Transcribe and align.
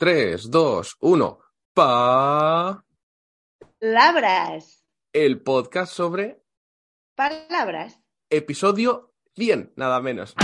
3, 0.00 0.48
2, 0.48 0.96
1. 1.00 1.38
Pa. 1.74 2.84
Labras. 3.80 4.84
El 5.12 5.42
podcast 5.42 5.92
sobre 5.92 6.40
Palabras. 7.16 7.98
episodio 8.30 9.12
100, 9.34 9.72
nada 9.74 10.00
menos. 10.00 10.36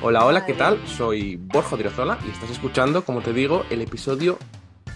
Hola, 0.00 0.24
hola, 0.24 0.46
¿qué 0.46 0.54
tal? 0.54 0.86
Soy 0.86 1.36
Borja 1.36 1.76
Dirazola 1.76 2.18
y 2.26 2.30
estás 2.30 2.48
escuchando, 2.48 3.04
como 3.04 3.20
te 3.20 3.34
digo, 3.34 3.66
el 3.68 3.82
episodio 3.82 4.38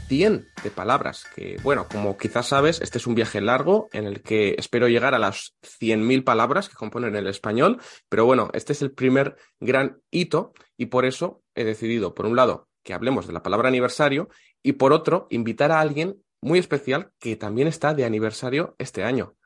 100 0.09 0.48
de 0.62 0.70
palabras. 0.70 1.27
Que, 1.34 1.59
bueno, 1.62 1.86
como 1.88 2.16
quizás 2.16 2.48
sabes, 2.48 2.80
este 2.80 2.98
es 2.98 3.07
un 3.07 3.14
viaje 3.14 3.40
largo 3.40 3.88
en 3.93 4.04
el 4.07 4.22
que 4.22 4.54
espero 4.58 4.89
llegar 4.89 5.14
a 5.14 5.18
las 5.18 5.54
100.000 5.62 6.25
palabras 6.25 6.68
que 6.68 6.76
componen 6.76 7.14
el 7.14 7.26
español. 7.26 7.81
Pero 8.08 8.25
bueno, 8.25 8.50
este 8.54 8.72
es 8.72 8.82
el 8.82 8.93
primer 8.93 9.36
gran 9.61 10.00
hito 10.11 10.53
y 10.76 10.86
por 10.86 11.04
eso 11.04 11.43
he 11.54 11.64
decidido, 11.64 12.14
por 12.14 12.26
un 12.26 12.36
lado, 12.36 12.68
que 12.82 12.94
hablemos 12.94 13.26
de 13.26 13.34
la 13.34 13.43
palabra 13.43 13.68
aniversario 13.68 14.29
y 14.62 14.72
por 14.72 14.93
otro, 14.93 15.26
invitar 15.31 15.71
a 15.71 15.81
alguien 15.81 16.22
muy 16.40 16.59
especial 16.59 17.12
que 17.18 17.36
también 17.36 17.68
está 17.68 17.95
de 17.95 18.04
aniversario 18.04 18.75
este 18.79 19.04
año. 19.04 19.36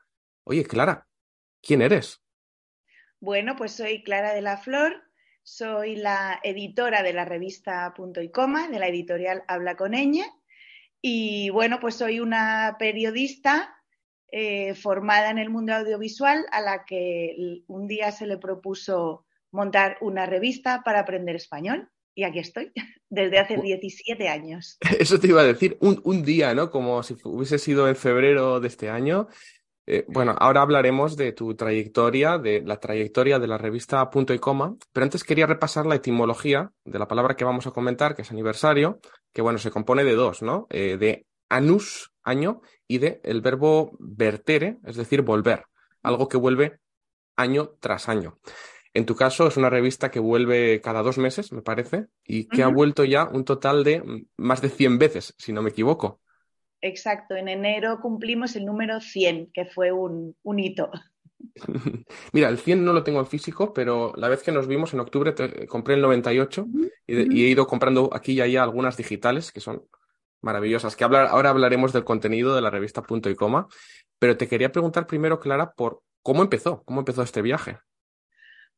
Oye, 0.45 0.63
Clara, 0.63 1.07
¿quién 1.61 1.81
eres? 1.81 2.21
Bueno, 3.19 3.55
pues 3.55 3.73
soy 3.73 4.03
Clara 4.03 4.33
de 4.33 4.41
la 4.41 4.57
Flor, 4.57 5.01
soy 5.43 5.95
la 5.95 6.39
editora 6.43 7.03
de 7.03 7.13
la 7.13 7.25
revista 7.25 7.93
Punto 7.95 8.21
y 8.21 8.29
Coma, 8.31 8.67
de 8.69 8.79
la 8.79 8.87
editorial 8.87 9.43
Habla 9.47 9.75
con 9.75 9.91
Ñ. 9.91 10.23
Y 11.05 11.49
bueno, 11.49 11.79
pues 11.81 11.95
soy 11.95 12.21
una 12.21 12.77
periodista 12.79 13.75
eh, 14.31 14.73
formada 14.73 15.31
en 15.31 15.37
el 15.37 15.49
mundo 15.49 15.73
audiovisual 15.73 16.45
a 16.49 16.61
la 16.61 16.85
que 16.85 17.61
un 17.67 17.87
día 17.87 18.13
se 18.13 18.25
le 18.25 18.37
propuso 18.37 19.25
montar 19.51 19.97
una 19.99 20.25
revista 20.25 20.81
para 20.81 21.01
aprender 21.01 21.35
español. 21.35 21.89
Y 22.15 22.23
aquí 22.23 22.39
estoy, 22.39 22.71
desde 23.09 23.37
hace 23.37 23.57
17 23.57 24.29
años. 24.29 24.77
Eso 24.97 25.19
te 25.19 25.27
iba 25.27 25.41
a 25.41 25.45
decir, 25.45 25.77
un, 25.81 25.99
un 26.05 26.23
día, 26.23 26.53
¿no? 26.53 26.71
Como 26.71 27.03
si 27.03 27.17
hubiese 27.25 27.59
sido 27.59 27.89
en 27.89 27.97
febrero 27.97 28.61
de 28.61 28.69
este 28.69 28.89
año. 28.89 29.27
Eh, 29.85 30.05
bueno, 30.07 30.33
ahora 30.39 30.61
hablaremos 30.61 31.17
de 31.17 31.33
tu 31.33 31.55
trayectoria, 31.55 32.37
de 32.37 32.61
la 32.61 32.79
trayectoria 32.79 33.37
de 33.37 33.47
la 33.47 33.57
revista 33.57 34.09
Punto 34.09 34.33
y 34.33 34.39
Coma, 34.39 34.75
pero 34.93 35.03
antes 35.03 35.23
quería 35.23 35.45
repasar 35.45 35.85
la 35.85 35.95
etimología 35.95 36.71
de 36.85 36.99
la 36.99 37.07
palabra 37.07 37.35
que 37.35 37.43
vamos 37.43 37.67
a 37.67 37.71
comentar, 37.71 38.15
que 38.15 38.21
es 38.21 38.31
aniversario, 38.31 38.99
que 39.33 39.41
bueno, 39.41 39.59
se 39.59 39.71
compone 39.71 40.05
de 40.05 40.15
dos, 40.15 40.41
¿no? 40.41 40.67
Eh, 40.69 40.97
de 40.97 41.25
anus, 41.49 42.13
año, 42.23 42.61
y 42.87 42.99
de 42.99 43.19
el 43.23 43.41
verbo 43.41 43.91
vertere, 43.99 44.77
es 44.85 44.95
decir, 44.95 45.21
volver, 45.21 45.65
algo 46.01 46.29
que 46.29 46.37
vuelve 46.37 46.79
año 47.35 47.71
tras 47.81 48.07
año. 48.07 48.39
En 48.93 49.05
tu 49.05 49.15
caso 49.15 49.47
es 49.47 49.57
una 49.57 49.69
revista 49.69 50.11
que 50.11 50.19
vuelve 50.19 50.79
cada 50.79 51.01
dos 51.01 51.17
meses, 51.17 51.51
me 51.51 51.61
parece, 51.61 52.05
y 52.23 52.47
que 52.47 52.63
ha 52.63 52.67
vuelto 52.67 53.03
ya 53.03 53.25
un 53.25 53.43
total 53.43 53.83
de 53.83 54.01
mm, 54.01 54.27
más 54.37 54.61
de 54.61 54.69
100 54.69 54.97
veces, 54.97 55.33
si 55.37 55.51
no 55.51 55.61
me 55.61 55.71
equivoco. 55.71 56.21
Exacto, 56.85 57.35
en 57.37 57.47
enero 57.47 58.01
cumplimos 58.01 58.57
el 58.57 58.65
número 58.65 58.99
100, 58.99 59.51
que 59.53 59.63
fue 59.65 59.93
un, 59.93 60.35
un 60.43 60.59
hito. 60.59 60.91
Mira, 62.33 62.49
el 62.49 62.57
100 62.57 62.83
no 62.83 62.91
lo 62.91 63.03
tengo 63.05 63.21
en 63.21 63.27
físico, 63.27 63.73
pero 63.73 64.11
la 64.17 64.27
vez 64.27 64.43
que 64.43 64.51
nos 64.51 64.67
vimos 64.67 64.93
en 64.93 64.99
octubre 64.99 65.31
te- 65.31 65.65
compré 65.65 65.95
el 65.95 66.01
98 66.01 66.67
y, 67.07 67.13
de- 67.15 67.27
y 67.33 67.45
he 67.45 67.47
ido 67.47 67.67
comprando 67.67 68.09
aquí 68.13 68.33
y 68.33 68.41
allá 68.41 68.63
algunas 68.63 68.97
digitales 68.97 69.53
que 69.53 69.61
son 69.61 69.85
maravillosas. 70.41 70.97
Que 70.97 71.05
hablar, 71.05 71.27
ahora 71.27 71.51
hablaremos 71.51 71.93
del 71.93 72.03
contenido 72.03 72.53
de 72.53 72.61
la 72.61 72.69
revista 72.69 73.01
Punto 73.01 73.29
y 73.29 73.35
Coma, 73.35 73.67
pero 74.19 74.35
te 74.35 74.49
quería 74.49 74.73
preguntar 74.73 75.07
primero, 75.07 75.39
Clara, 75.39 75.71
por 75.71 76.01
cómo 76.21 76.41
empezó, 76.41 76.83
cómo 76.83 76.99
empezó 76.99 77.23
este 77.23 77.41
viaje. 77.41 77.77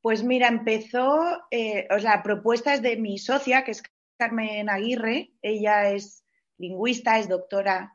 Pues 0.01 0.23
mira, 0.23 0.47
empezó, 0.47 1.19
eh, 1.49 1.87
o 1.89 1.97
sea, 1.97 2.21
propuestas 2.21 2.83
de 2.83 2.97
mi 2.97 3.17
socia, 3.17 3.63
que 3.63 3.71
es 3.71 3.81
Carmen 4.19 4.69
Aguirre. 4.69 5.31
Ella 5.41 5.89
es 5.89 6.23
lingüista, 6.57 7.17
es 7.19 7.27
doctora, 7.27 7.94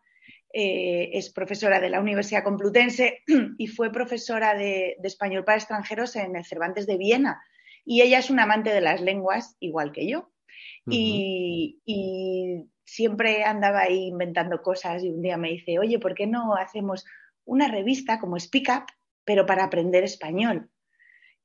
eh, 0.52 1.10
es 1.12 1.30
profesora 1.30 1.80
de 1.80 1.90
la 1.90 2.00
Universidad 2.00 2.42
Complutense 2.42 3.22
y 3.58 3.66
fue 3.68 3.92
profesora 3.92 4.54
de, 4.54 4.96
de 4.98 5.08
español 5.08 5.44
para 5.44 5.58
extranjeros 5.58 6.16
en 6.16 6.36
el 6.36 6.44
Cervantes 6.44 6.86
de 6.86 6.96
Viena. 6.96 7.42
Y 7.84 8.02
ella 8.02 8.18
es 8.18 8.30
una 8.30 8.42
amante 8.42 8.70
de 8.70 8.80
las 8.80 9.00
lenguas, 9.00 9.56
igual 9.60 9.92
que 9.92 10.08
yo. 10.08 10.30
Y, 10.86 11.80
y 11.84 12.64
siempre 12.84 13.44
andaba 13.44 13.82
ahí 13.82 14.06
inventando 14.06 14.60
cosas 14.62 15.04
y 15.04 15.10
un 15.10 15.22
día 15.22 15.36
me 15.36 15.50
dice, 15.50 15.78
oye, 15.78 15.98
¿por 15.98 16.14
qué 16.14 16.26
no 16.26 16.56
hacemos 16.56 17.04
una 17.44 17.68
revista 17.68 18.18
como 18.18 18.38
Speak 18.38 18.68
Up, 18.68 18.86
pero 19.24 19.46
para 19.46 19.64
aprender 19.64 20.04
español? 20.04 20.68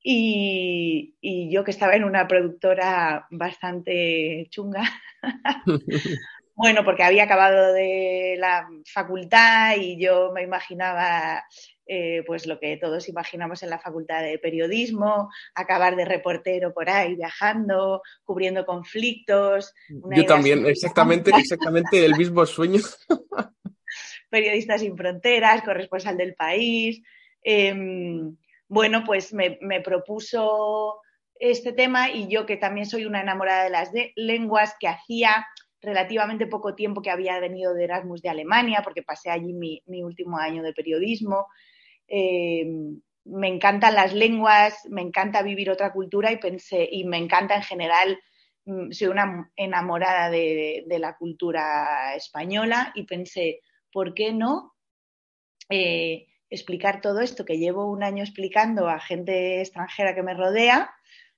Y, 0.02 1.16
y 1.20 1.50
yo 1.50 1.64
que 1.64 1.70
estaba 1.70 1.94
en 1.94 2.04
una 2.04 2.26
productora 2.28 3.26
bastante 3.30 4.46
chunga, 4.50 4.82
bueno, 6.56 6.84
porque 6.84 7.04
había 7.04 7.24
acabado 7.24 7.74
de 7.74 8.36
la 8.38 8.66
facultad 8.90 9.76
y 9.76 10.02
yo 10.02 10.32
me 10.32 10.42
imaginaba 10.42 11.44
eh, 11.86 12.24
pues 12.26 12.46
lo 12.46 12.58
que 12.58 12.78
todos 12.78 13.10
imaginamos 13.10 13.62
en 13.62 13.68
la 13.68 13.78
facultad 13.78 14.22
de 14.22 14.38
periodismo, 14.38 15.30
acabar 15.54 15.96
de 15.96 16.06
reportero 16.06 16.72
por 16.72 16.88
ahí 16.88 17.14
viajando, 17.14 18.00
cubriendo 18.24 18.64
conflictos. 18.64 19.74
Yo 19.88 20.24
también, 20.24 20.64
exactamente, 20.64 21.30
exactamente 21.36 22.04
el 22.04 22.16
mismo 22.16 22.46
sueño. 22.46 22.80
Periodistas 24.30 24.80
sin 24.80 24.96
fronteras, 24.96 25.62
corresponsal 25.62 26.16
del 26.16 26.34
país. 26.34 27.02
Eh, 27.44 27.72
bueno, 28.66 29.04
pues 29.04 29.34
me, 29.34 29.58
me, 29.60 29.82
propuso 29.82 31.00
este 31.38 31.72
tema 31.72 32.10
y 32.10 32.28
yo 32.28 32.46
que 32.46 32.56
también 32.56 32.86
soy 32.86 33.04
una 33.04 33.20
enamorada 33.20 33.64
de 33.64 33.70
las 33.70 33.92
de 33.92 34.12
lenguas, 34.16 34.74
que 34.80 34.88
hacía 34.88 35.46
relativamente 35.86 36.48
poco 36.48 36.74
tiempo 36.74 37.00
que 37.00 37.10
había 37.10 37.38
venido 37.38 37.72
de 37.72 37.84
Erasmus 37.84 38.20
de 38.20 38.28
Alemania, 38.28 38.80
porque 38.82 39.04
pasé 39.04 39.30
allí 39.30 39.52
mi, 39.52 39.80
mi 39.86 40.02
último 40.02 40.36
año 40.36 40.62
de 40.64 40.72
periodismo. 40.72 41.46
Eh, 42.08 42.66
me 43.24 43.48
encantan 43.48 43.94
las 43.94 44.12
lenguas, 44.12 44.74
me 44.90 45.00
encanta 45.00 45.42
vivir 45.42 45.70
otra 45.70 45.92
cultura 45.92 46.32
y 46.32 46.38
pensé, 46.38 46.88
y 46.90 47.04
me 47.04 47.18
encanta 47.18 47.54
en 47.54 47.62
general, 47.62 48.18
mm, 48.64 48.90
soy 48.90 49.08
una 49.08 49.50
enamorada 49.54 50.28
de, 50.28 50.84
de 50.88 50.98
la 50.98 51.16
cultura 51.16 52.16
española 52.16 52.92
y 52.96 53.04
pensé, 53.04 53.60
¿por 53.92 54.12
qué 54.12 54.32
no 54.32 54.74
eh, 55.70 56.26
explicar 56.50 57.00
todo 57.00 57.20
esto 57.20 57.44
que 57.44 57.58
llevo 57.58 57.90
un 57.90 58.02
año 58.02 58.24
explicando 58.24 58.88
a 58.88 58.98
gente 58.98 59.60
extranjera 59.60 60.16
que 60.16 60.24
me 60.24 60.34
rodea? 60.34 60.90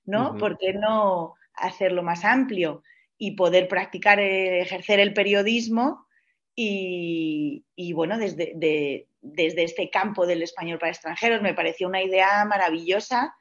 ¿No? 0.05 0.31
Uh 0.31 0.33
-huh. 0.33 0.39
¿Por 0.39 0.57
qué 0.57 0.73
no 0.73 1.35
hacerlo 1.53 2.01
más 2.01 2.25
amplio 2.25 2.81
y 3.19 3.31
poder 3.31 3.67
practicar, 3.67 4.19
eh, 4.19 4.61
ejercer 4.61 4.99
el 4.99 5.13
periodismo? 5.13 6.07
Y, 6.55 7.65
y 7.75 7.93
bueno, 7.93 8.17
desde, 8.17 8.53
de, 8.55 9.07
desde 9.21 9.63
este 9.63 9.89
campo 9.91 10.25
del 10.25 10.41
español 10.41 10.79
para 10.79 10.91
extranjeros 10.91 11.41
me 11.41 11.53
pareció 11.53 11.87
una 11.87 12.01
idea 12.01 12.43
maravillosa 12.45 13.35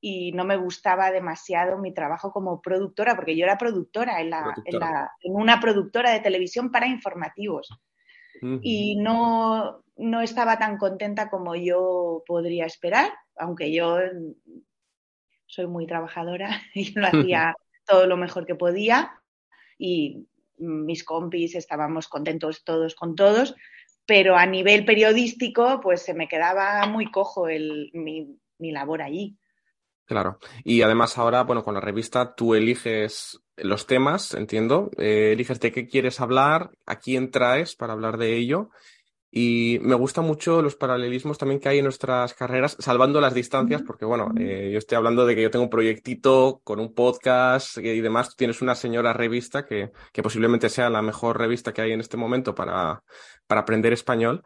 y 0.00 0.32
no 0.32 0.44
me 0.44 0.56
gustaba 0.56 1.10
demasiado 1.10 1.78
mi 1.78 1.92
trabajo 1.92 2.32
como 2.32 2.60
productora, 2.62 3.14
porque 3.14 3.36
yo 3.36 3.44
era 3.44 3.58
productora 3.58 4.20
en, 4.20 4.30
la, 4.30 4.42
productora. 4.42 4.66
En, 4.66 4.80
la, 4.80 5.12
en 5.22 5.34
una 5.34 5.60
productora 5.60 6.10
de 6.10 6.20
televisión 6.20 6.70
para 6.70 6.86
informativos. 6.86 7.68
Uh 8.40 8.46
-huh. 8.46 8.60
Y 8.62 8.96
no, 8.96 9.82
no 9.96 10.20
estaba 10.20 10.58
tan 10.58 10.78
contenta 10.78 11.28
como 11.28 11.54
yo 11.56 12.22
podría 12.26 12.64
esperar, 12.64 13.12
aunque 13.36 13.72
yo 13.72 13.98
soy 15.46 15.66
muy 15.66 15.86
trabajadora 15.86 16.48
y 16.74 16.92
lo 16.98 17.06
hacía 17.06 17.54
todo 17.86 18.06
lo 18.06 18.16
mejor 18.16 18.46
que 18.46 18.54
podía 18.54 19.17
y 19.78 20.26
mis 20.58 21.04
compis 21.04 21.54
estábamos 21.54 22.08
contentos 22.08 22.64
todos 22.64 22.94
con 22.94 23.14
todos, 23.14 23.54
pero 24.04 24.36
a 24.36 24.46
nivel 24.46 24.84
periodístico 24.84 25.80
pues 25.82 26.02
se 26.02 26.14
me 26.14 26.28
quedaba 26.28 26.86
muy 26.86 27.10
cojo 27.10 27.48
el, 27.48 27.90
mi, 27.92 28.38
labor 28.58 29.02
allí. 29.02 29.36
Claro. 30.04 30.38
Y 30.64 30.80
además 30.82 31.18
ahora, 31.18 31.42
bueno, 31.42 31.62
con 31.62 31.74
la 31.74 31.80
revista 31.80 32.34
tú 32.34 32.54
eliges 32.54 33.38
los 33.56 33.86
temas, 33.86 34.32
entiendo, 34.34 34.90
eh, 34.96 35.32
eliges 35.32 35.60
de 35.60 35.70
qué 35.70 35.86
quieres 35.86 36.20
hablar, 36.20 36.70
a 36.86 36.98
quién 36.98 37.30
traes 37.30 37.76
para 37.76 37.92
hablar 37.92 38.16
de 38.16 38.34
ello. 38.36 38.70
Y 39.30 39.78
me 39.82 39.94
gustan 39.94 40.24
mucho 40.24 40.62
los 40.62 40.76
paralelismos 40.76 41.36
también 41.36 41.60
que 41.60 41.68
hay 41.68 41.78
en 41.78 41.84
nuestras 41.84 42.32
carreras, 42.32 42.76
salvando 42.78 43.20
las 43.20 43.34
distancias, 43.34 43.82
porque 43.82 44.06
bueno, 44.06 44.30
eh, 44.38 44.70
yo 44.72 44.78
estoy 44.78 44.96
hablando 44.96 45.26
de 45.26 45.34
que 45.34 45.42
yo 45.42 45.50
tengo 45.50 45.64
un 45.64 45.70
proyectito 45.70 46.60
con 46.64 46.80
un 46.80 46.94
podcast 46.94 47.76
y 47.76 48.00
demás. 48.00 48.30
Tú 48.30 48.36
tienes 48.38 48.62
una 48.62 48.74
señora 48.74 49.12
revista 49.12 49.66
que, 49.66 49.90
que 50.12 50.22
posiblemente 50.22 50.70
sea 50.70 50.88
la 50.88 51.02
mejor 51.02 51.38
revista 51.38 51.74
que 51.74 51.82
hay 51.82 51.92
en 51.92 52.00
este 52.00 52.16
momento 52.16 52.54
para, 52.54 53.02
para 53.46 53.60
aprender 53.60 53.92
español. 53.92 54.42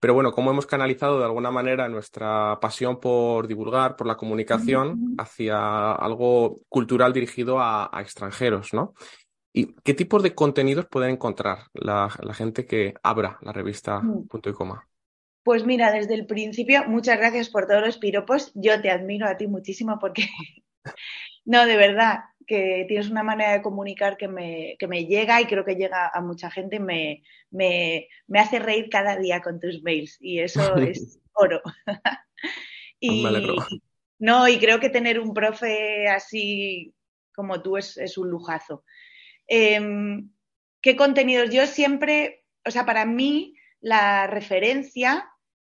Pero 0.00 0.14
bueno, 0.14 0.32
cómo 0.32 0.50
hemos 0.50 0.66
canalizado 0.66 1.20
de 1.20 1.26
alguna 1.26 1.52
manera 1.52 1.88
nuestra 1.88 2.58
pasión 2.60 2.98
por 2.98 3.46
divulgar, 3.46 3.94
por 3.94 4.08
la 4.08 4.16
comunicación, 4.16 5.14
hacia 5.16 5.92
algo 5.92 6.56
cultural 6.68 7.12
dirigido 7.12 7.60
a, 7.60 7.88
a 7.96 8.02
extranjeros, 8.02 8.74
¿no? 8.74 8.94
¿Y 9.52 9.74
qué 9.82 9.92
tipos 9.92 10.22
de 10.22 10.34
contenidos 10.34 10.86
pueden 10.86 11.10
encontrar 11.10 11.68
la, 11.74 12.08
gente 12.34 12.66
que 12.66 12.94
abra 13.02 13.38
la 13.42 13.52
revista 13.52 14.00
Mm. 14.00 14.26
Punto 14.26 14.50
y 14.50 14.54
Coma? 14.54 14.88
Pues 15.42 15.66
mira, 15.66 15.92
desde 15.92 16.14
el 16.14 16.26
principio, 16.26 16.84
muchas 16.86 17.18
gracias 17.18 17.50
por 17.50 17.66
todos 17.66 17.82
los 17.82 17.98
piropos. 17.98 18.52
Yo 18.54 18.80
te 18.80 18.90
admiro 18.90 19.26
a 19.26 19.36
ti 19.36 19.48
muchísimo 19.48 19.98
porque, 20.00 20.26
no, 21.44 21.66
de 21.66 21.76
verdad, 21.76 22.20
que 22.46 22.84
tienes 22.88 23.10
una 23.10 23.22
manera 23.22 23.52
de 23.52 23.62
comunicar 23.62 24.16
que 24.16 24.28
me, 24.28 24.76
que 24.78 24.86
me 24.86 25.06
llega 25.06 25.40
y 25.40 25.46
creo 25.46 25.64
que 25.64 25.74
llega 25.74 26.10
a 26.12 26.20
mucha 26.20 26.50
gente. 26.50 26.78
Me, 26.78 27.22
me, 27.50 28.08
me 28.28 28.38
hace 28.38 28.58
reír 28.58 28.88
cada 28.88 29.16
día 29.16 29.40
con 29.42 29.60
tus 29.60 29.82
mails 29.82 30.16
y 30.20 30.38
eso 30.38 30.76
es 30.76 31.18
oro. 31.32 31.60
Alegro. 33.26 33.56
y, 33.70 33.82
no, 34.18 34.46
y 34.48 34.58
creo 34.58 34.78
que 34.78 34.88
tener 34.88 35.18
un 35.18 35.34
profe 35.34 36.08
así 36.08 36.94
como 37.34 37.62
tú 37.62 37.76
es, 37.76 37.96
es 37.96 38.16
un 38.16 38.30
lujazo. 38.30 38.84
Em, 39.46 40.30
¿Qué 40.80 40.96
contenidos? 40.96 41.50
Yo 41.50 41.66
siempre, 41.66 42.44
o 42.64 42.70
sea, 42.70 42.84
para 42.84 43.04
mí 43.04 43.54
la 43.80 44.26
referencia 44.26 45.28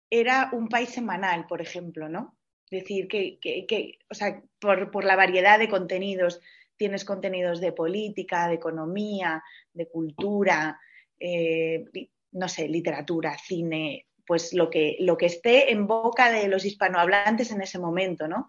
era 0.10 0.50
un 0.54 0.70
país 0.70 0.90
semanal, 0.90 1.46
por 1.48 1.62
ejemplo, 1.62 2.10
¿no? 2.10 2.38
Es 2.70 2.82
decir, 2.82 3.08
que, 3.08 4.00
o 4.10 4.16
sea, 4.16 4.42
por, 4.60 4.90
por, 4.90 5.04
la 5.04 5.16
variedad 5.16 5.60
de 5.60 5.70
contenidos, 5.70 6.42
tienes 6.76 7.06
contenidos 7.06 7.62
de 7.62 7.72
política, 7.72 8.48
de 8.48 8.56
economía, 8.56 9.44
de 9.72 9.88
cultura, 9.88 10.80
eh, 11.20 11.86
no 12.32 12.50
sé, 12.50 12.68
literatura, 12.68 13.38
cine, 13.38 14.08
pues 14.26 14.54
lo 14.54 14.70
que, 14.70 14.98
lo 15.00 15.16
que 15.16 15.28
esté 15.28 15.72
en 15.72 15.86
boca 15.86 16.32
de 16.32 16.48
los 16.48 16.66
hispanohablantes 16.66 17.52
en 17.52 17.62
ese 17.62 17.78
momento, 17.78 18.28
¿no? 18.28 18.48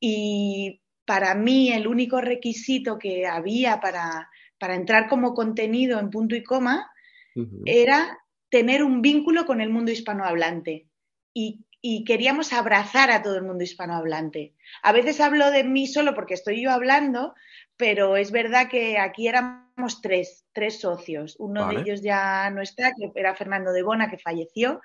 Y 0.00 0.82
para 1.04 1.34
mí 1.34 1.72
el 1.72 1.86
único 1.86 2.20
requisito 2.20 2.98
que 2.98 3.26
había 3.26 3.80
para, 3.80 4.28
para 4.62 4.76
entrar 4.76 5.08
como 5.08 5.34
contenido 5.34 5.98
en 5.98 6.08
punto 6.08 6.36
y 6.36 6.44
coma 6.44 6.88
uh 7.34 7.40
-huh. 7.40 7.62
era 7.66 8.16
tener 8.48 8.84
un 8.84 9.02
vínculo 9.02 9.44
con 9.44 9.60
el 9.60 9.70
mundo 9.70 9.90
hispanohablante. 9.90 10.86
Y, 11.34 11.64
y, 11.80 12.04
queríamos 12.04 12.52
abrazar 12.52 13.10
a 13.10 13.24
todo 13.24 13.34
el 13.34 13.42
mundo 13.42 13.64
hispanohablante. 13.64 14.54
A 14.84 14.92
veces 14.92 15.20
hablo 15.20 15.50
de 15.50 15.64
mí 15.64 15.88
solo 15.88 16.14
porque 16.14 16.34
estoy 16.34 16.62
yo 16.62 16.70
hablando, 16.70 17.34
pero 17.76 18.16
es 18.16 18.30
verdad 18.30 18.68
que 18.68 18.98
aquí 18.98 19.26
éramos 19.26 20.00
tres, 20.00 20.46
tres 20.52 20.78
socios. 20.78 21.34
Uno 21.40 21.62
vale. 21.62 21.78
de 21.78 21.82
ellos 21.82 22.00
ya 22.00 22.48
no 22.50 22.62
está, 22.62 22.92
que 22.92 23.10
era 23.16 23.34
Fernando 23.34 23.72
de 23.72 23.82
Bona, 23.82 24.08
que 24.08 24.18
falleció, 24.18 24.80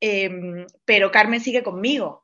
eh, 0.00 0.64
pero 0.86 1.10
Carmen 1.10 1.40
sigue 1.40 1.62
conmigo. 1.62 2.21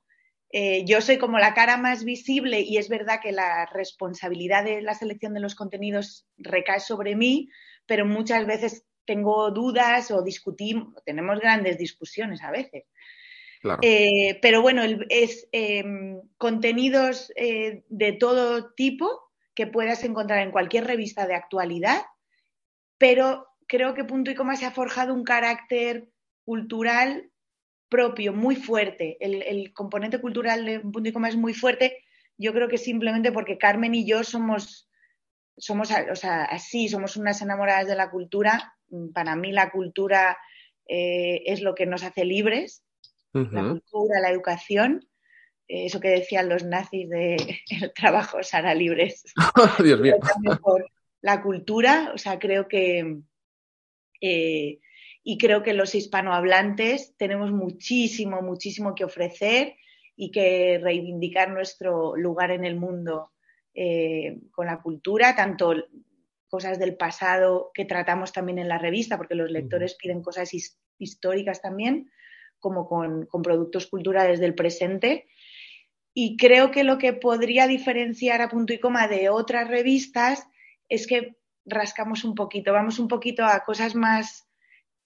Eh, 0.51 0.85
yo 0.87 1.01
soy 1.01 1.19
como 1.19 1.39
la 1.39 1.53
cara 1.55 1.77
más 1.77 2.05
visible 2.05 2.61
y 2.61 2.79
es 2.79 2.89
verdad 2.89 3.21
que 3.23 3.33
la 3.33 3.67
responsabilidad 3.67 4.65
de 4.65 4.81
la 4.81 4.95
selección 4.95 5.35
de 5.35 5.41
los 5.41 5.55
contenidos 5.55 6.27
recae 6.39 6.81
sobre 6.81 7.17
mí, 7.17 7.51
pero 7.87 8.07
muchas 8.07 8.47
veces 8.47 8.87
tengo 9.05 9.51
dudas 9.51 10.11
o 10.11 10.23
discutimos, 10.23 10.95
tenemos 11.05 11.41
grandes 11.41 11.79
discusiones 11.79 12.43
a 12.43 12.51
veces. 12.51 12.85
Claro. 13.61 13.81
Eh, 13.83 14.39
pero 14.41 14.63
bueno, 14.63 14.83
el, 14.83 15.07
es 15.09 15.49
eh, 15.53 15.83
contenidos 16.37 17.33
eh, 17.35 17.85
de 17.89 18.13
todo 18.13 18.73
tipo 18.75 19.31
que 19.55 19.67
puedas 19.67 20.05
encontrar 20.05 20.41
en 20.41 20.53
cualquier 20.53 20.85
revista 20.85 21.27
de 21.27 21.35
actualidad, 21.35 22.03
pero 22.99 23.47
creo 23.67 23.95
que 23.95 24.05
Punto 24.05 24.31
y 24.31 24.35
Coma 24.35 24.57
se 24.57 24.67
ha 24.67 24.71
forjado 24.71 25.15
un 25.15 25.25
carácter 25.25 26.09
cultural 26.45 27.31
propio, 27.89 28.33
muy 28.33 28.57
fuerte. 28.57 29.17
El, 29.21 29.43
el, 29.43 29.73
componente 29.73 30.21
cultural 30.21 30.65
de 30.65 30.81
Punto 30.81 31.09
y 31.09 31.13
Coma 31.13 31.29
es 31.29 31.37
muy 31.37 31.55
fuerte. 31.55 32.05
Yo 32.37 32.53
creo 32.53 32.69
que 32.69 32.79
simplemente 32.79 33.33
porque 33.33 33.59
Carmen 33.59 33.95
y 33.95 34.07
yo 34.07 34.25
somos, 34.25 34.89
somos 35.57 35.91
o 36.11 36.17
sea, 36.17 36.45
así, 36.45 36.89
somos 36.89 37.17
unas 37.17 37.41
enamoradas 37.43 37.87
de 37.87 37.97
la 37.97 38.11
cultura. 38.11 38.75
Para 39.13 39.37
mí 39.37 39.53
la 39.53 39.71
cultura 39.71 40.39
eh, 40.87 41.43
es 41.47 41.61
lo 41.61 41.75
que 41.75 41.87
nos 41.87 42.03
hace 42.03 42.25
libres, 42.25 42.83
uh 43.35 43.41
-huh. 43.41 43.53
la 43.53 43.63
cultura, 43.71 44.21
la 44.21 44.31
educación. 44.31 45.09
Eh, 45.69 45.85
eso 45.87 46.01
que 46.01 46.09
decían 46.09 46.49
los 46.49 46.65
nazis 46.65 47.09
de 47.11 47.37
el 47.83 47.93
trabajo 47.93 48.39
os 48.39 48.55
hará 48.55 48.75
libres. 48.75 49.25
Dios 49.85 50.01
mío. 50.01 50.17
Por 50.63 50.91
la 51.21 51.43
cultura, 51.43 52.13
o 52.15 52.19
sea, 52.19 52.39
creo 52.39 52.69
que 52.69 53.19
eh, 54.21 54.79
y 55.31 55.37
creo 55.37 55.63
que 55.63 55.75
los 55.75 55.95
hispanohablantes 55.95 57.15
tenemos 57.19 57.53
muchísimo, 57.53 58.41
muchísimo 58.41 58.95
que 58.95 59.05
ofrecer 59.05 59.77
y 60.17 60.31
que 60.31 60.81
reivindicar 60.83 61.51
nuestro 61.51 62.17
lugar 62.17 62.51
en 62.51 62.65
el 62.65 62.77
mundo 62.77 63.33
eh, 63.75 64.39
con 64.51 64.65
la 64.65 64.81
cultura, 64.81 65.37
tanto 65.37 65.75
cosas 66.49 66.79
del 66.79 66.97
pasado 66.97 67.73
que 67.75 67.85
tratamos 67.85 68.33
también 68.33 68.59
en 68.59 68.69
la 68.69 68.79
revista, 68.79 69.19
porque 69.19 69.35
los 69.35 69.51
lectores 69.51 69.97
piden 69.97 70.23
cosas 70.23 70.55
his 70.55 70.79
históricas 70.97 71.61
también, 71.61 72.11
como 72.59 72.89
con, 72.89 73.27
con, 73.27 73.43
productos 73.43 73.87
culturales 73.87 74.41
del 74.41 74.55
presente. 74.55 75.29
Y 76.15 76.39
creo 76.39 76.71
que 76.71 76.85
lo 76.85 76.97
que 76.97 77.13
podría 77.13 77.67
diferenciar 77.67 78.41
a 78.41 78.49
punto 78.49 78.73
y 78.73 78.81
coma 78.81 79.09
de 79.09 79.29
otras 79.29 79.69
revistas 79.69 80.49
es 80.89 81.07
que 81.07 81.37
rascamos 81.67 82.25
un 82.25 82.35
poquito, 82.35 82.73
vamos 82.73 82.99
un 82.99 83.09
poquito 83.09 83.45
a 83.45 83.63
cosas 83.67 83.95
más 83.95 84.48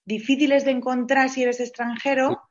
difíciles 0.05 0.65
de 0.65 0.71
encontrar 0.71 1.29
si 1.29 1.43
eres 1.43 1.59
extranjero, 1.59 2.41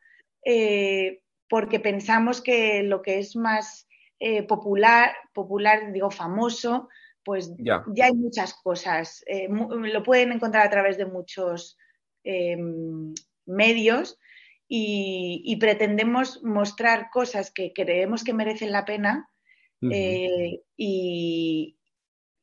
eh, 0.45 1.21
porque 1.49 1.81
pensamos 1.81 2.41
que 2.41 2.83
lo 2.83 3.03
que 3.03 3.19
es 3.19 3.37
más 3.37 3.87
eh, 4.19 4.43
popular, 4.43 5.13
popular, 5.33 5.93
digo 5.93 6.11
famoso, 6.11 6.89
pues 7.25 7.53
ya, 7.59 7.85
ya 7.95 8.07
hay 8.07 8.15
muchas 8.15 8.55
cosas. 8.55 9.23
Eh, 9.27 9.49
lo 9.49 10.03
pueden 10.03 10.33
encontrar 10.33 10.67
a 10.67 10.71
través 10.71 10.97
de 10.97 11.07
muchos 11.07 11.79
medios 13.47 14.19
y, 14.69 15.43
y, 15.45 15.57
pretendemos 15.57 16.41
mostrar 16.45 17.11
cosas 17.11 17.51
que 17.51 17.73
creemos 17.73 18.23
que 18.23 18.33
merecen 18.33 18.71
la 18.71 18.85
pena 18.85 19.29
uh 19.83 19.89
-huh. 19.89 20.63
y, 20.77 21.77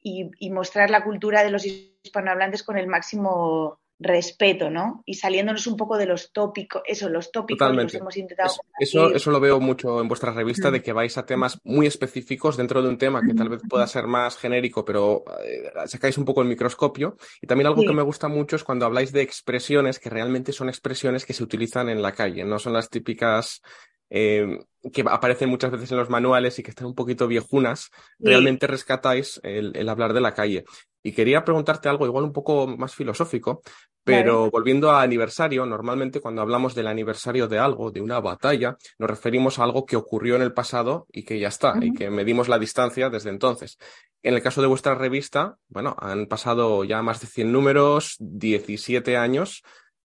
y, 0.01 0.31
y 0.38 0.50
mostrar 0.51 0.89
la 0.89 1.06
cultura 1.06 1.45
de 1.45 1.50
los 1.50 1.65
hispanohablantes 1.65 2.63
con 2.63 2.77
el 2.77 2.88
máximo 2.88 3.79
respeto, 4.00 4.69
¿no? 4.69 5.04
Y 5.06 5.16
saliéndonos 5.16 5.68
un 5.68 5.75
poco 5.75 5.98
de 5.98 6.06
los 6.06 6.31
tópicos, 6.31 6.81
eso, 6.86 7.10
los 7.10 7.31
tópicos 7.31 7.60
Totalmente. 7.60 7.94
los 7.94 8.01
hemos 8.01 8.18
intentado. 8.18 8.50
Eso, 8.50 8.62
eso, 9.07 9.16
eso, 9.16 9.31
lo 9.31 9.40
veo 9.40 9.60
mucho 9.60 10.00
en 10.01 10.07
vuestra 10.07 10.31
revista, 10.31 10.72
de 10.72 10.81
que 10.81 10.94
vais 10.94 11.18
a 11.18 11.25
temas 11.25 11.60
muy 11.63 11.86
específicos 11.86 12.56
dentro 12.56 12.81
de 12.81 12.90
un 12.90 12.98
tema 12.98 13.22
que 13.22 13.34
tal 13.34 13.50
vez 13.50 13.62
pueda 13.69 13.86
ser 13.88 14.07
más 14.07 14.38
genérico, 14.38 14.86
pero 14.86 15.24
eh, 15.44 15.69
sacáis 15.88 16.18
un 16.18 16.25
poco 16.25 16.42
el 16.42 16.48
microscopio. 16.48 17.18
Y 17.42 17.48
también 17.48 17.68
algo 17.68 17.81
Sí. 17.81 17.88
que 17.88 17.94
me 17.94 18.04
gusta 18.04 18.28
mucho 18.30 18.56
es 18.56 18.63
cuando 18.63 18.86
habláis 18.86 19.12
de 19.12 19.22
expresiones 19.22 20.00
que 20.00 20.10
realmente 20.10 20.54
son 20.54 20.69
expresiones 20.69 21.25
que 21.25 21.34
se 21.34 21.44
utilizan 21.44 21.90
en 21.90 22.02
la 22.02 22.13
calle, 22.13 22.45
no 22.45 22.57
son 22.57 22.74
las 22.74 22.90
típicas 22.90 23.62
eh, 24.09 24.59
que 24.94 25.01
aparecen 25.07 25.49
muchas 25.49 25.71
veces 25.71 25.92
en 25.92 25.97
los 25.97 26.09
manuales 26.09 26.57
y 26.59 26.63
que 26.63 26.71
están 26.71 26.87
un 26.87 26.95
poquito 26.95 27.28
viejunas, 27.28 27.89
Sí. 28.19 28.25
realmente 28.25 28.66
rescatáis 28.68 29.39
el, 29.44 29.71
el 29.75 29.89
hablar 29.89 30.13
de 30.13 30.21
la 30.21 30.33
calle. 30.33 30.63
Y 31.04 31.11
quería 31.13 31.44
preguntarte 31.45 31.87
algo 31.89 32.06
igual 32.06 32.23
un 32.25 32.33
poco 32.33 32.68
más 32.68 32.94
filosófico, 32.95 33.61
pero 34.04 34.49
volviendo 34.49 34.89
a 34.92 35.01
aniversario, 35.04 35.66
normalmente 35.66 36.19
cuando 36.19 36.42
hablamos 36.42 36.73
del 36.73 36.87
aniversario 36.87 37.47
de 37.47 37.59
algo, 37.59 37.92
de 37.92 38.01
una 38.01 38.19
batalla, 38.19 38.75
nos 38.97 39.09
referimos 39.09 39.59
a 39.59 39.63
algo 39.63 39.85
que 39.85 39.95
ocurrió 39.95 40.35
en 40.35 40.42
el 40.42 40.51
pasado 40.54 41.06
y 41.11 41.23
que 41.23 41.37
ya 41.39 41.49
está, 41.49 41.75
y 41.80 41.94
que 41.94 42.09
medimos 42.09 42.47
la 42.49 42.57
distancia 42.57 43.09
desde 43.09 43.30
entonces. 43.30 43.78
En 44.23 44.33
el 44.33 44.42
caso 44.42 44.61
de 44.61 44.68
vuestra 44.68 44.95
revista, 44.95 45.57
bueno, 45.68 45.95
han 45.99 46.25
pasado 46.25 46.83
ya 46.85 47.01
más 47.04 47.21
de 47.21 47.28
100 47.28 47.51
números, 47.51 48.16
17 48.19 49.16
años, 49.16 49.61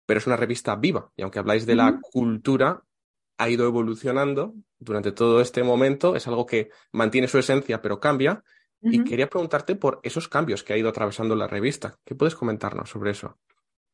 pero 0.06 0.18
es 0.18 0.26
una 0.26 0.36
revista 0.36 0.74
viva, 0.76 1.10
y 1.14 1.22
aunque 1.22 1.38
habláis 1.40 1.66
de 1.66 1.74
la 1.76 2.00
cultura, 2.00 2.82
ha 3.40 3.48
ido 3.48 3.66
evolucionando 3.66 4.54
durante 4.78 5.12
todo 5.12 5.40
este 5.40 5.62
momento, 5.62 6.14
es 6.14 6.28
algo 6.28 6.44
que 6.44 6.68
mantiene 6.92 7.26
su 7.26 7.38
esencia, 7.38 7.80
pero 7.80 7.98
cambia. 7.98 8.44
Y 8.82 9.04
quería 9.04 9.28
preguntarte 9.28 9.76
por 9.76 10.00
esos 10.02 10.28
cambios 10.28 10.62
que 10.62 10.72
ha 10.72 10.76
ido 10.76 10.88
atravesando 10.88 11.34
la 11.36 11.46
revista. 11.46 11.98
¿Qué 12.04 12.14
puedes 12.14 12.34
comentarnos 12.34 12.88
sobre 12.88 13.10
eso? 13.10 13.38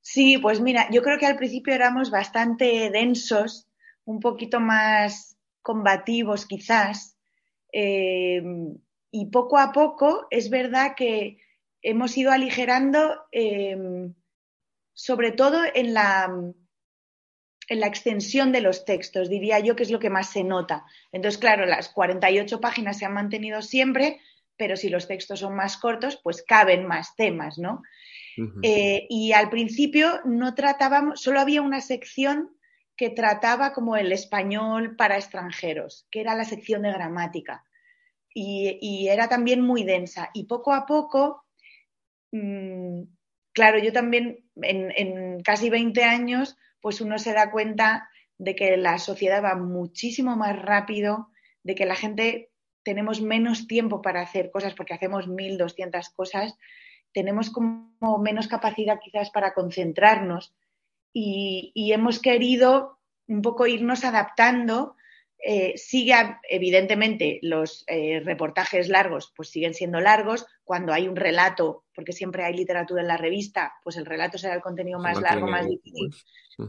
Sí, 0.01 0.39
pues 0.39 0.61
mira, 0.61 0.89
yo 0.91 1.03
creo 1.03 1.19
que 1.19 1.27
al 1.27 1.37
principio 1.37 1.75
éramos 1.75 2.11
bastante 2.11 2.91
densos, 2.91 3.69
un 4.05 4.21
poquito 4.21 4.61
más 4.61 5.37
combativos 5.63 6.47
quizás, 6.47 7.17
eh, 7.73 8.43
y 9.11 9.27
poco 9.27 9.59
a 9.59 9.73
poco 9.73 10.27
es 10.31 10.51
verdad 10.51 10.95
que 10.97 11.39
hemos 11.83 12.17
ido 12.17 12.31
aligerando, 12.31 13.27
eh, 13.33 13.77
sobre 14.93 15.33
todo 15.33 15.61
en 15.75 15.95
la, 15.95 16.33
en 17.69 17.81
la 17.81 17.87
extensión 17.87 18.53
de 18.53 18.61
los 18.61 18.85
textos, 18.85 19.29
diría 19.29 19.59
yo 19.59 19.77
que 19.77 19.83
es 19.83 19.91
lo 19.91 19.99
que 19.99 20.11
más 20.11 20.31
se 20.31 20.45
nota. 20.45 20.85
Entonces, 21.13 21.39
claro, 21.39 21.67
las 21.67 21.89
48 21.89 22.61
páginas 22.61 22.99
se 22.99 23.05
han 23.05 23.15
mantenido 23.15 23.63
siempre, 23.63 24.21
pero 24.57 24.77
si 24.77 24.89
los 24.89 25.09
textos 25.09 25.41
son 25.41 25.55
más 25.55 25.77
cortos, 25.77 26.21
pues 26.23 26.43
caben 26.43 26.87
más 26.87 27.15
temas, 27.17 27.59
¿no? 27.59 27.83
Eh, 28.63 29.07
y 29.09 29.33
al 29.33 29.49
principio 29.49 30.21
no 30.27 30.55
tratábamos, 30.55 31.23
solo 31.23 31.41
había 31.41 31.63
una 31.63 31.81
sección 31.81 32.55
que 32.95 33.09
trataba 33.11 33.73
como 33.73 33.97
el 33.97 34.13
español 34.13 34.95
para 34.95 35.17
extranjeros, 35.17 36.07
que 36.11 36.21
era 36.21 36.35
la 36.35 36.45
sección 36.45 36.83
de 36.83 36.93
gramática. 36.93 37.65
Y, 38.35 38.79
y 38.83 39.09
era 39.09 39.29
también 39.29 39.63
muy 39.63 39.85
densa. 39.85 40.29
Y 40.35 40.45
poco 40.45 40.75
a 40.75 40.85
poco 40.85 41.47
mm, 42.33 43.05
claro, 43.57 43.79
yo 43.79 43.91
también 43.91 44.45
en, 44.57 44.93
en, 44.95 45.41
casi 45.41 45.71
20 45.71 46.05
años, 46.05 46.59
pues 46.87 47.01
uno 47.01 47.19
se 47.19 47.33
da 47.33 47.51
cuenta 47.51 48.09
de 48.39 48.55
que 48.55 48.77
la 48.77 49.01
sociedad 49.01 49.43
va 49.43 49.57
muchísimo 49.57 50.37
más 50.37 50.57
rápido, 50.57 51.33
de 51.65 51.75
que 51.75 51.85
la 51.85 51.97
gente 51.97 52.53
tenemos 52.85 53.21
menos 53.21 53.67
tiempo 53.67 54.01
para 54.03 54.21
hacer 54.21 54.53
cosas 54.53 54.73
porque 54.75 54.95
hacemos 54.95 55.27
1.200 55.27 56.15
cosas, 56.15 56.57
tenemos 57.13 57.51
como 57.51 58.19
menos 58.23 58.47
capacidad 58.47 59.01
quizás 59.03 59.31
para 59.31 59.53
concentrarnos 59.53 60.55
y, 61.13 61.73
y 61.75 61.91
hemos 61.91 62.21
querido 62.21 63.01
un 63.27 63.43
poco 63.43 63.67
irnos 63.67 64.05
adaptando. 64.05 64.95
Eh, 65.39 65.75
sigue, 65.77 66.15
evidentemente, 66.49 67.39
los 67.43 67.85
eh, 67.87 68.21
reportajes 68.25 68.89
largos, 68.89 69.33
pues 69.37 69.51
siguen 69.51 69.75
siendo 69.75 70.01
largos. 70.01 70.47
Cuando 70.65 70.93
hay 70.93 71.09
un 71.09 71.17
relato, 71.17 71.85
porque 71.95 72.13
siempre 72.13 72.45
hay 72.45 72.55
literatura 72.55 73.03
en 73.03 73.09
la 73.09 73.17
revista, 73.17 73.75
pues 73.85 73.97
el 73.97 74.07
relato 74.07 74.39
será 74.39 74.55
el 74.55 74.63
contenido 74.63 74.99
más 74.99 75.21
largo, 75.21 75.47
más 75.47 75.67
difícil, 75.69 76.13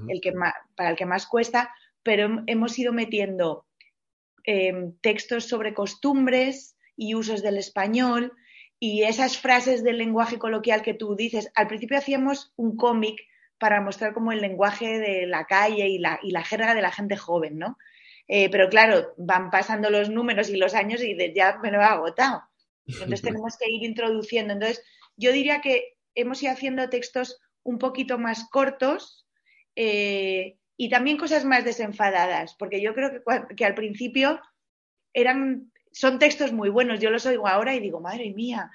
el 0.10 0.22
que 0.22 0.32
más, 0.34 0.54
para 0.76 0.92
el 0.92 0.96
que 0.96 1.06
más 1.06 1.28
cuesta, 1.28 1.74
pero 2.04 2.44
hemos 2.46 2.78
ido 2.78 2.94
metiendo 2.94 3.66
eh, 4.46 4.92
textos 5.02 5.46
sobre 5.46 5.74
costumbres 5.74 6.78
y 6.96 7.16
usos 7.16 7.42
del 7.42 7.58
español 7.58 8.34
y 8.80 9.04
esas 9.04 9.38
frases 9.38 9.84
del 9.84 9.98
lenguaje 9.98 10.38
coloquial 10.38 10.84
que 10.84 10.94
tú 10.94 11.16
dices. 11.16 11.52
Al 11.56 11.68
principio 11.68 11.98
hacíamos 11.98 12.54
un 12.56 12.78
cómic 12.78 13.20
para 13.58 13.82
mostrar 13.82 14.14
como 14.14 14.32
el 14.32 14.42
lenguaje 14.42 15.00
de 15.00 15.26
la 15.26 15.46
calle 15.46 15.88
y 15.88 15.98
la, 15.98 16.20
y 16.22 16.32
la 16.32 16.44
jerga 16.44 16.76
de 16.76 16.82
la 16.82 16.92
gente 16.92 17.18
joven, 17.18 17.58
¿no? 17.58 17.78
Eh, 18.28 18.50
pero 18.50 18.70
claro, 18.70 19.14
van 19.18 19.50
pasando 19.50 19.90
los 19.90 20.10
números 20.10 20.50
y 20.50 20.58
los 20.58 20.74
años 20.74 21.02
y 21.02 21.16
ya 21.34 21.60
me 21.60 21.72
lo 21.72 21.80
he 21.80 21.84
agotado. 21.84 22.44
Entonces 22.86 23.22
tenemos 23.22 23.58
que 23.58 23.70
ir 23.70 23.84
introduciendo. 23.84 24.54
Entonces, 24.54 24.84
yo 25.16 25.32
diría 25.32 25.62
que 25.62 25.96
hemos 26.16 26.42
ido 26.44 26.52
haciendo 26.52 26.90
textos 26.90 27.40
un 27.64 27.80
poquito 27.80 28.18
más 28.18 28.50
cortos, 28.50 29.26
eh, 29.76 30.58
y 30.78 30.90
también 30.90 31.18
cosas 31.18 31.44
más 31.44 31.66
desenfadadas, 31.66 32.56
porque 32.58 32.82
yo 32.82 32.94
creo 32.94 33.12
que, 33.12 33.56
que 33.56 33.66
al 33.66 33.74
principio 33.74 34.40
eran, 35.14 35.72
son 35.92 36.20
textos 36.20 36.52
muy 36.52 36.70
buenos, 36.70 37.00
yo 37.00 37.10
los 37.10 37.26
oigo 37.26 37.48
ahora 37.48 37.76
y 37.76 37.80
digo, 37.80 38.00
madre 38.00 38.32
mía, 38.34 38.72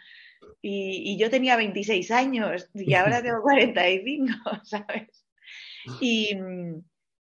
y, 0.61 1.13
y 1.13 1.19
yo 1.19 1.31
tenía 1.31 1.57
26 1.57 2.11
años 2.11 2.69
y 2.75 2.95
ahora 2.95 3.23
tengo 3.23 3.41
45, 3.43 4.33
¿sabes? 4.65 5.25
Y, 6.01 6.37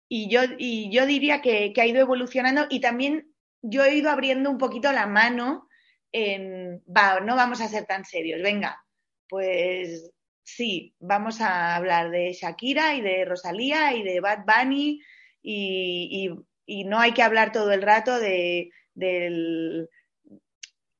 y, 0.08 0.28
yo, 0.30 0.40
y 0.58 0.90
yo 0.90 1.06
diría 1.06 1.40
que, 1.40 1.72
que, 1.72 1.80
ha 1.80 1.86
ido 1.86 2.00
evolucionando 2.00 2.66
y 2.70 2.80
también 2.80 3.32
yo 3.62 3.84
he 3.84 3.96
ido 3.96 4.10
abriendo 4.10 4.50
un 4.50 4.58
poquito 4.58 4.92
la 4.92 5.06
mano 5.06 5.68
en, 6.12 6.82
va, 6.84 7.20
no 7.20 7.36
vamos 7.36 7.60
a 7.60 7.68
ser 7.68 7.84
tan 7.86 8.04
serios, 8.04 8.42
venga, 8.42 8.82
pues 9.28 10.10
sí, 10.42 10.94
vamos 11.00 11.40
a 11.40 11.74
hablar 11.74 12.10
de 12.10 12.32
Shakira 12.32 12.94
y 12.94 13.00
de 13.00 13.24
Rosalía 13.24 13.94
y 13.94 14.02
de 14.02 14.20
Bad 14.20 14.44
Bunny 14.46 15.02
y, 15.42 16.30
y, 16.66 16.84
no 16.84 16.98
hay 16.98 17.12
que 17.12 17.22
hablar 17.22 17.52
todo 17.52 17.72
el 17.72 17.82
rato 17.82 18.18
de, 18.18 18.70
del, 18.94 19.88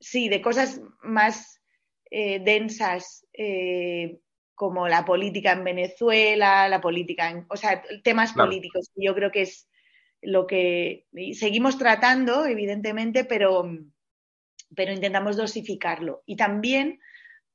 sí, 0.01 0.29
de 0.29 0.43
cosas 0.43 0.81
más 1.03 1.61
eh, 2.11 2.41
densas 2.41 3.27
eh, 3.33 4.19
como 4.57 4.89
la 4.89 5.05
política 5.05 5.53
en 5.53 5.65
Venezuela, 5.65 6.67
la 6.67 6.81
política, 6.81 7.31
en, 7.31 7.45
o 7.49 7.57
sea, 7.57 7.83
temas 8.03 8.33
claro. 8.33 8.49
políticos. 8.49 8.91
Yo 8.97 9.15
creo 9.15 9.31
que 9.31 9.43
es 9.43 9.69
lo 10.23 10.47
que 10.47 11.07
seguimos 11.35 11.79
tratando, 11.79 12.47
evidentemente, 12.47 13.25
pero, 13.25 13.71
pero 14.75 14.93
intentamos 14.93 15.37
dosificarlo. 15.37 16.23
Y 16.25 16.37
también 16.37 17.01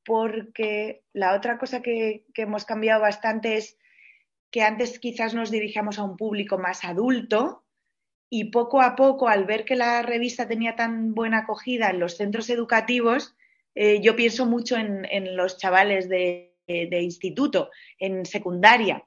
porque 0.05 1.03
la 1.11 1.35
otra 1.35 1.57
cosa 1.57 1.81
que, 1.81 2.25
que, 2.35 2.43
hemos 2.43 2.65
cambiado 2.65 3.01
bastante 3.01 3.57
es 3.57 3.79
que 4.51 4.61
antes 4.61 4.99
quizás 4.99 5.33
nos 5.33 5.49
dirigíamos 5.49 5.97
a 5.97 6.03
un 6.03 6.17
público 6.17 6.59
más 6.59 6.83
adulto 6.83 7.63
y 8.29 8.51
poco 8.51 8.79
a 8.81 8.95
poco, 8.95 9.27
al 9.27 9.45
ver 9.45 9.65
que 9.65 9.75
la 9.75 10.03
revista 10.03 10.47
tenía 10.47 10.75
tan 10.75 11.15
buena 11.15 11.39
acogida 11.39 11.89
en 11.89 11.99
los 11.99 12.15
centros 12.17 12.49
educativos, 12.51 13.35
eh, 13.73 14.01
yo 14.01 14.15
pienso 14.15 14.45
mucho 14.45 14.77
en, 14.77 15.05
en 15.05 15.35
los 15.35 15.57
chavales 15.57 16.07
de, 16.09 16.50
de, 16.89 17.01
instituto, 17.01 17.69
en 17.97 18.25
secundaria, 18.25 19.03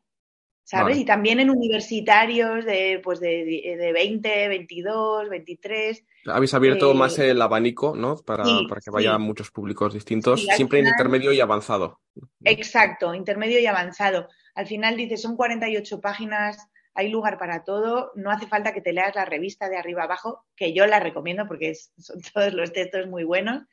¿sabes? 0.62 0.94
Vale. 0.94 1.00
Y 1.00 1.04
también 1.04 1.40
en 1.40 1.50
universitarios 1.50 2.64
de, 2.64 3.00
pues 3.02 3.20
de, 3.20 3.76
de 3.78 3.92
20, 3.92 4.48
22, 4.48 5.28
23. 5.28 6.04
Habéis 6.26 6.54
abierto 6.54 6.92
eh, 6.92 6.94
más 6.94 7.18
el 7.18 7.40
abanico, 7.40 7.94
¿no? 7.94 8.16
Para, 8.16 8.44
sí, 8.44 8.66
para 8.68 8.80
que 8.80 8.90
vayan 8.90 9.18
sí. 9.18 9.22
muchos 9.22 9.50
públicos 9.50 9.92
distintos, 9.94 10.40
sí, 10.40 10.48
siempre 10.56 10.78
final, 10.78 10.92
en 10.92 10.98
intermedio 10.98 11.32
y 11.32 11.40
avanzado. 11.40 12.00
Exacto, 12.44 13.14
intermedio 13.14 13.60
y 13.60 13.66
avanzado. 13.66 14.28
Al 14.54 14.66
final 14.66 14.96
dice, 14.96 15.16
son 15.16 15.36
48 15.36 16.00
páginas, 16.00 16.68
hay 16.94 17.08
lugar 17.08 17.38
para 17.38 17.64
todo, 17.64 18.12
no 18.14 18.30
hace 18.30 18.46
falta 18.46 18.72
que 18.72 18.80
te 18.80 18.92
leas 18.92 19.14
la 19.14 19.24
revista 19.24 19.68
de 19.68 19.76
arriba 19.76 20.04
abajo, 20.04 20.44
que 20.56 20.72
yo 20.72 20.86
la 20.86 21.00
recomiendo 21.00 21.46
porque 21.46 21.70
es, 21.70 21.92
son 21.98 22.20
todos 22.34 22.54
los 22.54 22.72
textos 22.72 23.08
muy 23.08 23.24
buenos, 23.24 23.64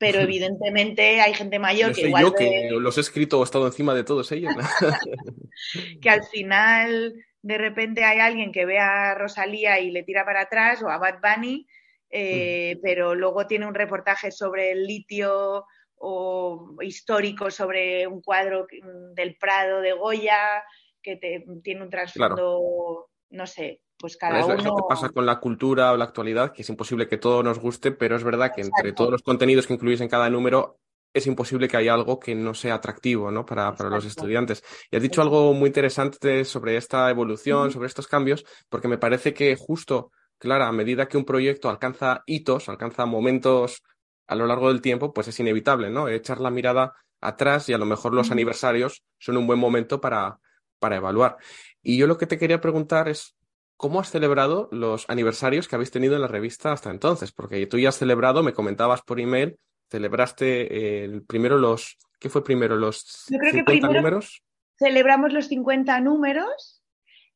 pero 0.00 0.18
evidentemente 0.20 1.20
hay 1.20 1.34
gente 1.34 1.58
mayor 1.58 1.94
que 1.94 2.08
igual... 2.08 2.24
Yo 2.24 2.34
que 2.34 2.70
los 2.70 2.96
he 2.96 3.02
escrito 3.02 3.38
o 3.38 3.42
he 3.42 3.44
estado 3.44 3.66
encima 3.66 3.94
de 3.94 4.02
todos 4.02 4.32
ellos. 4.32 4.50
que 6.00 6.08
al 6.08 6.24
final 6.24 7.14
de 7.42 7.58
repente 7.58 8.02
hay 8.02 8.18
alguien 8.18 8.50
que 8.50 8.64
ve 8.64 8.78
a 8.78 9.14
Rosalía 9.14 9.78
y 9.78 9.90
le 9.90 10.02
tira 10.02 10.24
para 10.24 10.40
atrás 10.40 10.82
o 10.82 10.88
a 10.88 10.96
Bad 10.96 11.20
Bunny, 11.20 11.66
eh, 12.08 12.76
mm. 12.76 12.80
pero 12.82 13.14
luego 13.14 13.46
tiene 13.46 13.66
un 13.66 13.74
reportaje 13.74 14.30
sobre 14.30 14.70
el 14.70 14.86
litio 14.86 15.66
o 15.96 16.76
histórico 16.80 17.50
sobre 17.50 18.06
un 18.06 18.22
cuadro 18.22 18.66
del 19.14 19.36
Prado 19.36 19.82
de 19.82 19.92
Goya 19.92 20.64
que 21.02 21.16
te, 21.16 21.44
tiene 21.62 21.82
un 21.82 21.90
trasfondo, 21.90 22.34
claro. 22.34 23.10
no 23.28 23.46
sé, 23.46 23.82
pues 24.00 24.16
cada 24.16 24.40
es, 24.40 24.46
uno. 24.46 24.54
Es 24.54 24.64
lo 24.64 24.76
que 24.76 24.82
pasa 24.88 25.10
con 25.10 25.26
la 25.26 25.38
cultura 25.38 25.92
o 25.92 25.96
la 25.96 26.04
actualidad, 26.04 26.52
que 26.52 26.62
es 26.62 26.68
imposible 26.68 27.06
que 27.06 27.18
todo 27.18 27.42
nos 27.42 27.58
guste, 27.58 27.92
pero 27.92 28.16
es 28.16 28.24
verdad 28.24 28.52
que 28.54 28.62
Exacto. 28.62 28.80
entre 28.80 28.92
todos 28.92 29.10
los 29.10 29.22
contenidos 29.22 29.66
que 29.66 29.74
incluís 29.74 30.00
en 30.00 30.08
cada 30.08 30.30
número, 30.30 30.78
es 31.12 31.26
imposible 31.26 31.68
que 31.68 31.76
haya 31.76 31.94
algo 31.94 32.18
que 32.18 32.34
no 32.34 32.54
sea 32.54 32.74
atractivo 32.74 33.30
¿no? 33.30 33.44
para, 33.44 33.74
para 33.74 33.90
los 33.90 34.04
estudiantes. 34.04 34.62
Y 34.90 34.96
has 34.96 35.02
dicho 35.02 35.22
algo 35.22 35.52
muy 35.52 35.66
interesante 35.66 36.44
sobre 36.44 36.76
esta 36.76 37.10
evolución, 37.10 37.68
mm. 37.68 37.72
sobre 37.72 37.88
estos 37.88 38.06
cambios, 38.06 38.44
porque 38.68 38.88
me 38.88 38.98
parece 38.98 39.34
que 39.34 39.56
justo, 39.56 40.12
Clara, 40.38 40.68
a 40.68 40.72
medida 40.72 41.08
que 41.08 41.18
un 41.18 41.24
proyecto 41.24 41.68
alcanza 41.68 42.22
hitos, 42.26 42.68
alcanza 42.68 43.06
momentos 43.06 43.82
a 44.26 44.36
lo 44.36 44.46
largo 44.46 44.68
del 44.68 44.80
tiempo, 44.80 45.12
pues 45.12 45.28
es 45.28 45.40
inevitable, 45.40 45.90
¿no? 45.90 46.08
Echar 46.08 46.40
la 46.40 46.50
mirada 46.50 46.94
atrás 47.20 47.68
y 47.68 47.72
a 47.72 47.78
lo 47.78 47.86
mejor 47.86 48.14
los 48.14 48.30
mm. 48.30 48.32
aniversarios 48.32 49.02
son 49.18 49.36
un 49.36 49.46
buen 49.46 49.58
momento 49.58 50.00
para, 50.00 50.38
para 50.78 50.96
evaluar. 50.96 51.36
Y 51.82 51.96
yo 51.96 52.06
lo 52.06 52.18
que 52.18 52.26
te 52.26 52.38
quería 52.38 52.60
preguntar 52.60 53.08
es, 53.08 53.36
¿cómo 53.80 53.98
has 53.98 54.10
celebrado 54.10 54.68
los 54.72 55.08
aniversarios 55.08 55.66
que 55.66 55.74
habéis 55.74 55.90
tenido 55.90 56.14
en 56.14 56.20
la 56.20 56.28
revista 56.28 56.70
hasta 56.70 56.90
entonces? 56.90 57.32
Porque 57.32 57.64
tú 57.66 57.78
ya 57.78 57.88
has 57.88 57.96
celebrado, 57.96 58.42
me 58.42 58.52
comentabas 58.52 59.00
por 59.00 59.18
email, 59.18 59.58
celebraste 59.88 61.02
el 61.02 61.22
primero 61.22 61.56
los, 61.56 61.96
¿qué 62.18 62.28
fue 62.28 62.44
primero? 62.44 62.76
¿Los 62.76 63.24
yo 63.30 63.38
creo 63.38 63.52
50 63.52 63.88
que 63.88 63.94
números? 63.94 64.42
Celebramos 64.78 65.32
los 65.32 65.46
50 65.46 65.98
números 66.02 66.82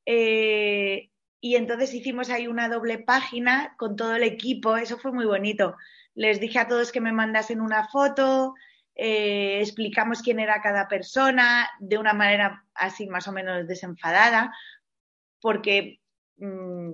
eh, 0.04 1.08
y 1.40 1.56
entonces 1.56 1.94
hicimos 1.94 2.28
ahí 2.28 2.46
una 2.46 2.68
doble 2.68 2.98
página 2.98 3.74
con 3.78 3.96
todo 3.96 4.14
el 4.14 4.22
equipo, 4.22 4.76
eso 4.76 4.98
fue 4.98 5.12
muy 5.12 5.24
bonito. 5.24 5.76
Les 6.14 6.40
dije 6.40 6.58
a 6.58 6.68
todos 6.68 6.92
que 6.92 7.00
me 7.00 7.12
mandasen 7.12 7.62
una 7.62 7.88
foto, 7.88 8.52
eh, 8.94 9.60
explicamos 9.62 10.20
quién 10.20 10.40
era 10.40 10.60
cada 10.60 10.88
persona 10.88 11.70
de 11.80 11.96
una 11.96 12.12
manera 12.12 12.66
así 12.74 13.06
más 13.06 13.26
o 13.28 13.32
menos 13.32 13.66
desenfadada, 13.66 14.52
porque 15.40 16.00
mmm, 16.36 16.92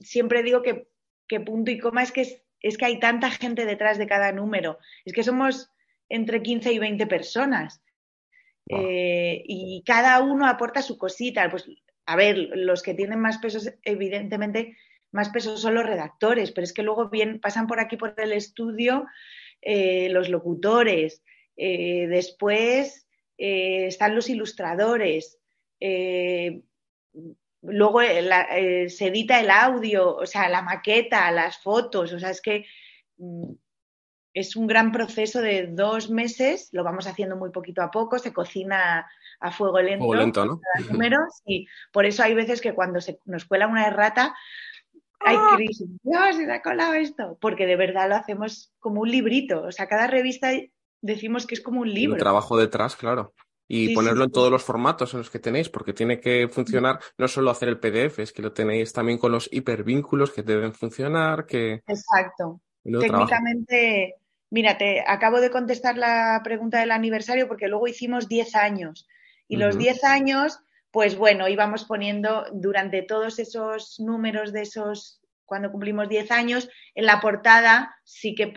siempre 0.00 0.42
digo 0.42 0.62
que, 0.62 0.88
que, 1.26 1.40
punto 1.40 1.70
y 1.70 1.78
coma 1.78 2.02
es 2.02 2.12
que, 2.12 2.22
es, 2.22 2.42
es, 2.60 2.78
que 2.78 2.84
hay 2.84 3.00
tanta 3.00 3.30
gente 3.30 3.64
detrás 3.64 3.98
de 3.98 4.06
cada 4.06 4.32
número, 4.32 4.78
es 5.04 5.12
que 5.12 5.22
somos 5.22 5.70
entre 6.08 6.42
15 6.42 6.72
y 6.72 6.78
20 6.78 7.06
personas 7.06 7.82
wow. 8.70 8.80
eh, 8.80 9.42
y 9.46 9.82
cada 9.86 10.22
uno 10.22 10.46
aporta 10.46 10.82
su 10.82 10.96
cosita. 10.96 11.50
Pues, 11.50 11.66
a 12.06 12.16
ver, 12.16 12.38
los 12.38 12.82
que 12.82 12.94
tienen 12.94 13.20
más 13.20 13.38
pesos, 13.38 13.70
evidentemente, 13.82 14.76
más 15.12 15.28
pesos 15.28 15.60
son 15.60 15.74
los 15.74 15.84
redactores, 15.86 16.52
pero 16.52 16.64
es 16.64 16.72
que 16.72 16.82
luego 16.82 17.08
bien, 17.10 17.40
pasan 17.40 17.66
por 17.66 17.80
aquí 17.80 17.96
por 17.96 18.14
el 18.16 18.32
estudio 18.32 19.06
eh, 19.60 20.08
los 20.10 20.28
locutores, 20.28 21.22
eh, 21.56 22.06
después 22.08 23.06
están 23.40 24.16
los 24.16 24.28
ilustradores, 24.30 25.38
luego 27.62 28.02
la, 28.02 28.46
se 28.88 29.06
edita 29.06 29.40
el 29.40 29.50
audio, 29.50 30.16
o 30.16 30.26
sea, 30.26 30.48
la 30.48 30.62
maqueta, 30.62 31.30
las 31.30 31.58
fotos, 31.58 32.12
o 32.12 32.18
sea, 32.18 32.30
es 32.30 32.40
que 32.40 32.66
mm, 33.16 33.52
es 34.34 34.56
un 34.56 34.66
gran 34.66 34.92
proceso 34.92 35.40
de 35.40 35.66
dos 35.66 36.10
meses, 36.10 36.68
lo 36.72 36.84
vamos 36.84 37.06
haciendo 37.06 37.36
muy 37.36 37.50
poquito 37.50 37.82
a 37.82 37.90
poco, 37.90 38.18
se 38.18 38.32
cocina 38.32 39.08
a 39.40 39.50
fuego 39.50 39.80
lento, 39.80 40.04
fuego 40.04 40.22
lento 40.22 40.44
¿no? 40.44 40.60
números, 40.90 41.42
y 41.44 41.66
por 41.92 42.06
eso 42.06 42.22
hay 42.22 42.34
veces 42.34 42.60
que 42.60 42.74
cuando 42.74 43.00
se 43.00 43.18
nos 43.24 43.44
cuela 43.44 43.66
una 43.66 43.86
errata, 43.86 44.34
hay 45.20 45.36
¡Ah! 45.38 45.52
crisis, 45.56 45.88
Dios, 46.02 46.36
se 46.36 46.50
ha 46.50 46.62
colado 46.62 46.94
esto, 46.94 47.38
porque 47.40 47.66
de 47.66 47.76
verdad 47.76 48.08
lo 48.08 48.16
hacemos 48.16 48.72
como 48.78 49.00
un 49.00 49.10
librito, 49.10 49.62
o 49.62 49.72
sea, 49.72 49.88
cada 49.88 50.06
revista 50.06 50.50
decimos 51.00 51.46
que 51.46 51.54
es 51.54 51.60
como 51.60 51.80
un 51.80 51.92
libro. 51.92 52.14
Un 52.14 52.20
trabajo 52.20 52.56
detrás, 52.56 52.96
claro. 52.96 53.34
Y 53.70 53.94
ponerlo 53.94 54.24
en 54.24 54.32
todos 54.32 54.50
los 54.50 54.64
formatos 54.64 55.12
en 55.12 55.18
los 55.18 55.28
que 55.28 55.38
tenéis, 55.38 55.68
porque 55.68 55.92
tiene 55.92 56.20
que 56.20 56.48
funcionar 56.48 56.98
no 57.18 57.28
solo 57.28 57.50
hacer 57.50 57.68
el 57.68 57.78
PDF, 57.78 58.18
es 58.20 58.32
que 58.32 58.40
lo 58.40 58.52
tenéis 58.52 58.94
también 58.94 59.18
con 59.18 59.30
los 59.30 59.48
hipervínculos 59.52 60.30
que 60.30 60.42
deben 60.42 60.72
funcionar, 60.72 61.44
que... 61.44 61.82
Exacto. 61.86 62.62
Técnicamente, 62.82 64.14
mira, 64.50 64.78
te 64.78 65.04
acabo 65.06 65.40
de 65.40 65.50
contestar 65.50 65.98
la 65.98 66.40
pregunta 66.42 66.80
del 66.80 66.92
aniversario 66.92 67.46
porque 67.46 67.68
luego 67.68 67.86
hicimos 67.86 68.26
10 68.26 68.54
años. 68.54 69.06
Y 69.48 69.56
los 69.56 69.76
10 69.76 70.04
años, 70.04 70.60
pues 70.90 71.16
bueno, 71.18 71.46
íbamos 71.48 71.84
poniendo 71.84 72.46
durante 72.52 73.02
todos 73.02 73.38
esos 73.38 74.00
números 74.00 74.52
de 74.52 74.62
esos 74.62 75.20
cuando 75.48 75.72
cumplimos 75.72 76.10
10 76.10 76.30
años, 76.30 76.68
en 76.94 77.06
la 77.06 77.20
portada 77.20 77.96
sí 78.04 78.34
que 78.34 78.52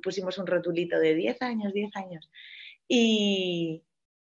pusimos 0.00 0.38
un 0.38 0.46
rotulito 0.46 0.98
de 0.98 1.16
10 1.16 1.42
años, 1.42 1.72
10 1.72 1.96
años. 1.96 2.30
Y, 2.86 3.82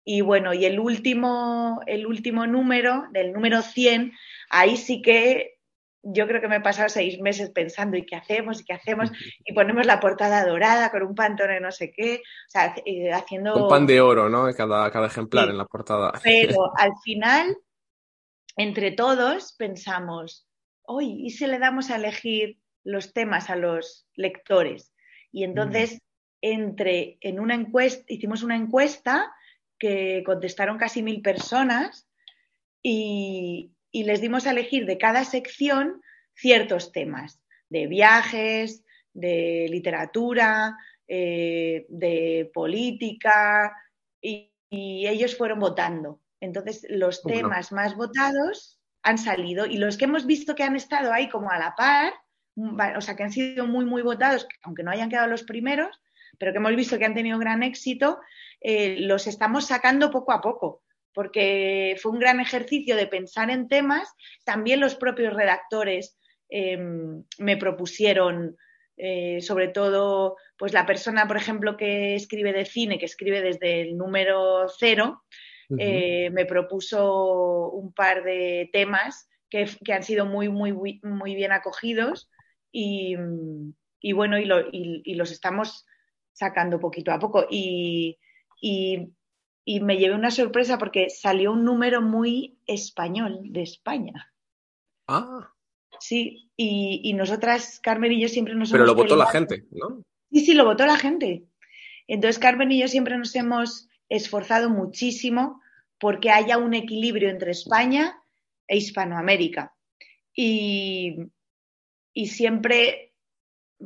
y 0.04 0.20
bueno, 0.20 0.52
y 0.52 0.66
el 0.66 0.78
último, 0.78 1.80
el 1.86 2.06
último 2.06 2.46
número, 2.46 3.06
del 3.10 3.32
número 3.32 3.62
100, 3.62 4.12
ahí 4.50 4.76
sí 4.76 5.00
que 5.00 5.54
yo 6.02 6.26
creo 6.26 6.42
que 6.42 6.48
me 6.48 6.56
he 6.56 6.60
pasado 6.60 6.90
seis 6.90 7.18
meses 7.20 7.50
pensando, 7.50 7.96
¿y 7.96 8.04
qué 8.04 8.16
hacemos? 8.16 8.60
¿Y 8.60 8.64
qué 8.64 8.74
hacemos? 8.74 9.10
Y 9.44 9.54
ponemos 9.54 9.86
la 9.86 10.00
portada 10.00 10.44
dorada 10.44 10.90
con 10.90 11.02
un 11.02 11.14
pantone 11.14 11.60
no 11.60 11.72
sé 11.72 11.90
qué, 11.90 12.16
o 12.16 12.50
sea, 12.50 12.74
eh, 12.84 13.10
haciendo... 13.12 13.54
Un 13.54 13.70
pan 13.70 13.86
de 13.86 14.02
oro, 14.02 14.28
¿no? 14.28 14.52
Cada, 14.54 14.90
cada 14.90 15.06
ejemplar 15.06 15.48
en 15.48 15.56
la 15.56 15.64
portada. 15.64 16.12
Pero 16.22 16.70
al 16.76 16.92
final, 17.02 17.56
entre 18.56 18.90
todos, 18.90 19.54
pensamos, 19.54 20.46
hoy, 20.82 21.24
¿y 21.24 21.30
si 21.30 21.46
le 21.46 21.58
damos 21.58 21.90
a 21.90 21.96
elegir 21.96 22.58
los 22.84 23.14
temas 23.14 23.48
a 23.48 23.56
los 23.56 24.06
lectores? 24.14 24.92
Y 25.32 25.44
entonces, 25.44 26.02
entre, 26.42 27.16
en 27.22 27.40
una 27.40 27.54
encuesta, 27.54 28.04
hicimos 28.08 28.42
una 28.42 28.56
encuesta 28.56 29.32
que 29.84 30.22
contestaron 30.24 30.78
casi 30.78 31.02
mil 31.02 31.20
personas 31.20 32.08
y, 32.82 33.70
les 33.92 34.22
dimos 34.22 34.46
a 34.46 34.52
elegir 34.52 34.86
de 34.86 34.96
cada 34.96 35.24
sección 35.26 36.00
ciertos 36.34 36.90
temas, 36.90 37.38
de 37.68 37.86
viajes, 37.86 38.82
de 39.12 39.66
literatura, 39.68 40.74
eh, 41.06 41.84
de 41.90 42.50
política, 42.54 43.76
y, 44.22 44.50
ellos 44.70 45.36
fueron 45.36 45.60
votando. 45.60 46.22
Entonces, 46.40 46.86
los 46.88 47.22
temas 47.22 47.70
más 47.70 47.94
votados 47.94 48.80
han 49.02 49.18
salido 49.18 49.66
y 49.66 49.76
los 49.76 49.98
que 49.98 50.06
hemos 50.06 50.24
visto 50.24 50.54
que 50.54 50.64
han 50.64 50.76
estado 50.76 51.12
ahí 51.12 51.28
como 51.28 51.50
a 51.50 51.58
la 51.58 51.74
par, 51.76 52.14
o 52.96 53.00
sea, 53.02 53.16
que 53.16 53.22
han 53.22 53.32
sido 53.32 53.66
muy, 53.66 53.84
muy 53.84 54.00
votados, 54.00 54.48
aunque 54.62 54.82
no 54.82 54.90
hayan 54.90 55.10
quedado 55.10 55.28
los 55.28 55.44
primeros, 55.44 56.00
pero 56.38 56.52
que 56.52 56.58
hemos 56.58 56.74
visto 56.74 56.98
que 56.98 57.04
han 57.04 57.14
tenido 57.14 57.38
gran 57.38 57.62
éxito, 57.62 58.18
eh, 58.66 58.96
los 58.98 59.26
estamos 59.26 59.66
sacando 59.66 60.10
poco 60.10 60.32
a 60.32 60.40
poco, 60.40 60.82
porque 61.12 61.96
fue 62.00 62.12
un 62.12 62.18
gran 62.18 62.40
ejercicio 62.40 62.96
de 62.96 63.06
pensar 63.06 63.50
en 63.50 63.68
temas. 63.68 64.10
También 64.42 64.80
los 64.80 64.94
propios 64.94 65.34
redactores 65.34 66.18
em, 66.48 67.24
me 67.38 67.58
propusieron, 67.58 68.56
eh, 68.96 69.42
sobre 69.42 69.68
todo, 69.68 70.38
pues 70.56 70.72
la 70.72 70.86
persona, 70.86 71.28
por 71.28 71.36
ejemplo, 71.36 71.76
que 71.76 72.14
escribe 72.14 72.54
de 72.54 72.64
cine, 72.64 72.98
que 72.98 73.04
escribe 73.04 73.42
desde 73.42 73.82
el 73.82 73.98
número 73.98 74.66
cero, 74.78 75.22
eh, 75.78 76.30
me 76.30 76.46
propuso 76.46 77.70
un 77.70 77.92
par 77.92 78.24
de 78.24 78.70
temas 78.72 79.28
que, 79.50 79.66
han 79.92 80.02
sido 80.04 80.24
muy, 80.24 80.48
muy, 80.48 81.00
muy 81.02 81.34
bien 81.34 81.52
acogidos 81.52 82.30
y, 82.72 83.14
bueno, 84.14 84.38
y 84.38 85.14
los 85.14 85.30
estamos 85.30 85.84
sacando 86.32 86.80
poquito 86.80 87.12
a 87.12 87.18
poco. 87.18 87.46
Y, 87.50 88.18
me 88.62 89.96
llevé 89.96 90.14
una 90.14 90.30
sorpresa 90.30 90.78
porque 90.78 91.10
salió 91.10 91.52
un 91.52 91.64
número 91.64 92.02
muy 92.02 92.58
español 92.66 93.40
de 93.44 93.62
España. 93.62 94.32
Ah. 95.06 95.50
Sí, 96.00 96.50
y, 96.56 97.12
nosotras, 97.14 97.80
Carmen 97.80 98.12
y 98.12 98.20
yo 98.20 98.28
siempre 98.28 98.54
nos 98.54 98.70
Pero 98.70 98.86
lo 98.86 98.94
votó 98.94 99.16
la 99.16 99.26
gente, 99.26 99.64
¿no? 99.70 100.02
Sí, 100.30 100.40
sí, 100.40 100.54
lo 100.54 100.64
votó 100.64 100.86
la 100.86 100.96
gente. 100.96 101.44
Entonces, 102.06 102.38
Carmen 102.38 102.72
y 102.72 102.80
yo 102.80 102.88
siempre 102.88 103.16
nos 103.16 103.34
hemos 103.36 103.88
esforzado 104.08 104.68
muchísimo 104.68 105.62
porque 105.98 106.30
haya 106.30 106.58
un 106.58 106.74
equilibrio 106.74 107.30
entre 107.30 107.52
España 107.52 108.20
e 108.66 108.76
Hispanoamérica. 108.76 109.74
Y, 110.34 111.16
y 112.12 112.26
siempre 112.26 113.13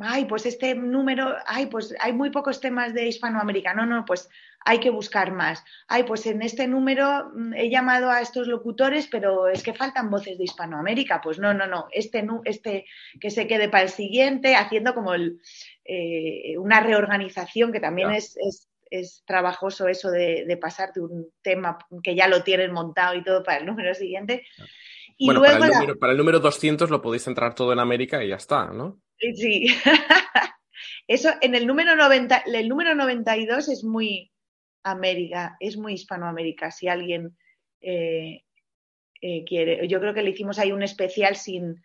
ay, 0.02 0.24
pues 0.24 0.46
este 0.46 0.74
número, 0.74 1.34
ay, 1.46 1.66
pues 1.66 1.94
hay 2.00 2.12
muy 2.12 2.30
pocos 2.30 2.60
temas 2.60 2.94
de 2.94 3.06
Hispanoamérica. 3.06 3.74
No, 3.74 3.86
no, 3.86 4.04
pues 4.04 4.28
hay 4.64 4.80
que 4.80 4.90
buscar 4.90 5.32
más. 5.32 5.64
Ay, 5.86 6.02
pues 6.04 6.26
en 6.26 6.42
este 6.42 6.66
número 6.66 7.30
mm, 7.34 7.54
he 7.54 7.70
llamado 7.70 8.10
a 8.10 8.20
estos 8.20 8.48
locutores, 8.48 9.08
pero 9.08 9.48
es 9.48 9.62
que 9.62 9.74
faltan 9.74 10.10
voces 10.10 10.38
de 10.38 10.44
Hispanoamérica. 10.44 11.20
Pues 11.20 11.38
no, 11.38 11.54
no, 11.54 11.66
no, 11.66 11.88
este, 11.90 12.26
este 12.44 12.84
que 13.20 13.30
se 13.30 13.46
quede 13.46 13.68
para 13.68 13.84
el 13.84 13.90
siguiente, 13.90 14.56
haciendo 14.56 14.94
como 14.94 15.14
eh, 15.14 16.58
una 16.58 16.80
reorganización 16.80 17.72
que 17.72 17.80
también 17.80 18.10
es, 18.12 18.36
trabajoso 19.26 19.86
eso 19.86 20.10
de, 20.10 20.58
pasar 20.60 20.92
de 20.94 21.02
un 21.02 21.28
tema 21.42 21.78
que 22.02 22.14
ya 22.14 22.26
lo 22.26 22.42
tienen 22.42 22.72
montado 22.72 23.14
y 23.14 23.22
todo 23.22 23.42
para 23.42 23.58
el 23.58 23.66
número 23.66 23.94
siguiente. 23.94 24.46
Y 25.16 25.26
bueno, 25.26 25.40
luego 25.40 25.58
para, 25.58 25.66
el 25.66 25.78
número, 25.78 25.98
para 25.98 26.12
el 26.12 26.18
número 26.18 26.40
200 26.40 26.90
lo 26.90 27.02
podéis 27.02 27.24
centrar 27.24 27.54
todo 27.54 27.72
en 27.72 27.80
América 27.80 28.22
y 28.22 28.28
ya 28.28 28.36
está, 28.36 28.66
¿no? 28.66 29.00
Sí. 29.18 29.66
Eso 31.08 31.30
en 31.40 31.54
el 31.54 31.66
número 31.66 31.96
90, 31.96 32.44
el 32.46 32.68
número 32.68 32.94
92 32.94 33.68
es 33.68 33.84
muy 33.84 34.30
América, 34.82 35.56
es 35.60 35.76
muy 35.76 35.94
Hispanoamérica. 35.94 36.70
Si 36.70 36.88
alguien 36.88 37.36
eh, 37.80 38.42
eh, 39.20 39.44
quiere, 39.44 39.86
yo 39.88 40.00
creo 40.00 40.14
que 40.14 40.22
le 40.22 40.30
hicimos 40.30 40.58
ahí 40.58 40.72
un 40.72 40.82
especial 40.82 41.36
sin, 41.36 41.82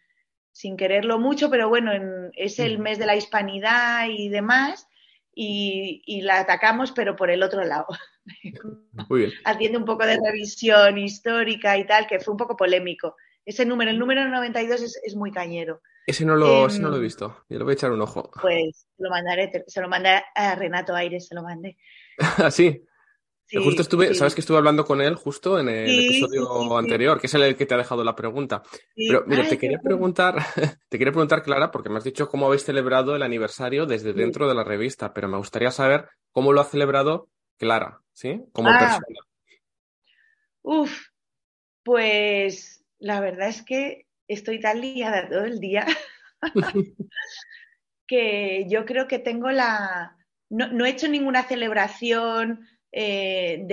sin 0.52 0.78
quererlo 0.78 1.20
mucho, 1.20 1.50
pero 1.50 1.70
bueno, 1.70 1.92
es 2.36 2.60
el 2.60 2.80
mes 2.80 3.00
de 3.00 3.06
la 3.06 3.16
hispanidad 3.16 4.08
y 4.10 4.30
demás, 4.30 4.88
y, 5.36 6.04
y, 6.06 6.22
la 6.22 6.42
atacamos, 6.42 6.92
pero 6.92 7.16
por 7.16 7.32
el 7.32 7.42
otro 7.42 7.64
lado. 7.64 7.88
Muy 9.10 9.22
bien. 9.22 9.32
Haciendo 9.46 9.80
un 9.80 9.86
poco 9.86 10.06
de 10.06 10.20
revisión 10.24 10.98
histórica 11.00 11.76
y 11.78 11.88
tal, 11.88 12.06
que 12.06 12.20
fue 12.20 12.34
un 12.34 12.38
poco 12.38 12.56
polémico. 12.56 13.16
Ese 13.44 13.66
número, 13.66 13.90
el 13.90 13.98
número 13.98 14.28
92 14.30 14.82
es, 14.82 15.02
es 15.04 15.16
muy 15.16 15.32
cañero. 15.32 15.82
Ese 16.06 16.26
no, 16.26 16.36
lo, 16.36 16.68
ese 16.68 16.80
no 16.80 16.90
lo 16.90 16.96
he 16.96 17.00
em, 17.00 17.04
visto. 17.04 17.46
Yo 17.50 17.58
le 17.58 17.64
voy 17.64 17.72
a 17.72 17.74
echar 17.76 17.92
un 17.92 18.02
ojo. 18.02 18.30
Pues 18.42 18.88
lo 18.98 19.10
mandaré, 19.10 19.64
se 19.68 19.82
lo 19.82 19.88
mandé 19.88 20.22
a 20.36 20.56
Renato 20.56 20.94
Aires, 20.96 21.28
se 21.28 21.36
lo 21.36 21.44
mandé. 21.44 21.78
¿Ah, 22.38 22.52
sí? 22.52 22.86
justo 23.62 23.82
estuve, 23.82 24.16
sabes 24.16 24.34
que 24.34 24.42
estuve 24.42 24.58
hablando 24.58 24.86
con 24.86 25.02
él 25.02 25.16
justo 25.16 25.60
en 25.60 25.70
el 25.70 26.06
episodio 26.06 26.78
anterior, 26.78 27.20
que 27.20 27.28
es 27.28 27.34
el 27.34 27.56
que 27.56 27.66
te 27.66 27.76
ha 27.76 27.78
dejado 27.78 28.04
la 28.04 28.16
pregunta. 28.16 28.64
Pero 28.96 29.24
mira, 29.28 29.48
te 29.48 29.58
quería 29.58 29.80
preguntar, 29.80 30.36
te 30.90 30.98
quería 30.98 31.12
preguntar, 31.12 31.44
Clara, 31.44 31.72
porque 31.72 31.90
me 31.90 31.98
has 31.98 32.04
dicho 32.04 32.30
cómo 32.30 32.48
habéis 32.48 32.64
celebrado 32.64 33.16
el 33.16 33.22
aniversario 33.22 33.86
desde 33.86 34.14
dentro 34.14 34.48
de 34.48 34.56
la 34.56 34.64
revista, 34.64 35.14
pero 35.14 35.28
me 35.28 35.38
gustaría 35.38 35.72
saber 35.72 36.08
cómo 36.32 36.54
lo 36.54 36.62
ha 36.62 36.66
celebrado 36.66 37.30
Clara, 37.58 38.02
¿sí? 38.14 38.42
Como 38.54 38.70
ah. 38.70 38.80
persona. 38.80 39.20
Uf, 40.64 41.08
pues 41.84 42.84
la 43.00 43.20
verdad 43.20 43.50
es 43.50 43.62
que 43.62 44.08
estoy 44.28 44.60
tan 44.60 44.82
liada 44.82 45.28
todo 45.30 45.46
el 45.46 45.60
día 45.60 45.86
que 48.08 48.66
yo 48.70 48.86
creo 48.86 49.08
que 49.08 49.20
tengo 49.20 49.52
la... 49.52 50.18
No, 50.50 50.86
he 50.86 50.90
hecho 50.90 51.08
ninguna 51.08 51.44
celebración 51.44 52.68
eh, 52.92 53.64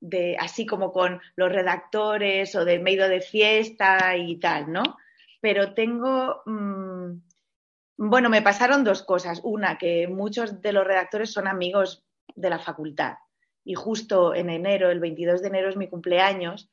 de, 0.00 0.36
así 0.40 0.66
como 0.66 0.92
con 0.92 1.20
los 1.36 1.52
redactores 1.52 2.56
o 2.56 2.64
de 2.64 2.80
medio 2.80 3.08
de 3.08 3.20
fiesta 3.20 4.16
y 4.16 4.36
tal, 4.38 4.72
¿no? 4.72 4.82
Pero 5.40 5.74
tengo... 5.74 6.42
Mm, 6.46 7.20
bueno, 7.98 8.30
me 8.30 8.42
pasaron 8.42 8.82
dos 8.82 9.02
cosas. 9.02 9.40
Una, 9.44 9.78
que 9.78 10.08
muchos 10.08 10.60
de 10.60 10.72
los 10.72 10.86
redactores 10.86 11.32
son 11.32 11.46
amigos 11.46 12.04
de 12.34 12.50
la 12.50 12.58
facultad. 12.58 13.14
Y 13.62 13.74
justo 13.74 14.34
en 14.34 14.50
enero, 14.50 14.90
el 14.90 15.00
22 15.00 15.42
de 15.42 15.48
enero 15.48 15.68
es 15.68 15.76
mi 15.76 15.86
cumpleaños, 15.86 16.70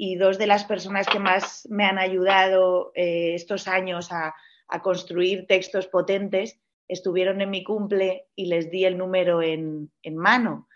y 0.00 0.14
dos 0.14 0.38
de 0.38 0.46
las 0.46 0.64
personas 0.64 1.08
que 1.08 1.18
más 1.18 1.66
me 1.68 1.84
han 1.84 1.98
ayudado 1.98 2.92
eh, 2.94 3.34
estos 3.34 3.66
años 3.66 4.10
a, 4.12 4.34
construir 4.82 5.46
textos 5.46 5.86
potentes 5.86 6.60
estuvieron 6.88 7.40
en 7.40 7.48
mi 7.48 7.64
cumple 7.64 8.26
y 8.36 8.46
les 8.46 8.70
di 8.70 8.84
el 8.84 8.98
número 8.98 9.42
en, 9.42 9.90
mano. 10.12 10.68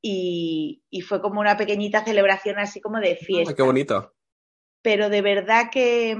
Y, 0.00 0.82
fue 1.06 1.20
como 1.20 1.40
una 1.40 1.56
pequeñita 1.56 2.04
celebración 2.04 2.60
así 2.60 2.80
como 2.80 3.00
de 3.00 3.16
fiesta. 3.16 3.54
¡Qué 3.54 3.62
bonito! 3.62 4.14
Pero 4.82 5.08
de 5.08 5.20
verdad 5.20 5.68
que, 5.70 6.16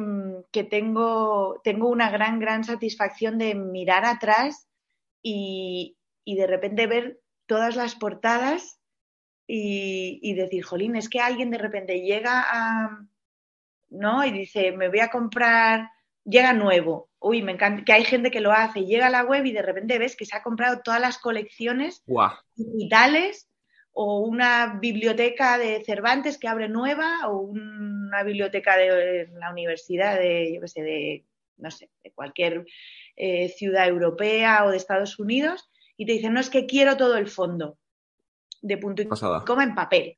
tengo, 0.69 1.61
tengo, 1.63 1.89
una 1.89 2.11
gran, 2.11 2.41
gran 2.41 2.65
satisfacción 2.65 3.39
de 3.39 3.55
mirar 3.55 4.05
atrás 4.05 4.69
y, 5.23 5.97
y 6.25 6.35
de 6.35 6.49
repente 6.49 6.89
ver 6.89 7.21
todas 7.47 7.77
las 7.77 7.95
portadas 7.95 8.74
y, 9.47 10.35
decir, 10.35 10.65
jolín, 10.65 10.97
es 10.97 11.09
que 11.09 11.21
alguien 11.21 11.51
de 11.51 11.59
repente 11.59 12.01
llega 12.01 12.45
a, 12.47 13.07
¿no? 13.91 14.25
Y 14.25 14.33
dice, 14.33 14.73
me 14.73 14.89
voy 14.89 15.01
a 15.01 15.11
comprar 15.11 15.91
llega 16.25 16.53
nuevo. 16.53 17.11
Uy, 17.21 17.43
me 17.43 17.53
encanta 17.53 17.85
que 17.85 17.93
hay 17.93 18.05
gente 18.05 18.31
que 18.31 18.41
lo 18.41 18.53
hace. 18.53 18.85
Llega 18.85 19.07
a 19.07 19.11
la 19.11 19.25
web 19.25 19.45
y 19.47 19.53
de 19.53 19.63
repente 19.63 19.99
ves 19.99 20.17
que 20.17 20.27
se 20.27 20.37
ha 20.37 20.43
comprado 20.43 20.81
todas 20.83 21.01
las 21.01 21.19
colecciones 21.19 22.03
digitales 22.57 23.49
o 23.93 24.21
una 24.21 24.79
biblioteca 24.81 25.57
de 25.57 25.83
Cervantes 25.85 26.39
que 26.39 26.49
abre 26.49 26.69
nueva 26.69 27.29
o 27.29 27.39
una 27.39 28.23
biblioteca 28.25 28.77
de 28.77 29.29
la 29.35 29.53
universidad 29.53 30.19
de, 30.19 30.53
yo 30.55 30.61
qué 30.61 30.69
sé, 30.69 30.83
de, 30.83 31.25
no 31.59 31.71
sé, 31.71 31.91
de 32.03 32.11
cualquier 32.11 32.67
eh, 33.17 33.49
ciudad 33.51 33.87
europea 33.87 34.65
o 34.65 34.71
de 34.71 34.77
Estados 34.77 35.19
Unidos 35.19 35.71
y 35.97 36.07
te 36.07 36.13
dicen, 36.13 36.33
no, 36.33 36.41
es 36.41 36.51
que 36.51 36.67
quiero 36.67 36.97
todo 36.97 37.17
el 37.17 37.29
fondo 37.29 37.79
de 38.65 38.79
punto 38.79 39.03
y 39.03 39.07
coma 39.07 39.63
en 39.63 39.75
papel. 39.75 40.17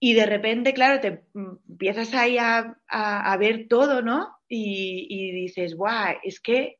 Y 0.00 0.12
de 0.14 0.26
repente, 0.26 0.74
claro, 0.74 1.00
te 1.00 1.24
empiezas 1.34 2.12
ahí 2.14 2.36
a, 2.38 3.36
ver 3.38 3.68
todo, 3.68 4.02
¿no? 4.02 4.36
Y, 4.48 5.32
dices, 5.32 5.76
guau, 5.76 6.16
es 6.22 6.40
que 6.40 6.78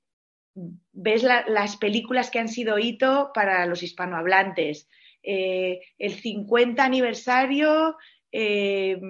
ves 0.93 1.23
las 1.23 1.77
películas 1.77 2.31
que 2.31 2.41
han 2.41 2.49
sido 2.49 2.79
hito 2.79 3.31
para 3.33 3.67
los 3.67 3.83
hispanohablantes. 3.83 4.89
Eh, 5.23 5.81
el 5.97 6.13
50 6.13 6.85
aniversario, 6.85 7.97
eh, 8.31 9.01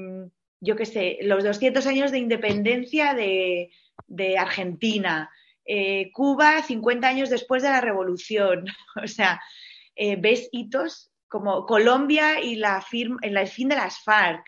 yo 0.61 0.77
qué 0.77 0.87
sé, 0.87 1.19
los 1.23 1.43
200 1.43 1.85
años 1.87 2.13
de 2.13 2.19
independencia 2.19 3.15
de, 3.15 3.71
Argentina. 4.39 5.31
Eh, 5.65 6.13
Cuba, 6.13 6.63
50 6.63 7.09
años 7.09 7.31
después 7.31 7.63
de 7.63 7.71
la 7.71 7.81
revolución. 7.81 8.67
O 9.03 9.09
sea, 9.09 9.41
ves 9.97 10.49
hitos 10.53 11.14
como 11.35 11.67
Colombia 11.67 12.41
y 12.41 12.55
la 12.55 12.81
firma, 12.81 13.19
en 13.23 13.37
el 13.37 13.49
fin 13.49 13.69
de 13.69 13.75
las 13.75 13.99
FARC, 14.05 14.47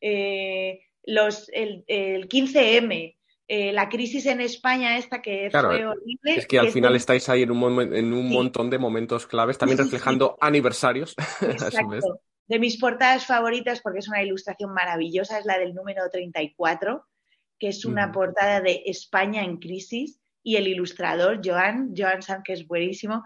eh, 0.00 0.82
los, 1.02 1.50
el, 1.52 1.84
15M, 1.88 3.16
eh, 3.48 3.72
la 3.72 3.88
crisis 3.88 4.24
en 4.26 4.40
España 4.40 4.98
esta 4.98 5.20
que 5.20 5.48
fue 5.50 5.84
horrible. 5.84 6.36
Es 6.36 6.46
que 6.46 6.60
al 6.60 6.70
final 6.70 6.94
estáis 6.94 7.28
ahí 7.28 7.42
en 7.42 7.50
un, 7.50 7.92
en 7.92 8.12
un 8.12 8.28
montón 8.28 8.70
de 8.70 8.78
momentos 8.78 9.26
claves, 9.26 9.58
también 9.58 9.78
reflejando 9.78 10.38
aniversarios. 10.40 11.16
Exacto. 11.40 12.20
De 12.46 12.60
mis 12.60 12.78
portadas 12.78 13.26
favoritas, 13.26 13.80
porque 13.80 13.98
es 13.98 14.06
una 14.06 14.22
ilustración 14.22 14.72
maravillosa, 14.72 15.40
es 15.40 15.44
la 15.44 15.58
del 15.58 15.74
número 15.74 16.08
34, 16.08 17.04
que 17.58 17.66
es 17.70 17.84
una 17.84 18.12
portada 18.12 18.60
de 18.60 18.84
España 18.86 19.42
en 19.42 19.56
crisis, 19.56 20.20
y 20.44 20.54
el 20.54 20.68
ilustrador, 20.68 21.40
Joan, 21.44 21.94
Joan 21.96 22.22
San, 22.22 22.44
que 22.44 22.52
es 22.52 22.64
buenísimo, 22.64 23.24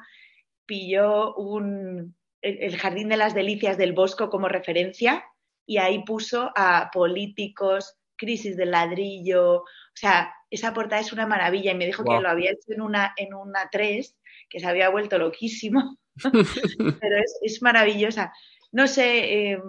pilló 0.64 1.34
un, 1.34 2.16
el 2.42 2.76
Jardín 2.76 3.08
de 3.08 3.16
las 3.16 3.34
Delicias 3.34 3.78
del 3.78 3.92
Bosco 3.92 4.28
como 4.28 4.48
referencia 4.48 5.24
y 5.64 5.78
ahí 5.78 6.04
puso 6.04 6.50
a 6.56 6.90
políticos, 6.92 7.96
crisis 8.16 8.56
del 8.56 8.72
ladrillo, 8.72 9.64
o 9.92 9.96
sea, 9.96 10.34
esa 10.50 10.72
portada 10.72 11.00
es 11.00 11.12
una 11.12 11.26
maravilla. 11.26 11.72
Y 11.72 11.76
me 11.76 11.86
dijo 11.86 12.04
que 12.04 12.20
lo 12.20 12.28
había 12.28 12.50
hecho 12.50 12.72
en 12.72 12.80
una, 12.80 13.12
en 13.16 13.34
una 13.34 13.68
3, 13.70 14.16
que 14.48 14.60
se 14.60 14.66
había 14.66 14.90
vuelto 14.90 15.18
loquísimo, 15.18 15.98
pero 17.00 17.16
es, 17.42 17.62
maravillosa. 17.62 18.32
No 18.70 18.86
sé, 18.86 19.50
em, 19.50 19.62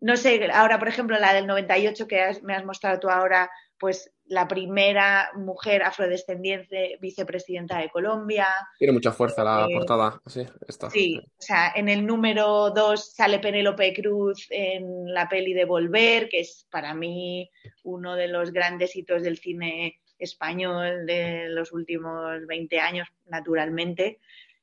no 0.00 0.16
sé, 0.16 0.50
ahora 0.52 0.78
por 0.78 0.88
ejemplo 0.88 1.18
la 1.18 1.32
del 1.32 1.46
98 1.46 2.06
que 2.06 2.38
me 2.42 2.54
has 2.54 2.64
mostrado 2.64 3.00
tú 3.00 3.08
ahora, 3.08 3.50
pues 3.78 4.10
la 4.26 4.48
primera 4.48 5.30
mujer 5.34 5.82
afrodescendiente 5.82 6.98
vicepresidenta 7.00 7.78
de 7.78 7.90
Colombia. 7.90 8.46
Tiene 8.78 8.92
mucha 8.94 9.12
fuerza 9.12 9.44
la 9.44 9.66
eh, 9.68 9.74
portada, 9.74 10.20
sí, 10.26 10.46
está. 10.66 10.90
Sí, 10.90 11.18
o 11.18 11.42
sea, 11.42 11.72
en 11.74 11.88
el 11.88 12.06
número 12.06 12.70
2 12.70 13.14
sale 13.14 13.38
Penélope 13.38 13.92
Cruz 13.92 14.46
en 14.50 15.12
la 15.12 15.28
peli 15.28 15.52
de 15.52 15.66
Volver, 15.66 16.28
que 16.28 16.40
es 16.40 16.66
para 16.70 16.94
mí 16.94 17.50
uno 17.82 18.16
de 18.16 18.28
los 18.28 18.52
grandes 18.52 18.96
hitos 18.96 19.22
del 19.22 19.38
cine 19.38 20.00
español 20.18 21.06
de 21.06 21.48
los 21.48 21.72
últimos 21.72 22.46
20 22.46 22.80
años, 22.80 23.08
naturalmente. 23.26 24.20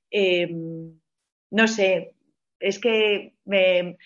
Em, 0.10 1.00
no 1.52 1.68
sé, 1.68 2.16
es 2.60 2.80
que 2.80 3.34
me, 3.46 3.98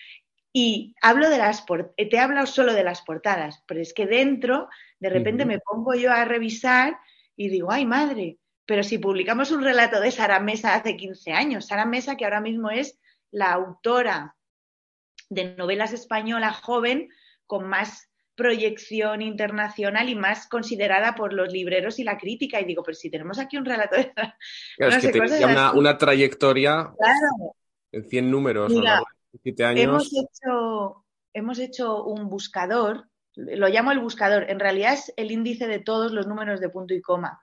y 0.58 0.94
hablo 1.02 1.28
de 1.28 1.36
las 1.36 1.66
te 1.66 2.16
he 2.16 2.18
hablado 2.18 2.46
solo 2.46 2.72
de 2.72 2.82
las 2.82 3.02
portadas, 3.02 3.62
pero 3.66 3.78
es 3.78 3.92
que 3.92 4.06
dentro 4.06 4.70
de 4.98 5.10
repente 5.10 5.44
me 5.44 5.58
pongo 5.58 5.92
yo 5.92 6.10
a 6.10 6.24
revisar 6.24 6.96
y 7.36 7.50
digo, 7.50 7.70
ay 7.70 7.84
madre, 7.84 8.38
pero 8.64 8.82
si 8.82 8.96
publicamos 8.96 9.50
un 9.50 9.62
relato 9.62 10.00
de 10.00 10.10
Sara 10.10 10.40
Mesa 10.40 10.74
hace 10.74 10.96
15 10.96 11.32
años, 11.32 11.66
Sara 11.66 11.84
Mesa 11.84 12.16
que 12.16 12.24
ahora 12.24 12.40
mismo 12.40 12.70
es 12.70 12.98
la 13.30 13.52
autora 13.52 14.34
de 15.28 15.54
novelas 15.56 15.92
españolas 15.92 16.56
joven 16.56 17.10
con 17.46 17.68
más 17.68 18.08
proyección 18.34 19.20
internacional 19.20 20.08
y 20.08 20.14
más 20.14 20.48
considerada 20.48 21.14
por 21.16 21.34
los 21.34 21.52
libreros 21.52 21.98
y 21.98 22.04
la 22.04 22.16
crítica. 22.16 22.62
Y 22.62 22.64
digo, 22.64 22.82
pero 22.82 22.94
si 22.94 23.10
tenemos 23.10 23.38
aquí 23.38 23.58
un 23.58 23.66
relato 23.66 23.96
de... 23.96 24.10
Claro, 24.78 24.96
es 24.96 25.06
que 25.06 25.44
una, 25.44 25.72
una, 25.72 25.98
trayectoria 25.98 26.94
en 27.92 28.04
100 28.08 28.30
números. 28.30 28.72
Hemos 29.82 30.10
hecho, 30.12 31.04
hemos 31.32 31.58
hecho 31.58 32.04
un 32.04 32.28
buscador, 32.28 33.08
lo 33.34 33.68
llamo 33.68 33.92
el 33.92 34.00
buscador, 34.00 34.50
en 34.50 34.60
realidad 34.60 34.94
es 34.94 35.12
el 35.16 35.30
índice 35.30 35.66
de 35.66 35.78
todos 35.78 36.12
los 36.12 36.26
números 36.26 36.60
de 36.60 36.70
punto 36.70 36.94
y 36.94 37.02
coma, 37.02 37.40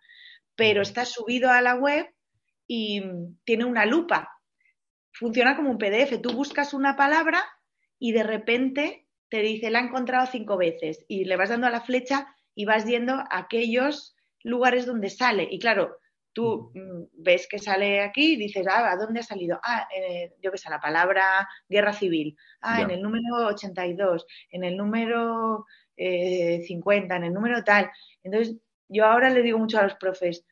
pero 0.56 0.82
está 0.82 1.06
subido 1.06 1.50
a 1.50 1.62
la 1.62 1.76
web 1.76 2.08
y 2.68 3.04
tiene 3.44 3.66
una 3.66 3.86
lupa. 3.86 4.30
Funciona 5.12 5.56
como 5.56 5.70
un 5.70 5.78
PDF. 5.78 6.20
Tú 6.22 6.34
buscas 6.34 6.74
una 6.74 6.96
palabra 6.96 7.44
y 8.00 8.12
de 8.14 8.24
repente 8.24 9.08
te 9.30 9.42
dice, 9.42 9.70
la 9.70 9.80
he 9.80 9.84
encontrado 9.84 10.28
cinco 10.28 10.58
veces 10.58 11.06
y 11.08 11.26
le 11.26 11.38
vas 11.38 11.50
dando 11.50 11.68
a 11.68 11.72
la 11.72 11.82
flecha 11.82 12.28
y 12.56 12.66
vas 12.66 12.86
viendo 12.86 13.24
aquellos 13.30 14.16
lugares 14.44 14.86
donde 14.86 15.10
sale. 15.10 15.48
Y 15.50 15.60
claro, 15.60 15.98
Tú 16.34 16.72
mm, 16.74 17.22
ves 17.24 17.48
que 17.48 17.60
sale 17.60 18.02
aquí 18.02 18.34
y 18.34 18.38
dices, 18.38 18.66
ah, 18.70 18.92
¿a 18.92 18.98
dónde 18.98 19.20
ha 19.20 19.24
salido? 19.24 19.60
Ah, 19.64 19.88
eh, 19.96 20.34
yo 20.42 20.52
qué 20.52 20.58
sé, 20.58 20.70
la 20.70 20.80
palabra 20.80 21.48
guerra 21.70 21.94
civil. 21.94 22.36
Ah, 22.62 22.82
en 22.82 22.92
el 22.92 23.02
número 23.02 23.48
82, 23.48 24.26
en 24.50 24.64
el 24.64 24.76
número 24.76 25.66
50, 25.96 25.98
eh, 25.98 27.18
en 27.18 27.24
el 27.24 27.34
número 27.34 27.64
tal. 27.64 27.90
Entonces, 28.24 28.58
yo 28.90 29.06
ahora 29.06 29.30
le 29.30 29.44
digo 29.44 29.60
mucho 29.60 29.80
a 29.80 29.84
los 29.84 29.96
profes, 29.96 30.46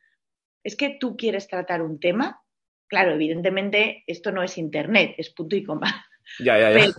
es 0.62 0.76
que 0.76 0.96
tú 1.00 1.16
quieres 1.16 1.48
tratar 1.48 1.82
un 1.82 1.98
tema. 1.98 2.40
Claro, 2.86 3.12
evidentemente 3.12 4.04
esto 4.06 4.30
no 4.32 4.42
es 4.42 4.58
internet, 4.58 5.14
es 5.18 5.30
punto 5.30 5.56
y 5.56 5.64
coma. 5.64 6.06
Ya, 6.38 6.56
ya, 6.58 6.70
ya. 6.70 6.92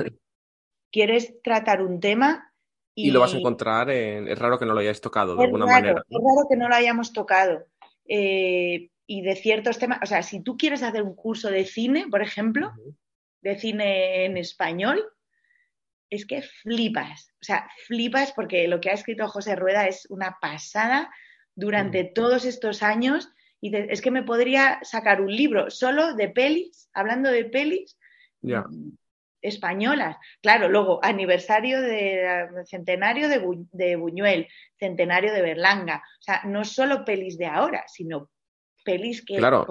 quieres 0.92 1.42
tratar 1.42 1.82
un 1.82 2.02
tema 2.02 2.54
y, 2.96 3.10
lo 3.10 3.22
vas 3.22 3.34
a 3.34 3.38
encontrar, 3.38 3.90
es 3.90 4.38
raro 4.38 4.60
que 4.60 4.66
no 4.66 4.74
lo 4.74 4.80
hayáis 4.80 5.02
tocado 5.02 5.36
de 5.36 5.44
alguna 5.44 5.66
manera. 5.66 6.04
Es 6.08 6.18
raro 6.18 6.48
que 6.48 6.56
no 6.56 6.70
lo 6.70 6.76
hayamos 6.76 7.12
tocado. 7.12 7.66
Eh, 8.08 8.90
y 9.06 9.22
de 9.22 9.36
ciertos 9.36 9.80
temas. 9.80 10.00
O 10.02 10.06
sea, 10.06 10.24
si 10.24 10.42
tú 10.42 10.58
quieres 10.58 10.84
hacer 10.84 11.04
un 11.04 11.16
curso 11.16 11.50
de 11.50 11.66
cine, 11.66 12.08
por 12.10 12.22
ejemplo, 12.22 12.72
de 13.42 13.58
cine 13.60 14.26
en 14.26 14.38
español, 14.38 15.04
es 16.10 16.26
que 16.26 16.42
flipas. 16.42 17.30
O 17.42 17.44
sea, 17.44 17.68
flipas 17.86 18.32
porque 18.32 18.68
lo 18.68 18.80
que 18.80 18.90
ha 18.90 18.94
escrito 18.94 19.28
José 19.28 19.56
Rueda 19.56 19.88
es 19.88 20.06
una 20.10 20.38
pasada 20.40 21.12
durante 21.56 22.04
todos 22.04 22.46
estos 22.46 22.84
años. 22.84 23.30
Y 23.60 23.76
es 23.76 24.02
que 24.02 24.12
me 24.12 24.24
podría 24.24 24.80
sacar 24.84 25.22
un 25.22 25.36
libro 25.36 25.70
solo 25.70 26.16
de 26.16 26.30
pelis, 26.30 26.90
hablando 26.94 27.32
de 27.32 27.46
pelis 27.46 27.98
españolas. 29.44 30.18
Claro, 30.42 30.70
luego 30.70 31.00
aniversario 31.04 31.82
de 31.82 32.48
centenario 32.66 33.30
de, 33.30 33.96
Buñuel, 33.96 34.48
centenario 34.80 35.34
de 35.34 35.42
Berlanga. 35.42 36.02
O 36.20 36.24
sea, 36.24 36.42
no 36.46 36.66
solo 36.66 37.06
pelis 37.06 37.38
de 37.38 37.46
ahora, 37.46 37.84
sino 37.88 38.32
pelis 38.84 39.24
que... 39.26 39.38
Claro, 39.38 39.66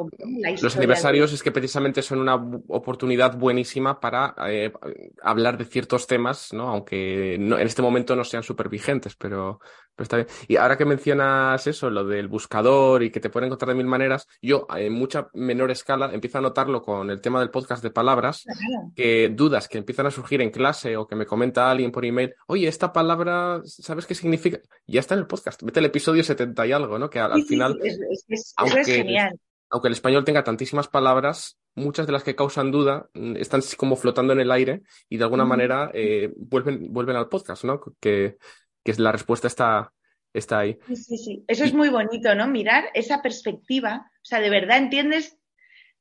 los 0.62 0.77
aniversarios 0.77 1.33
es 1.33 1.42
que 1.42 1.53
precisamente 1.53 2.03
son 2.03 2.20
una 2.20 2.35
oportunidad 2.68 3.37
buenísima 3.37 4.01
para 4.01 4.35
eh, 4.48 4.72
hablar 5.22 5.59
de 5.59 5.64
ciertos 5.64 6.07
temas, 6.07 6.53
¿no? 6.53 6.68
Aunque 6.68 7.35
en 7.35 7.53
este 7.55 7.83
momento 7.83 8.16
no 8.16 8.25
sean 8.25 8.42
súper 8.42 8.68
vigentes, 8.68 9.14
pero, 9.16 9.61
está 9.98 10.16
bien. 10.16 10.29
Y 10.48 10.57
ahora 10.57 10.77
que 10.77 10.85
mencionas 10.85 11.66
eso, 11.66 11.90
lo 11.90 12.05
del 12.05 12.29
buscador 12.29 13.03
y 13.03 13.11
que 13.11 13.20
te 13.20 13.31
pueden 13.31 13.46
encontrar 13.46 13.70
de 13.70 13.75
mil 13.75 13.87
maneras, 13.87 14.27
yo 14.40 14.66
en 14.75 14.92
mucha 14.92 15.29
menor 15.35 15.70
escala 15.70 16.11
empiezo 16.12 16.38
a 16.38 16.42
notarlo 16.42 16.83
con 16.83 17.11
el 17.11 17.20
tema 17.20 17.40
del 17.40 17.51
podcast 17.51 17.83
de 17.83 17.90
palabras, 17.90 18.44
que 18.94 19.31
dudas 19.33 19.68
que 19.68 19.79
empiezan 19.79 20.07
a 20.07 20.11
surgir 20.11 20.40
en 20.40 20.51
clase 20.51 20.96
o 20.96 21.07
que 21.07 21.16
me 21.16 21.27
comenta 21.27 21.70
alguien 21.70 21.92
por 21.92 22.05
email, 22.05 22.35
oye, 22.46 22.68
esta 22.68 22.92
palabra, 22.92 23.61
¿sabes 23.64 24.07
qué 24.07 24.14
significa? 24.14 24.59
Ya 24.87 25.01
está 25.01 25.14
en 25.14 25.20
el 25.20 25.27
podcast, 25.27 25.62
vete 25.62 25.81
al 25.81 25.87
episodio 25.87 26.25
70 26.25 26.66
y 26.66 26.72
algo, 26.72 26.98
¿no? 26.98 27.11
Que 27.11 27.20
al, 27.20 27.44
final... 27.44 27.79
aunque, 28.57 29.02
aunque 29.71 29.88
el 29.88 29.95
español 29.95 30.25
tenga 30.25 30.45
tantísimas 30.45 30.88
palabras, 30.88 31.59
muchas 31.75 32.07
de 32.07 32.12
las 32.12 32.23
que 32.23 32.37
causan 32.37 32.71
duda 32.71 33.09
mm, 33.15 33.37
están 33.37 33.62
como 33.77 33.97
flotando 33.97 34.35
en 34.35 34.41
el 34.41 34.51
aire 34.51 34.83
y 35.09 35.17
de 35.17 35.25
alguna 35.25 35.47
manera 35.47 35.91
eh, 35.95 36.31
vuelven, 36.37 36.93
vuelven 36.93 37.17
al 37.17 37.29
podcast, 37.29 37.65
¿no? 37.65 37.81
Que, 37.99 38.37
que 38.85 38.95
la 38.99 39.12
respuesta 39.12 39.47
está, 39.47 39.93
está 40.35 40.59
ahí. 40.59 40.79
Sí, 40.88 40.97
sí, 40.97 41.17
sí. 41.17 41.45
Eso 41.49 41.65
es 41.65 41.73
muy 41.73 41.88
bonito, 41.88 42.35
¿no? 42.35 42.47
Mirar 42.49 42.91
esa 42.93 43.23
perspectiva. 43.23 44.11
O 44.17 44.25
sea, 44.25 44.41
de 44.41 44.51
verdad 44.51 44.77
entiendes 44.77 45.38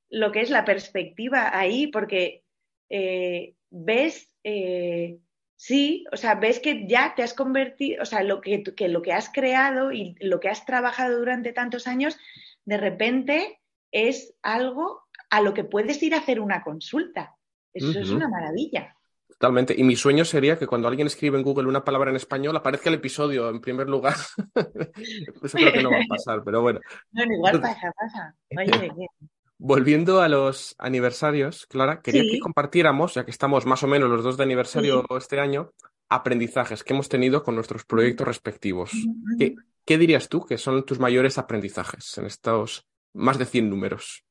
lo 0.10 0.34
que 0.34 0.42
es 0.42 0.50
la 0.50 0.66
perspectiva 0.66 1.58
ahí, 1.58 1.88
porque 1.88 2.44
eh, 2.90 3.56
ves, 3.70 4.36
eh, 4.44 5.20
Sí, 5.64 6.06
o 6.12 6.18
sea, 6.18 6.34
ves 6.34 6.60
que 6.60 6.88
ya 6.88 7.14
te 7.16 7.22
has 7.22 7.36
convertido, 7.36 8.02
o 8.02 8.06
sea, 8.08 8.24
lo 8.24 8.42
que, 8.42 8.64
que 8.64 8.88
lo 8.88 9.04
que 9.04 9.14
has 9.14 9.30
creado 9.30 9.92
y 9.92 10.16
lo 10.20 10.40
que 10.40 10.50
has 10.50 10.66
trabajado 10.66 11.20
durante 11.20 11.54
tantos 11.54 11.86
años, 11.86 12.18
de 12.66 12.78
repente 12.78 13.60
es 13.92 14.34
algo 14.42 15.04
a 15.30 15.42
lo 15.42 15.54
que 15.54 15.64
puedes 15.64 16.02
ir 16.04 16.14
a 16.14 16.20
hacer 16.20 16.40
una 16.40 16.64
consulta. 16.64 17.36
Eso 17.74 18.00
es 18.00 18.10
una 18.10 18.28
maravilla. 18.28 18.96
Totalmente. 19.28 19.74
Y 19.76 19.84
mi 19.84 19.96
sueño 19.96 20.26
sería 20.26 20.60
que 20.60 20.68
cuando 20.68 20.88
alguien 20.88 21.08
escribe 21.08 21.38
en 21.38 21.44
Google 21.44 21.68
una 21.68 21.84
palabra 21.84 22.12
en 22.12 22.16
español 22.16 22.56
aparezca 22.56 22.90
el 22.90 22.96
episodio 22.96 23.50
en 23.50 23.62
primer 23.62 23.90
lugar. 23.90 24.16
Eso 25.44 25.58
creo 25.58 25.74
que 25.74 25.82
no 25.82 25.90
va 25.90 25.98
a 25.98 26.08
pasar, 26.08 26.44
pero 26.44 26.62
bueno. 26.62 26.80
Bueno, 27.12 27.34
igual 27.34 27.62
pasa, 27.62 27.92
pasa. 27.98 28.36
Oye, 28.58 28.92
Volviendo 29.64 30.22
a 30.22 30.28
los 30.28 30.76
aniversarios, 30.80 31.68
Clara, 31.68 32.02
quería 32.02 32.24
que 32.24 32.40
compartiéramos, 32.40 33.14
ya 33.14 33.26
que 33.26 33.32
estamos 33.32 33.68
más 33.68 33.84
o 33.84 33.88
menos 33.88 34.10
los 34.10 34.24
dos 34.24 34.36
de 34.36 34.44
aniversario 34.44 35.06
este 35.16 35.40
año, 35.40 35.72
aprendizajes 36.10 36.84
que 36.84 36.94
hemos 36.94 37.10
tenido 37.10 37.44
con 37.44 37.54
nuestros 37.54 37.86
proyectos 37.86 38.28
respectivos. 38.28 38.92
¿Qué, 39.38 39.56
dirías 39.86 40.30
tú 40.30 40.46
que 40.46 40.58
son 40.58 40.86
tus 40.86 41.00
mayores 41.00 41.38
aprendizajes 41.38 42.18
en 42.18 42.26
estos 42.26 42.88
más 43.14 43.38
de 43.38 43.46
100 43.46 43.70
números? 43.70 44.26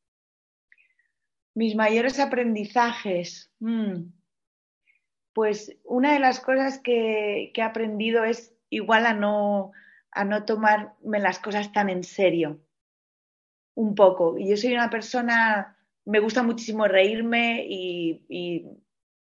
Mis 1.55 1.75
mayores 1.75 2.19
aprendizajes. 2.19 3.53
Mm. 3.59 4.13
Pues 5.33 5.77
una 5.85 6.13
de 6.13 6.21
las 6.21 6.41
cosas 6.41 6.79
que, 6.79 7.51
que, 7.55 7.61
he 7.61 7.65
aprendido 7.65 8.25
es 8.25 8.55
igual 8.69 9.07
a 9.07 9.15
no, 9.15 9.73
a 10.11 10.25
no 10.25 10.45
tomarme 10.45 11.19
las 11.19 11.39
cosas 11.39 11.73
tan 11.73 11.89
en 11.89 12.05
serio 12.05 12.61
un 13.75 13.95
poco. 13.95 14.39
Y 14.39 14.49
yo 14.49 14.57
soy 14.57 14.75
una 14.75 14.91
persona, 14.91 15.77
me 16.05 16.21
gusta 16.21 16.43
muchísimo 16.43 16.87
reírme 16.87 17.65
y, 17.69 18.67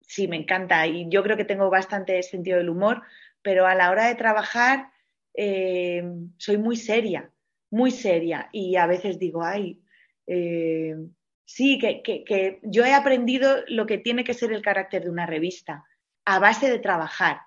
sí, 0.01 0.29
me 0.29 0.37
encanta. 0.37 0.87
Y 0.87 1.09
yo 1.09 1.23
creo 1.23 1.37
que 1.37 1.45
tengo 1.45 1.71
bastante 1.71 2.23
sentido 2.23 2.59
del 2.59 2.71
humor, 2.71 3.03
pero 3.43 3.67
a 3.67 3.75
la 3.75 3.91
hora 3.91 4.07
de 4.07 4.15
trabajar 4.15 4.91
eh, 5.37 6.03
soy 6.39 6.59
muy 6.59 6.77
seria, 6.77 7.31
muy 7.71 7.91
seria. 7.91 8.49
Y 8.53 8.77
a 8.77 8.87
veces 8.87 9.19
digo, 9.19 9.45
ay, 9.45 9.81
eh, 10.27 10.97
sí, 11.45 11.79
que, 11.79 12.03
que, 12.03 12.59
yo 12.63 12.85
he 12.85 12.93
aprendido 12.93 13.57
lo 13.69 13.87
que 13.87 13.99
tiene 13.99 14.25
que 14.25 14.35
ser 14.35 14.53
el 14.53 14.63
carácter 14.63 15.05
de 15.05 15.11
una 15.11 15.27
revista 15.27 15.85
a 16.25 16.39
base 16.39 16.71
de 16.71 16.79
trabajar 16.79 17.41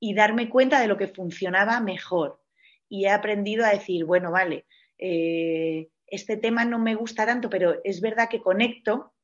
y 0.00 0.14
darme 0.14 0.48
cuenta 0.48 0.80
de 0.80 0.88
lo 0.88 0.96
que 0.96 1.08
funcionaba 1.08 1.80
mejor. 1.80 2.40
Y 2.88 3.04
he 3.04 3.10
aprendido 3.10 3.64
a 3.64 3.70
decir, 3.70 4.04
bueno, 4.04 4.30
vale, 4.30 4.66
eh, 4.98 5.88
este 6.06 6.36
tema 6.36 6.64
no 6.64 6.78
me 6.78 6.94
gusta 6.94 7.24
tanto, 7.24 7.48
pero 7.48 7.80
es 7.84 8.00
verdad 8.00 8.28
que 8.28 8.42
conecto, 8.42 9.14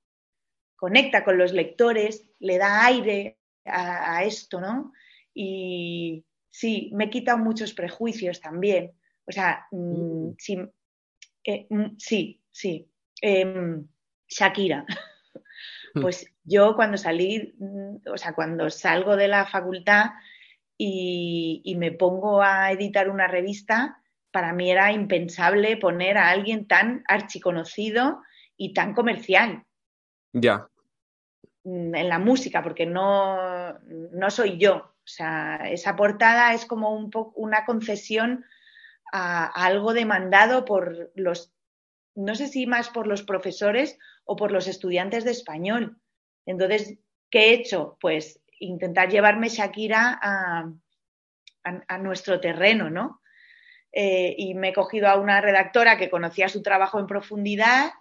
conecta 0.77 1.25
con 1.25 1.37
los 1.37 1.53
lectores, 1.53 2.31
le 2.39 2.57
da 2.57 2.87
aire 2.87 3.39
a, 3.65 4.25
esto, 4.25 4.61
¿no? 4.61 4.93
Y 5.35 6.25
sí, 6.51 6.91
me 6.95 7.05
he 7.05 7.11
quitado 7.11 7.39
muchos 7.39 7.73
prejuicios 7.73 8.41
también. 8.41 8.93
O 9.27 9.33
sea, 9.33 9.67
mm, 9.71 10.29
mm. 10.31 10.69
Eh, 11.45 11.67
mm, 11.71 11.97
sí, 11.99 12.43
sí, 12.51 12.91
em, 13.21 13.87
Shakira. 14.29 14.85
Pues 15.95 16.33
yo 16.45 16.77
cuando 16.77 16.97
salí, 16.97 17.57
o 18.07 18.17
sea, 18.17 18.33
cuando 18.35 18.71
salgo 18.71 19.17
de 19.17 19.27
la 19.27 19.47
facultad 19.47 20.11
y 20.77 21.75
me 21.77 21.91
pongo 21.91 22.41
a 22.41 22.71
editar 22.71 23.11
una 23.11 23.27
revista, 23.27 24.01
para 24.31 24.53
mí 24.53 24.71
era 24.71 24.93
impensable 24.93 25.77
poner 25.77 26.19
a 26.19 26.31
alguien 26.31 26.67
tan 26.67 27.03
archiconocido 27.09 28.23
y 28.57 28.73
tan 28.73 28.95
comercial. 28.95 29.65
Ya. 30.33 30.69
En 31.65 32.09
la 32.09 32.19
música, 32.19 32.63
porque 32.63 32.87
no, 32.87 33.79
no 33.79 34.31
soy 34.31 34.59
yo. 34.59 34.95
O 35.09 35.11
sea, 35.11 35.57
esa 35.71 35.97
portada 35.97 36.53
es 36.53 36.66
como 36.66 36.94
un 36.94 37.11
una 37.35 37.64
concesión 37.64 38.44
a, 39.11 39.47
algo 39.47 39.94
demandado 39.94 40.66
por 40.66 41.11
los, 41.14 41.51
no 42.14 42.35
sé 42.35 42.47
si 42.49 42.66
más 42.66 42.90
por 42.90 43.07
los 43.07 43.23
profesores 43.23 43.99
o 44.27 44.37
por 44.37 44.53
los 44.53 44.66
estudiantes 44.66 45.25
de 45.25 45.31
español. 45.31 45.99
Entonces, 46.44 46.99
¿qué 47.31 47.38
he 47.38 47.55
hecho? 47.55 47.97
Pues 48.03 48.42
intentar 48.61 49.09
llevarme 49.09 49.49
Shakira 49.49 50.18
a, 50.21 50.71
nuestro 51.99 52.38
terreno, 52.38 52.90
¿no? 52.90 53.23
Eh, 53.92 54.35
y 54.37 54.55
me 54.55 54.71
he 54.71 54.75
cogido 54.75 55.09
a 55.09 55.18
una 55.18 55.40
redactora 55.40 55.97
que 55.97 56.11
conocía 56.11 56.51
su 56.51 56.62
trabajo 56.62 56.99
en 56.99 57.07
profundidad 57.07 57.92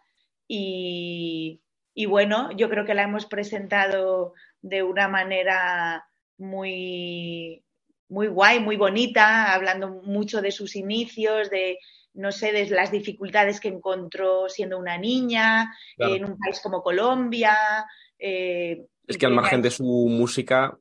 y, 0.45 1.61
bueno, 2.07 2.51
yo 2.51 2.69
creo 2.69 2.85
que 2.85 2.93
la 2.93 3.03
hemos 3.03 3.25
presentado 3.25 4.33
de 4.61 4.83
una 4.83 5.07
manera 5.07 6.06
muy, 6.37 7.63
muy 8.09 8.27
guay, 8.27 8.59
muy 8.59 8.77
bonita, 8.77 9.53
hablando 9.53 9.89
mucho 10.03 10.41
de 10.41 10.51
sus 10.51 10.75
inicios, 10.75 11.49
de, 11.49 11.77
no 12.13 12.31
sé, 12.31 12.51
de 12.51 12.69
las 12.69 12.91
dificultades 12.91 13.59
que 13.59 13.67
encontró 13.67 14.49
siendo 14.49 14.77
una 14.77 14.97
niña 14.97 15.73
en 15.97 16.25
un 16.25 16.37
país 16.37 16.59
como 16.61 16.81
Colombia. 16.81 17.55
Eh, 18.17 18.85
es 19.07 19.17
que 19.17 19.25
al 19.25 19.33
margen 19.33 19.61
de 19.61 19.71
su 19.71 19.83
música, 19.83 20.77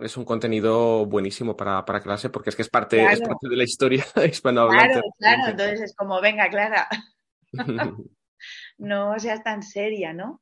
es 0.00 0.16
un 0.16 0.24
contenido 0.24 1.04
buenísimo 1.04 1.56
para, 1.56 1.84
clase 2.00 2.30
porque 2.30 2.50
es 2.50 2.56
que 2.56 2.62
es 2.62 2.70
parte, 2.70 2.96
de 2.96 3.56
la 3.56 3.64
historia 3.64 4.04
hispanohablante. 4.30 5.00
Claro, 5.00 5.14
claro, 5.18 5.50
entonces 5.50 5.80
es 5.82 5.94
como, 5.94 6.20
venga, 6.20 6.48
Clara, 6.48 6.88
no 8.78 9.18
seas 9.18 9.42
tan 9.42 9.62
seria, 9.62 10.12
¿no? 10.12 10.40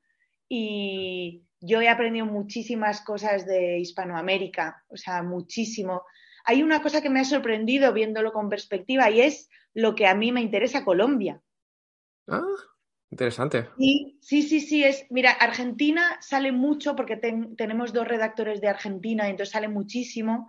Y 0.48 1.45
yo 1.60 1.80
he 1.80 1.88
aprendido 1.88 2.26
muchísimas 2.26 3.00
cosas 3.00 3.46
de 3.46 3.78
Hispanoamérica, 3.78 4.84
o 4.88 4.96
sea, 4.96 5.22
muchísimo. 5.22 6.02
Hay 6.44 6.62
una 6.62 6.82
cosa 6.82 7.02
que 7.02 7.10
me 7.10 7.20
ha 7.20 7.24
sorprendido 7.24 7.92
viéndolo 7.92 8.32
con 8.32 8.48
perspectiva 8.48 9.10
y 9.10 9.20
es 9.20 9.48
lo 9.74 9.94
que 9.94 10.06
a 10.06 10.14
mí 10.14 10.32
me 10.32 10.42
interesa 10.42 10.84
Colombia. 10.84 11.40
Ah, 12.28 12.42
Interesante. 13.10 13.68
Sí, 13.78 14.18
sí, 14.20 14.42
sí, 14.42 14.60
sí. 14.60 14.84
Es, 14.84 15.06
mira, 15.10 15.30
Argentina 15.30 16.18
sale 16.20 16.50
mucho 16.52 16.96
porque 16.96 17.16
tenemos 17.16 17.92
dos 17.92 18.06
redactores 18.06 18.60
de 18.60 18.68
Argentina 18.68 19.26
y 19.26 19.30
entonces 19.30 19.52
sale 19.52 19.68
muchísimo. 19.68 20.48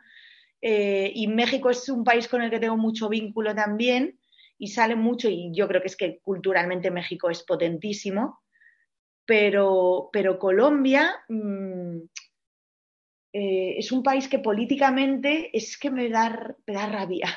Eh, 0.61 1.11
y 1.13 1.27
México 1.27 1.69
es 1.69 1.87
un 1.87 2.03
país 2.03 2.27
con 2.27 2.41
el 2.41 2.49
que 2.49 2.59
tengo 2.59 2.77
mucho 2.77 3.09
vínculo 3.09 3.53
también 3.53 4.19
y 4.57 4.69
sale 4.69 4.95
mucho 4.95 5.29
y 5.29 5.51
yo 5.53 5.67
creo 5.67 5.81
que 5.81 5.87
es 5.87 5.95
que 5.95 6.19
culturalmente 6.21 6.89
México 6.89 7.29
es 7.29 7.43
potentísimo. 7.43 8.39
Pero, 9.27 10.09
pero 10.11 10.39
Colombia 10.39 11.13
mm, 11.27 11.97
eh, 13.33 13.75
es 13.77 13.91
un 13.91 14.01
país 14.01 14.27
que 14.27 14.39
políticamente 14.39 15.55
es 15.55 15.77
que 15.77 15.91
me 15.91 16.09
da, 16.09 16.55
me 16.65 16.73
da 16.73 16.87
rabia 16.87 17.27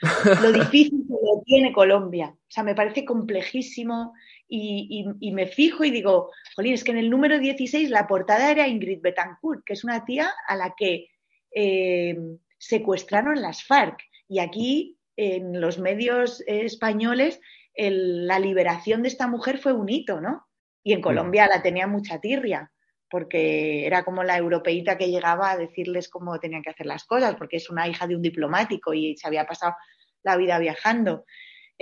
lo 0.42 0.52
difícil 0.52 1.04
que 1.08 1.14
lo 1.14 1.42
tiene 1.44 1.72
Colombia. 1.72 2.28
O 2.28 2.50
sea, 2.50 2.62
me 2.62 2.74
parece 2.74 3.04
complejísimo 3.04 4.12
y, 4.48 5.32
me 5.32 5.46
fijo 5.46 5.82
y 5.84 5.90
digo, 5.90 6.30
jolín, 6.56 6.74
es 6.74 6.84
que 6.84 6.90
en 6.92 6.98
el 6.98 7.10
número 7.10 7.38
16 7.38 7.88
la 7.90 8.06
portada 8.06 8.50
era 8.50 8.68
Ingrid 8.68 9.00
Betancourt, 9.00 9.64
que 9.64 9.72
es 9.72 9.82
una 9.82 10.04
tía 10.04 10.30
a 10.46 10.56
la 10.56 10.74
que 10.76 11.08
eh, 11.54 12.18
secuestraron 12.58 13.40
las 13.40 13.64
FARC. 13.64 13.98
Y 14.28 14.40
aquí, 14.40 14.98
en 15.16 15.60
los 15.60 15.78
medios 15.78 16.42
españoles, 16.46 17.40
la 17.74 18.38
liberación 18.38 19.02
de 19.02 19.08
esta 19.08 19.26
mujer 19.26 19.58
fue 19.58 19.72
un 19.72 19.88
hito, 19.88 20.20
¿no? 20.20 20.46
Y 20.82 20.92
en 20.92 21.00
Colombia 21.00 21.46
la 21.46 21.62
tenía 21.62 21.86
mucha 21.86 22.20
tirria, 22.20 22.72
porque 23.10 23.86
era 23.86 24.04
como 24.04 24.22
la 24.22 24.38
europeíta 24.38 24.96
que 24.96 25.10
llegaba 25.10 25.50
a 25.50 25.56
decirles 25.56 26.08
cómo 26.08 26.38
tenían 26.38 26.62
que 26.62 26.70
hacer 26.70 26.86
las 26.86 27.04
cosas, 27.04 27.34
porque 27.36 27.56
es 27.56 27.68
una 27.68 27.88
hija 27.88 28.06
de 28.06 28.16
un 28.16 28.22
diplomático 28.22 28.94
y 28.94 29.16
se 29.16 29.26
había 29.26 29.46
pasado 29.46 29.74
la 30.22 30.36
vida 30.36 30.58
viajando. 30.58 31.24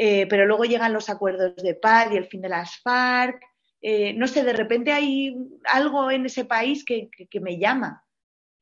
Eh, 0.01 0.27
pero 0.29 0.47
luego 0.47 0.65
llegan 0.65 0.93
los 0.93 1.11
acuerdos 1.11 1.57
de 1.57 1.75
paz 1.75 2.09
y 2.13 2.17
el 2.17 2.27
fin 2.27 2.41
de 2.41 2.49
las 2.49 2.81
FARC. 2.83 3.43
Eh, 3.81 4.15
no 4.15 4.27
sé, 4.27 4.45
de 4.45 4.53
repente 4.53 4.93
hay 4.93 5.37
algo 5.65 6.11
en 6.11 6.27
ese 6.27 6.45
país 6.45 6.85
que, 6.85 7.11
me 7.41 7.59
llama. 7.59 8.05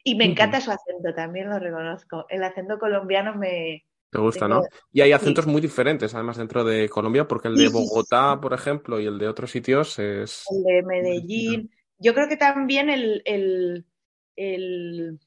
Y 0.03 0.14
me 0.14 0.25
encanta 0.25 0.61
su 0.61 0.70
acento, 0.70 1.14
también 1.14 1.51
lo 1.51 1.59
reconozco. 1.59 2.27
El 2.29 2.42
acento 2.42 2.79
colombiano 2.79 3.35
me... 3.35 3.85
Te 4.16 4.22
gusta, 4.22 4.48
¿no? 4.48 4.62
Y 4.90 5.02
hay 5.02 5.12
acentos 5.12 5.46
muy 5.46 5.61
diferentes, 5.61 6.14
además, 6.14 6.38
dentro 6.38 6.64
de 6.64 6.88
Colombia, 6.88 7.29
porque 7.29 7.48
el 7.48 7.57
de 7.57 7.68
Bogotá, 7.68 8.40
por 8.40 8.55
ejemplo, 8.55 8.98
y 8.98 9.05
el 9.07 9.18
de 9.18 9.29
otros 9.29 9.50
sitios 9.50 9.98
es... 9.98 10.44
El 10.50 10.62
de 10.62 10.83
Medellín. 10.83 11.70
Yo 11.98 12.14
creo 12.14 12.26
que 12.26 12.38
también 12.38 12.88
el, 12.88 13.22
el 13.26 15.18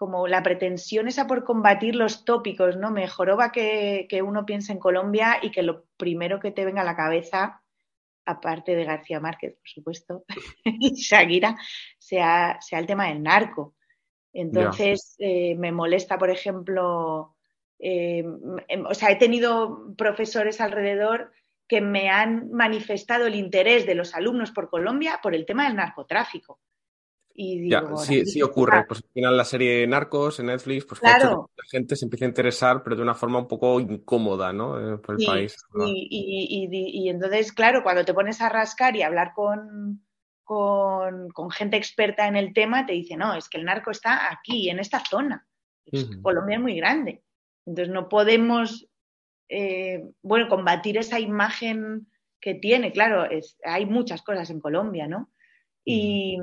como 0.00 0.26
la 0.26 0.42
pretensión 0.42 1.08
esa 1.08 1.26
por 1.26 1.44
combatir 1.44 1.94
los 1.94 2.24
tópicos, 2.24 2.76
¿no? 2.76 2.90
Me 2.90 3.06
joroba 3.06 3.52
que, 3.52 4.06
uno 4.24 4.46
piense 4.46 4.72
en 4.72 4.78
Colombia 4.78 5.38
y 5.42 5.50
que 5.50 5.62
lo 5.62 5.84
primero 5.96 6.40
que 6.40 6.50
te 6.50 6.64
venga 6.64 6.80
a 6.80 6.86
la 6.86 6.96
cabeza, 6.96 7.62
aparte 8.24 8.74
de 8.74 8.84
García 8.84 9.20
Márquez, 9.20 9.56
por 9.56 9.68
supuesto, 9.68 10.24
y 10.64 10.94
Shakira, 10.94 11.56
sea, 11.98 12.58
sea 12.60 12.78
el 12.78 12.86
tema 12.86 13.08
del 13.08 13.22
narco. 13.22 13.74
Entonces, 14.32 15.16
eh, 15.18 15.56
me 15.56 15.72
molesta, 15.72 16.18
por 16.18 16.30
ejemplo, 16.30 17.34
eh, 17.78 18.24
em, 18.68 18.86
o 18.86 18.94
sea, 18.94 19.10
he 19.10 19.16
tenido 19.16 19.94
profesores 19.96 20.60
alrededor 20.60 21.32
que 21.66 21.80
me 21.80 22.10
han 22.10 22.50
manifestado 22.50 23.26
el 23.26 23.34
interés 23.34 23.86
de 23.86 23.94
los 23.94 24.14
alumnos 24.14 24.50
por 24.50 24.68
Colombia 24.68 25.20
por 25.22 25.34
el 25.34 25.46
tema 25.46 25.66
del 25.66 25.76
narcotráfico. 25.76 26.60
Y 27.32 27.70
ya, 27.70 27.84
sí, 27.96 28.26
sí 28.26 28.42
ocurre. 28.42 28.84
Pues 28.86 29.02
al 29.02 29.10
final 29.12 29.36
la 29.36 29.44
serie 29.44 29.86
Narcos 29.86 30.40
en 30.40 30.46
Netflix, 30.46 30.84
pues 30.84 31.00
claro. 31.00 31.50
la 31.56 31.64
gente 31.70 31.96
se 31.96 32.04
empieza 32.04 32.24
a 32.24 32.28
interesar, 32.28 32.82
pero 32.82 32.96
de 32.96 33.02
una 33.02 33.14
forma 33.14 33.38
un 33.38 33.48
poco 33.48 33.80
incómoda, 33.80 34.52
¿no? 34.52 34.94
Eh, 34.94 34.98
por 34.98 35.18
el 35.18 35.26
país. 35.26 35.56
Y, 35.86 36.08
y, 36.10 36.68
y, 36.68 37.04
y, 37.04 37.08
entonces, 37.08 37.52
claro, 37.52 37.82
cuando 37.82 38.04
te 38.04 38.12
pones 38.12 38.40
a 38.40 38.48
rascar 38.48 38.96
y 38.96 39.02
hablar 39.02 39.32
con, 39.34 40.04
con, 40.50 41.30
con, 41.30 41.48
gente 41.52 41.76
experta 41.76 42.26
en 42.26 42.34
el 42.34 42.52
tema, 42.52 42.84
te 42.84 42.92
dice, 42.92 43.16
no, 43.16 43.34
es 43.36 43.48
que 43.48 43.58
el 43.58 43.64
narco 43.64 43.92
está 43.92 44.32
aquí, 44.32 44.68
en 44.68 44.80
esta 44.80 44.98
zona. 44.98 45.46
Colombia 46.22 46.56
es 46.56 46.60
muy 46.60 46.74
grande. 46.74 47.22
Entonces 47.64 47.94
no 47.94 48.08
podemos, 48.08 48.88
eh, 49.48 50.02
bueno, 50.22 50.48
combatir 50.48 50.98
esa 50.98 51.20
imagen 51.20 52.08
que 52.40 52.54
tiene. 52.54 52.90
Claro, 52.90 53.30
es, 53.30 53.58
hay 53.62 53.86
muchas 53.86 54.22
cosas 54.22 54.50
en 54.50 54.58
Colombia, 54.58 55.06
¿no? 55.06 55.30
Y, 55.84 56.36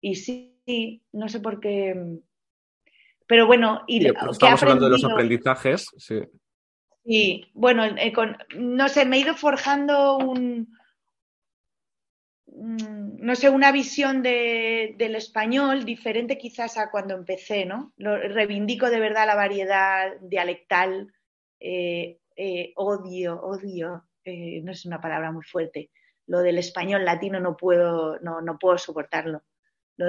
y 0.00 0.14
sí, 0.14 1.02
no 1.12 1.28
sé 1.28 1.40
por 1.40 1.60
qué. 1.60 1.94
Pero 3.26 3.46
bueno, 3.46 3.82
y 3.86 4.06
estamos 4.06 4.62
hablando 4.62 4.86
de 4.86 4.90
los 4.92 5.04
aprendizajes, 5.04 5.86
sí. 5.98 6.20
Sí, 7.04 7.44
bueno, 7.52 7.84
eh, 7.84 8.10
con, 8.14 8.38
no 8.56 8.88
sé, 8.88 9.04
me 9.04 9.18
he 9.18 9.20
ido 9.20 9.34
forjando 9.34 10.16
un, 10.16 10.77
no 12.60 13.34
sé, 13.36 13.50
una 13.50 13.72
visión 13.72 14.22
de, 14.22 14.94
del 14.98 15.14
español 15.14 15.84
diferente 15.84 16.38
quizás 16.38 16.76
a 16.78 16.90
cuando 16.90 17.14
empecé, 17.14 17.64
¿no? 17.64 17.92
Lo, 17.96 18.16
reivindico 18.16 18.90
de 18.90 19.00
verdad 19.00 19.26
la 19.26 19.36
variedad 19.36 20.18
dialectal, 20.20 21.12
eh, 21.60 22.18
eh, 22.36 22.72
odio, 22.76 23.40
odio, 23.40 24.04
eh, 24.24 24.60
no 24.62 24.72
es 24.72 24.84
una 24.86 25.00
palabra 25.00 25.30
muy 25.30 25.44
fuerte. 25.44 25.90
Lo 26.26 26.40
del 26.40 26.58
español 26.58 27.04
latino 27.04 27.40
no 27.40 27.56
puedo, 27.56 28.18
no, 28.20 28.40
no 28.40 28.58
puedo 28.58 28.76
soportarlo 28.76 29.42
lo 29.98 30.06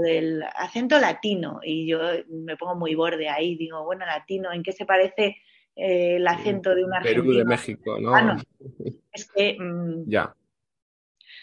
del, 0.00 0.42
acento 0.56 0.98
latino 0.98 1.60
y 1.62 1.86
yo 1.86 2.00
me 2.28 2.56
pongo 2.56 2.74
muy 2.74 2.96
borde 2.96 3.28
ahí, 3.28 3.56
digo, 3.56 3.84
bueno, 3.84 4.04
latino, 4.04 4.52
¿en 4.52 4.64
qué 4.64 4.72
se 4.72 4.84
parece 4.84 5.36
el 5.76 6.26
acento 6.26 6.74
de 6.74 6.84
un 6.84 6.92
argentino? 6.92 7.22
Perú 7.22 7.38
de 7.38 7.44
México, 7.44 7.98
¿no? 8.00 8.12
es 9.12 9.30
que 9.32 9.56
mm, 9.60 10.10
ya. 10.10 10.34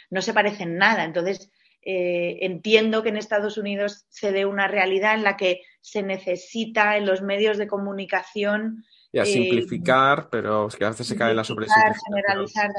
No 0.10 0.22
se 0.22 0.34
parecen 0.34 0.78
nada, 0.78 1.04
entonces 1.04 1.52
eh, 1.82 2.40
entiendo 2.42 3.04
que 3.04 3.10
en 3.10 3.18
Estados 3.18 3.58
Unidos 3.58 4.06
se 4.10 4.32
dé 4.32 4.46
una 4.46 4.68
realidad 4.68 5.16
en 5.16 5.24
la 5.24 5.38
que 5.38 5.62
se 5.82 6.04
necesita 6.04 6.98
en 6.98 7.06
los 7.06 7.22
medios 7.22 7.58
de 7.58 7.68
comunicación 7.68 8.86
y 9.12 9.18
a 9.18 9.26
simplificar, 9.26 10.30
pero 10.30 10.68
es 10.68 10.76
que 10.76 10.86
a 10.86 10.90
veces 10.90 11.08
se 11.08 11.16
cae 11.16 11.32
en 11.32 11.38
la 11.38 11.44
generalizar, 11.44 12.70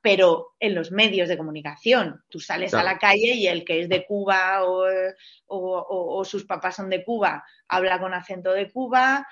pero 0.00 0.54
en 0.58 0.74
los 0.74 0.90
medios 0.90 1.28
de 1.28 1.36
comunicación, 1.36 2.22
tú 2.30 2.40
sales 2.40 2.72
a 2.72 2.82
la 2.82 2.98
calle 2.98 3.34
y 3.34 3.46
el 3.46 3.62
que 3.62 3.82
es 3.82 3.88
de 3.90 4.06
Cuba 4.06 4.62
o, 5.46 6.24
sus 6.24 6.46
papás 6.46 6.76
son 6.76 6.88
de 6.88 7.04
Cuba 7.04 7.44
habla 7.68 7.98
con 7.98 8.14
acento 8.14 8.52
de 8.52 8.70
Cuba, 8.70 9.26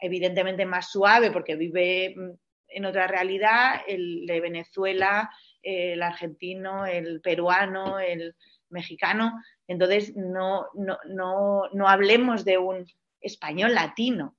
evidentemente 0.00 0.64
más 0.64 0.90
suave 0.90 1.30
porque 1.30 1.56
vive 1.56 2.14
mm, 2.16 2.30
en 2.68 2.84
otra 2.84 3.06
realidad, 3.06 3.82
el 3.86 4.26
de 4.26 4.40
Venezuela, 4.40 5.30
el 5.62 6.02
argentino, 6.02 6.86
el 6.86 7.20
peruano, 7.20 7.98
el 7.98 8.34
mexicano. 8.68 9.32
Entonces, 9.66 10.14
no, 10.16 10.66
no, 10.74 10.98
no, 11.08 11.62
no 11.72 11.88
hablemos 11.88 12.44
de 12.44 12.58
un 12.58 12.86
español 13.20 13.74
latino, 13.74 14.36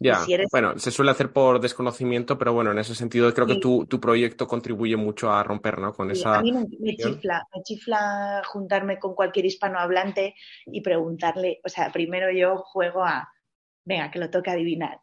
ya, 0.00 0.24
bueno, 0.50 0.78
se 0.78 0.90
suele 0.90 1.10
hacer 1.10 1.32
por 1.32 1.60
desconocimiento, 1.60 2.38
pero 2.38 2.52
bueno, 2.52 2.72
en 2.72 2.78
ese 2.78 2.94
sentido 2.94 3.32
creo 3.32 3.46
que 3.46 3.56
tu, 3.56 3.86
tu, 3.86 4.00
proyecto 4.00 4.46
contribuye 4.46 4.96
mucho 4.96 5.30
a 5.30 5.42
romper, 5.42 5.78
¿no? 5.78 5.92
Con 5.92 6.10
esa... 6.10 6.38
A 6.38 6.42
mí 6.42 6.52
me, 6.52 6.96
chifla, 6.96 7.46
me 7.54 7.62
chifla 7.62 8.42
juntarme 8.46 8.98
con 8.98 9.14
cualquier 9.14 9.46
hispanohablante 9.46 10.34
y 10.66 10.80
preguntarle, 10.80 11.60
o 11.64 11.68
sea, 11.68 11.92
primero 11.92 12.30
yo 12.30 12.58
juego 12.58 13.04
a, 13.04 13.28
venga, 13.84 14.10
que 14.10 14.18
lo 14.18 14.30
toque 14.30 14.50
adivinar. 14.50 15.00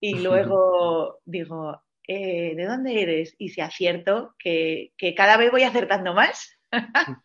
Y 0.00 0.14
luego 0.22 1.20
digo, 1.24 1.82
eh, 2.06 2.54
¿de 2.54 2.64
dónde 2.64 3.02
eres? 3.02 3.34
Y 3.38 3.50
si 3.50 3.60
acierto, 3.60 4.34
que, 4.38 4.92
que 4.96 5.14
cada 5.14 5.36
vez 5.36 5.50
voy 5.50 5.62
acertando 5.62 6.14
más. 6.14 6.58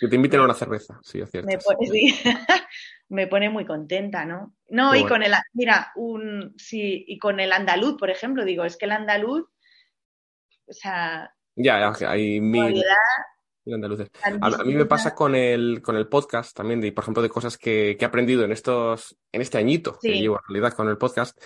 que 0.00 0.08
te 0.08 0.16
inviten 0.16 0.40
a 0.40 0.44
una 0.44 0.54
cerveza, 0.54 0.98
sí, 1.02 1.20
acierto. 1.20 1.48
Me 1.48 1.86
sí. 1.86 2.14
me 3.08 3.26
pone 3.26 3.50
muy 3.50 3.66
contenta, 3.66 4.24
¿no? 4.24 4.54
No, 4.68 4.94
y 4.94 5.04
con 5.04 5.22
el, 5.22 5.32
mira, 5.52 5.92
un, 5.96 6.54
sí, 6.56 7.04
y 7.06 7.18
con 7.18 7.40
el 7.40 7.52
andaluz, 7.52 7.98
por 7.98 8.10
ejemplo, 8.10 8.44
digo, 8.44 8.64
es 8.64 8.76
que 8.76 8.86
el 8.86 8.92
andaluz, 8.92 9.48
o 10.66 10.72
sea... 10.72 11.34
Ya, 11.56 11.92
hay 12.06 12.40
mil... 12.40 12.82
Andaluces. 13.66 14.10
A, 14.22 14.64
mí 14.64 14.74
me 14.74 14.86
pasa 14.86 15.14
con 15.14 15.34
el, 15.34 15.80
con 15.82 15.96
el 15.96 16.08
podcast 16.08 16.56
también, 16.56 16.80
de, 16.80 16.92
por 16.92 17.04
ejemplo, 17.04 17.22
de 17.22 17.28
cosas 17.28 17.56
que, 17.56 17.96
que 17.96 18.04
he 18.04 18.08
aprendido 18.08 18.44
en 18.44 18.52
estos, 18.52 19.16
en 19.30 19.42
este 19.42 19.58
añito 19.58 19.98
que 20.00 20.18
llevo 20.18 20.36
en 20.36 20.42
realidad 20.48 20.74
con 20.74 20.88
el 20.88 20.98
podcast, 20.98 21.38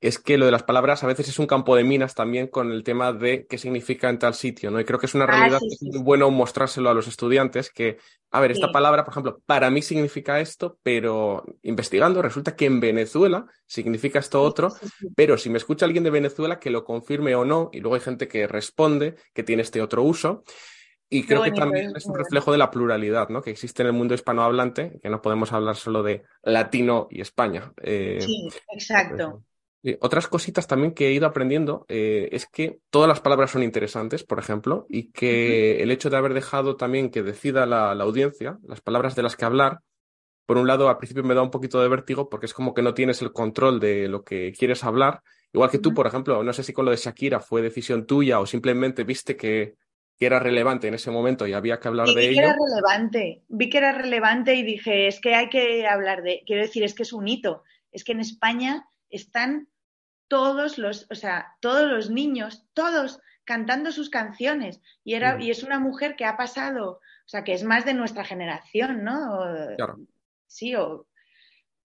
es 0.00 0.18
que 0.18 0.38
lo 0.38 0.46
de 0.46 0.52
las 0.52 0.62
palabras 0.62 1.02
a 1.02 1.08
veces 1.08 1.28
es 1.28 1.38
un 1.40 1.46
campo 1.46 1.74
de 1.74 1.82
minas 1.82 2.14
también 2.14 2.46
con 2.46 2.70
el 2.70 2.84
tema 2.84 3.12
de 3.12 3.46
qué 3.46 3.58
significa 3.58 4.08
en 4.08 4.18
tal 4.18 4.34
sitio, 4.34 4.70
¿no? 4.70 4.78
Y 4.78 4.84
creo 4.84 5.00
que 5.00 5.06
es 5.06 5.14
una 5.14 5.24
ah, 5.24 5.28
realidad 5.28 5.58
que 5.58 5.88
es 5.88 6.02
bueno 6.02 6.30
mostrárselo 6.30 6.88
a 6.88 6.94
los 6.94 7.08
estudiantes 7.08 7.70
que, 7.70 7.98
a 8.30 8.40
ver, 8.40 8.52
esta 8.52 8.70
palabra, 8.70 9.04
por 9.04 9.12
ejemplo, 9.12 9.42
para 9.44 9.70
mí 9.70 9.82
significa 9.82 10.38
esto, 10.38 10.78
pero 10.84 11.44
investigando 11.62 12.22
resulta 12.22 12.54
que 12.54 12.66
en 12.66 12.78
Venezuela 12.78 13.46
significa 13.66 14.20
esto 14.20 14.40
otro, 14.40 14.72
pero 15.16 15.36
si 15.36 15.50
me 15.50 15.58
escucha 15.58 15.84
alguien 15.84 16.04
de 16.04 16.10
Venezuela 16.10 16.60
que 16.60 16.70
lo 16.70 16.84
confirme 16.84 17.34
o 17.34 17.44
no, 17.44 17.68
y 17.72 17.80
luego 17.80 17.96
hay 17.96 18.00
gente 18.00 18.28
que 18.28 18.46
responde 18.46 19.16
que 19.34 19.42
tiene 19.42 19.62
este 19.62 19.82
otro 19.82 20.02
uso. 20.04 20.44
Y 21.10 21.24
creo 21.24 21.42
que 21.42 21.52
también 21.52 21.96
es 21.96 22.04
un 22.04 22.14
reflejo 22.14 22.52
de 22.52 22.58
la 22.58 22.70
pluralidad 22.70 23.30
¿no? 23.30 23.40
que 23.40 23.50
existe 23.50 23.82
en 23.82 23.86
el 23.86 23.94
mundo 23.94 24.14
hispanohablante, 24.14 25.00
que 25.02 25.08
no 25.08 25.22
podemos 25.22 25.54
hablar 25.54 25.74
solo 25.74 26.02
de 26.02 26.22
latino 26.42 27.08
y 27.10 27.22
España. 27.22 27.72
Eh, 27.78 28.18
sí, 28.20 28.46
exacto. 28.74 29.42
Otras 30.00 30.26
cositas 30.26 30.66
también 30.66 30.92
que 30.92 31.08
he 31.08 31.12
ido 31.12 31.26
aprendiendo 31.26 31.86
eh, 31.88 32.28
es 32.32 32.46
que 32.46 32.80
todas 32.90 33.08
las 33.08 33.20
palabras 33.20 33.52
son 33.52 33.62
interesantes, 33.62 34.24
por 34.24 34.40
ejemplo, 34.40 34.86
y 34.88 35.12
que 35.12 35.82
el 35.82 35.92
hecho 35.92 36.10
de 36.10 36.16
haber 36.16 36.34
dejado 36.34 36.76
también 36.76 37.10
que 37.10 37.22
decida 37.22 37.64
la, 37.64 37.92
audiencia 37.92 38.58
las 38.66 38.80
palabras 38.80 39.14
de 39.14 39.22
las 39.22 39.36
que 39.36 39.44
hablar, 39.44 39.80
por 40.46 40.58
un 40.58 40.66
lado, 40.66 40.88
al 40.88 40.96
principio 40.96 41.22
me 41.22 41.34
da 41.34 41.42
un 41.42 41.50
poquito 41.50 41.80
de 41.80 41.88
vértigo 41.88 42.28
porque 42.28 42.46
es 42.46 42.54
como 42.54 42.74
que 42.74 42.82
no 42.82 42.94
tienes 42.94 43.22
el 43.22 43.32
control 43.32 43.78
de 43.78 44.08
lo 44.08 44.24
que 44.24 44.52
quieres 44.52 44.82
hablar. 44.82 45.22
Igual 45.52 45.70
que 45.70 45.78
tú, 45.78 45.94
por 45.94 46.06
ejemplo, 46.06 46.42
no 46.42 46.52
sé 46.52 46.64
si 46.64 46.72
con 46.72 46.84
lo 46.84 46.90
de 46.90 46.96
Shakira 46.96 47.38
fue 47.38 47.62
decisión 47.62 48.04
tuya 48.06 48.40
o 48.40 48.46
simplemente 48.46 49.04
viste 49.04 49.36
que, 49.36 49.74
era 50.20 50.40
relevante 50.40 50.88
en 50.88 50.94
ese 50.94 51.12
momento 51.12 51.46
y 51.46 51.52
había 51.52 51.78
que 51.78 51.86
hablar 51.86 52.08
de 52.08 52.28
ello. 52.28 52.30
Vi 52.30 52.34
que 52.34 52.40
era 52.40 52.56
relevante, 52.56 53.42
vi 53.46 53.70
que 53.70 53.78
era 53.78 53.92
relevante 53.92 54.54
y 54.56 54.64
dije, 54.64 55.06
es 55.06 55.20
que 55.20 55.36
hay 55.36 55.48
que 55.48 55.86
hablar 55.86 56.22
de, 56.22 56.42
quiero 56.44 56.62
decir, 56.62 56.82
es 56.82 56.92
que 56.92 57.04
es 57.04 57.12
un 57.12 57.28
hito, 57.28 57.62
es 57.92 58.02
que 58.02 58.10
en 58.10 58.20
España 58.20 58.88
están 59.10 59.68
todos 60.28 60.78
los, 60.78 61.06
o 61.10 61.14
sea, 61.14 61.56
todos 61.60 61.90
los 61.90 62.10
niños, 62.10 62.66
todos 62.74 63.20
cantando 63.44 63.92
sus 63.92 64.10
canciones. 64.10 64.80
Y, 65.04 65.14
era, 65.14 65.42
y 65.42 65.50
es 65.50 65.62
una 65.62 65.80
mujer 65.80 66.16
que 66.16 66.26
ha 66.26 66.36
pasado, 66.36 66.92
o 66.92 67.28
sea, 67.28 67.44
que 67.44 67.54
es 67.54 67.64
más 67.64 67.84
de 67.86 67.94
nuestra 67.94 68.24
generación, 68.24 69.04
¿no? 69.04 69.40
Claro. 69.76 69.98
Sí, 70.46 70.74
o, 70.74 71.06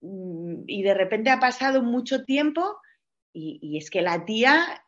mm, 0.02 0.64
y 0.66 0.82
de 0.82 0.94
repente 0.94 1.30
ha 1.30 1.40
pasado 1.40 1.82
mucho 1.82 2.24
tiempo 2.24 2.78
y, 3.32 3.78
es 3.78 3.90
que 3.90 4.02
la 4.02 4.24
tía, 4.24 4.84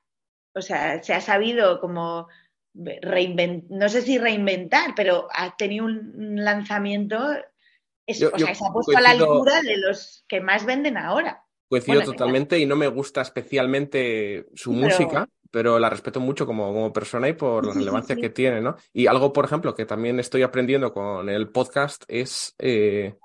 o 0.55 0.63
sea, 0.63 1.03
se 1.03 1.15
ha 1.15 1.21
sabido 1.21 1.81
como 1.81 2.29
reinventar, 2.75 3.71
no 3.71 3.89
sé 3.89 4.03
si 4.03 4.19
reinventar, 4.19 4.95
pero 4.95 5.29
ha 5.33 5.57
tenido 5.57 5.87
un 5.87 6.45
lanzamiento, 6.45 7.19
o 7.19 8.15
sea, 8.15 8.55
se 8.55 8.65
ha 8.65 8.73
puesto 8.73 8.97
a 8.97 9.01
la 9.01 9.11
altura 9.11 9.63
de 9.63 9.79
los 9.79 10.25
que 10.29 10.41
más 10.41 10.65
venden 10.65 10.97
ahora. 10.97 11.46
Coincido 11.69 12.03
totalmente 12.03 12.59
y 12.59 12.67
no 12.67 12.77
me 12.77 12.87
gusta 12.87 13.23
especialmente 13.23 14.47
su 14.55 14.73
música, 14.73 15.29
pero 15.51 15.79
la 15.79 15.91
respeto 15.91 16.21
mucho 16.21 16.47
como, 16.47 16.73
como 16.73 16.93
persona 16.93 17.29
y 17.29 17.33
por 17.33 17.67
la 17.67 17.73
relevancia 17.75 18.17
que 18.17 18.31
tiene, 18.31 18.61
¿no? 18.61 18.77
Y 18.93 19.07
algo, 19.07 19.33
por 19.33 19.45
ejemplo, 19.45 19.75
que 19.75 19.85
también 19.85 20.21
estoy 20.21 20.43
aprendiendo 20.43 20.93
con 20.93 21.29
el 21.29 21.49
podcast 21.49 22.05
es 22.09 22.55
eh, 22.59 23.17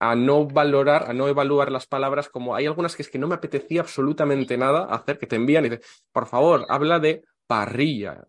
a 0.00 0.14
no 0.14 0.46
valorar, 0.46 1.08
a 1.08 1.12
no 1.12 1.28
evaluar 1.28 1.70
las 1.70 1.86
palabras 1.86 2.28
como 2.28 2.54
hay 2.54 2.66
algunas 2.66 2.96
que 2.96 3.02
es 3.02 3.08
que 3.08 3.18
no 3.18 3.28
me 3.28 3.36
apetecía 3.36 3.80
absolutamente 3.80 4.58
nada 4.58 4.84
hacer, 4.86 5.18
que 5.18 5.26
te 5.26 5.36
envían 5.36 5.64
y 5.64 5.70
dicen, 5.70 5.84
por 6.12 6.26
favor, 6.26 6.66
habla 6.68 6.98
de 6.98 7.22
parrilla 7.46 8.26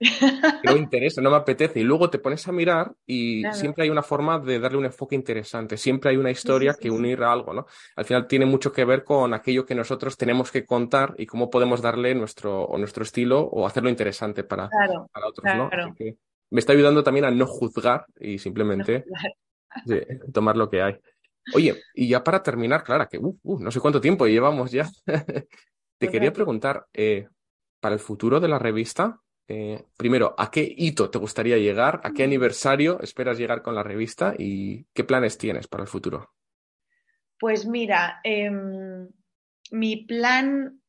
no 0.00 0.72
me 0.72 0.78
interesa, 0.78 1.20
no 1.20 1.30
me 1.30 1.36
apetece. 1.36 1.80
Y 1.80 1.82
luego 1.82 2.10
te 2.10 2.18
pones 2.18 2.46
a 2.48 2.52
mirar 2.52 2.92
y 3.06 3.42
siempre 3.52 3.84
hay 3.84 3.90
una 3.90 4.02
forma 4.02 4.38
de 4.38 4.58
darle 4.58 4.78
un 4.78 4.84
enfoque 4.86 5.14
interesante, 5.14 5.76
siempre 5.76 6.10
hay 6.10 6.16
una 6.16 6.30
historia 6.30 6.74
que 6.78 6.90
unir 6.90 7.22
a 7.22 7.32
algo, 7.32 7.54
¿no? 7.54 7.66
Al 7.96 8.04
final 8.04 8.26
tiene 8.26 8.46
mucho 8.46 8.72
que 8.72 8.84
ver 8.84 9.04
con 9.04 9.34
aquello 9.34 9.64
que 9.64 9.74
nosotros 9.74 10.16
tenemos 10.16 10.50
que 10.50 10.64
contar 10.64 11.14
y 11.18 11.26
cómo 11.26 11.50
podemos 11.50 11.80
darle 11.80 12.14
nuestro, 12.14 12.64
o 12.64 12.78
nuestro 12.78 13.04
estilo 13.04 13.40
o 13.40 13.66
hacerlo 13.66 13.88
interesante 13.88 14.44
para, 14.44 14.68
para 15.12 15.26
otros, 15.26 15.54
¿no? 15.56 15.70
me 16.50 16.60
está 16.60 16.72
ayudando 16.72 17.02
también 17.02 17.24
a 17.24 17.32
no 17.32 17.46
juzgar 17.46 18.06
y 18.20 18.38
simplemente 18.38 19.04
tomar 20.32 20.56
lo 20.56 20.70
que 20.70 20.82
hay. 20.82 20.96
Oye, 21.52 21.82
y 21.94 22.08
ya 22.08 22.22
para 22.22 22.42
terminar, 22.42 22.84
Clara, 22.84 23.08
que 23.08 23.18
uh, 23.18 23.38
uh, 23.42 23.58
no 23.58 23.70
sé 23.70 23.80
cuánto 23.80 24.00
tiempo 24.00 24.26
llevamos 24.26 24.70
ya, 24.70 24.88
te 25.98 26.08
quería 26.08 26.32
preguntar, 26.32 26.86
eh, 26.92 27.26
para 27.80 27.94
el 27.94 28.00
futuro 28.00 28.40
de 28.40 28.48
la 28.48 28.58
revista, 28.58 29.20
eh, 29.48 29.84
primero, 29.96 30.34
¿a 30.38 30.50
qué 30.50 30.74
hito 30.76 31.10
te 31.10 31.18
gustaría 31.18 31.58
llegar? 31.58 32.00
¿A 32.04 32.12
qué 32.12 32.22
mm. 32.22 32.26
aniversario 32.26 33.00
esperas 33.00 33.38
llegar 33.38 33.62
con 33.62 33.74
la 33.74 33.82
revista? 33.82 34.34
¿Y 34.38 34.84
qué 34.94 35.04
planes 35.04 35.38
tienes 35.38 35.68
para 35.68 35.82
el 35.82 35.88
futuro? 35.88 36.32
Pues 37.38 37.66
mira, 37.66 38.20
em, 38.24 39.08
mi 39.70 39.96
plan, 40.04 40.80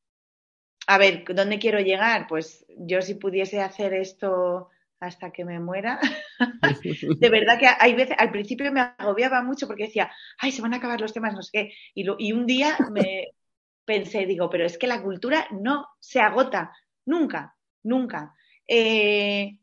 a 0.87 0.97
ver, 0.97 1.25
¿dónde 1.27 1.59
quiero 1.59 1.79
llegar? 1.79 2.27
Pues 2.27 2.65
yo 2.77 3.01
si 3.01 3.15
pudiese 3.15 3.61
hacer 3.61 3.93
esto 3.93 4.69
hasta 4.99 5.31
que 5.31 5.43
me 5.43 5.59
muera. 5.59 5.99
de 7.19 7.29
verdad 7.29 7.59
que 7.59 7.67
hay 7.77 7.93
veces, 7.93 8.15
al 8.17 8.31
principio 8.31 8.71
me 8.71 8.81
agobiaba 8.97 9.43
mucho 9.43 9.67
porque 9.67 9.85
decía, 9.85 10.11
ay, 10.39 10.51
se 10.51 10.61
van 10.61 10.73
a 10.73 10.77
acabar 10.77 11.01
los 11.01 11.13
temas, 11.13 11.33
no 11.33 11.41
sé 11.41 11.49
qué. 11.51 11.73
Y, 11.93 12.05
y 12.19 12.31
un 12.31 12.45
día 12.45 12.77
me 12.91 13.27
pensé, 13.85 14.25
digo, 14.25 14.49
pero 14.49 14.65
es 14.65 14.77
que 14.77 14.87
la 14.87 15.01
cultura 15.01 15.47
no 15.51 15.87
se 15.99 16.19
agota, 16.19 16.73
nunca, 17.05 17.55
nunca. 17.83 18.33
Eh, 18.67 19.59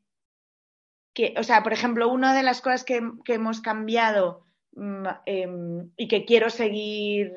que, 1.15 1.35
o 1.39 1.43
sea, 1.43 1.63
por 1.63 1.73
ejemplo, 1.73 2.09
una 2.09 2.35
de 2.35 2.43
las 2.43 2.61
cosas 2.61 2.85
que, 2.85 3.03
hemos 3.27 3.61
cambiado 3.61 4.47
mm, 4.73 5.07
em, 5.27 5.91
y 5.97 6.09
que 6.09 6.25
quiero 6.25 6.51
seguir 6.51 7.33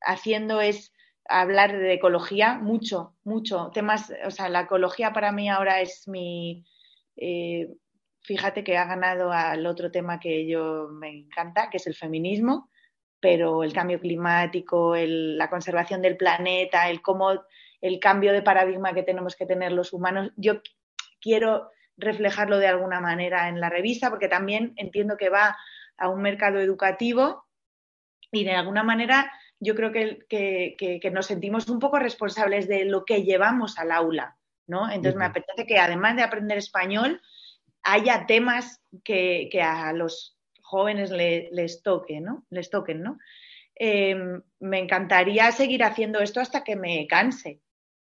haciendo 0.00 0.60
es 0.60 0.92
hablar 1.28 1.76
de 1.76 1.94
ecología 1.94 2.54
mucho, 2.54 3.16
mucho. 3.24 3.70
Temas, 3.74 4.12
o 4.24 4.30
sea, 4.30 4.48
la 4.48 4.62
ecología 4.62 5.12
para 5.12 5.32
mí 5.32 5.48
ahora 5.48 5.80
es 5.80 6.08
mi. 6.08 6.64
Eh, 7.16 7.68
fíjate 8.22 8.64
que 8.64 8.76
ha 8.76 8.84
ganado 8.84 9.32
al 9.32 9.66
otro 9.66 9.90
tema 9.90 10.20
que 10.20 10.46
yo 10.46 10.88
me 10.90 11.10
encanta, 11.10 11.70
que 11.70 11.78
es 11.78 11.86
el 11.86 11.94
feminismo, 11.94 12.70
pero 13.20 13.64
el 13.64 13.72
cambio 13.72 14.00
climático, 14.00 14.94
la 14.96 15.50
conservación 15.50 16.02
del 16.02 16.16
planeta, 16.16 16.88
el 16.88 17.02
cómo 17.02 17.32
el 17.80 18.00
cambio 18.00 18.32
de 18.32 18.42
paradigma 18.42 18.92
que 18.92 19.02
tenemos 19.02 19.36
que 19.36 19.46
tener 19.46 19.72
los 19.72 19.92
humanos. 19.92 20.32
Yo 20.36 20.60
quiero 21.20 21.70
reflejarlo 21.96 22.58
de 22.58 22.68
alguna 22.68 23.00
manera 23.00 23.48
en 23.48 23.60
la 23.60 23.70
revista, 23.70 24.10
porque 24.10 24.28
también 24.28 24.72
entiendo 24.76 25.16
que 25.16 25.30
va 25.30 25.56
a 25.96 26.08
un 26.08 26.22
mercado 26.22 26.60
educativo 26.60 27.46
y 28.30 28.44
de 28.44 28.52
alguna 28.52 28.84
manera 28.84 29.32
yo 29.60 29.74
creo 29.74 29.90
que, 29.90 31.10
nos 31.12 31.26
sentimos 31.26 31.68
un 31.68 31.80
poco 31.80 31.98
responsables 31.98 32.68
de 32.68 32.84
lo 32.84 33.04
que 33.04 33.24
llevamos 33.24 33.78
al 33.78 33.90
aula, 33.90 34.36
¿no? 34.68 34.88
Entonces 34.88 35.16
me 35.16 35.24
apetece 35.24 35.66
que 35.66 35.78
además 35.78 36.14
de 36.14 36.22
aprender 36.22 36.58
español, 36.58 37.20
haya 37.82 38.26
temas 38.26 38.80
que, 39.02 39.50
a 39.60 39.92
los 39.92 40.38
jóvenes 40.62 41.10
les 41.10 41.82
toquen, 41.82 42.24
¿no? 42.24 42.46
Les 42.50 42.70
toquen, 42.70 43.02
¿no? 43.02 43.18
Em, 43.74 44.42
me 44.58 44.78
encantaría 44.78 45.50
seguir 45.52 45.84
haciendo 45.84 46.20
esto 46.20 46.40
hasta 46.40 46.64
que 46.64 46.74
me 46.76 47.06
canse, 47.06 47.60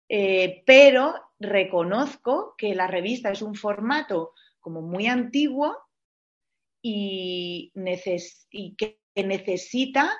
eh, 0.07 0.63
pero 0.65 1.13
reconozco 1.39 2.55
que 2.57 2.75
la 2.75 2.87
revista 2.87 3.31
es 3.31 3.41
un 3.41 3.55
formato 3.55 4.33
como 4.59 4.81
muy 4.81 5.07
antiguo 5.07 5.77
y, 6.81 7.71
que 8.77 8.99
necesita 9.15 10.11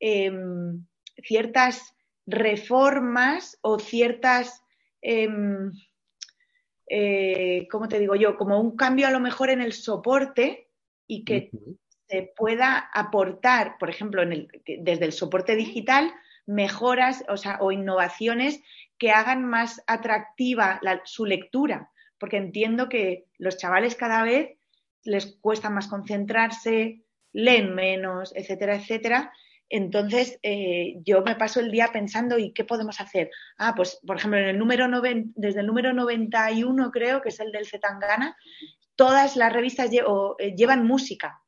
em, 0.00 0.84
ciertas 1.22 1.94
reformas 2.26 3.58
o 3.62 3.78
ciertas, 3.78 4.62
em, 5.02 5.72
eh, 6.88 7.66
¿cómo 7.70 7.88
te 7.88 7.98
digo 7.98 8.14
yo? 8.14 8.36
Como 8.36 8.60
un 8.60 8.76
cambio 8.76 9.06
a 9.06 9.10
lo 9.10 9.20
mejor 9.20 9.50
en 9.50 9.60
el 9.60 9.72
soporte 9.72 10.68
y 11.06 11.24
que 11.24 11.50
se 12.08 12.32
pueda 12.36 12.90
aportar, 12.92 13.76
por 13.78 13.90
ejemplo, 13.90 14.22
desde 14.26 15.04
el 15.04 15.12
soporte 15.12 15.56
digital, 15.56 16.12
mejoras 16.46 17.24
o 17.60 17.72
innovaciones 17.72 18.62
que 18.98 19.10
hagan 19.10 19.44
más 19.44 19.82
atractiva 19.86 20.80
su 21.04 21.26
lectura, 21.26 21.90
porque 22.18 22.36
entiendo 22.36 22.88
que 22.88 23.26
los 23.38 23.56
chavales 23.56 23.94
cada 23.96 24.22
vez 24.22 24.56
les 25.02 25.36
cuesta 25.40 25.70
más 25.70 25.88
concentrarse, 25.88 27.02
leen 27.32 27.74
menos, 27.74 28.32
etcétera, 28.34 28.76
etcétera. 28.76 29.32
Entonces, 29.68 30.38
eh, 30.42 30.96
yo 31.04 31.22
me 31.22 31.34
paso 31.36 31.60
el 31.60 31.70
día 31.70 31.90
pensando, 31.92 32.38
¿y 32.38 32.52
qué 32.52 32.64
podemos 32.64 33.00
hacer? 33.00 33.30
Ah, 33.58 33.74
pues, 33.74 33.98
por 34.06 34.16
ejemplo, 34.16 34.38
en 34.38 34.46
el 34.46 34.58
número 34.58 34.88
desde 35.34 35.60
el 35.60 35.66
número 35.66 35.92
91, 35.92 36.90
creo, 36.90 37.20
que 37.20 37.30
es 37.30 37.40
el 37.40 37.50
del 37.50 37.66
Zetangana, 37.66 38.36
todas 38.94 39.36
las 39.36 39.52
revistas 39.52 39.90
eh, 39.92 40.54
llevan 40.54 40.86
música. 40.86 41.40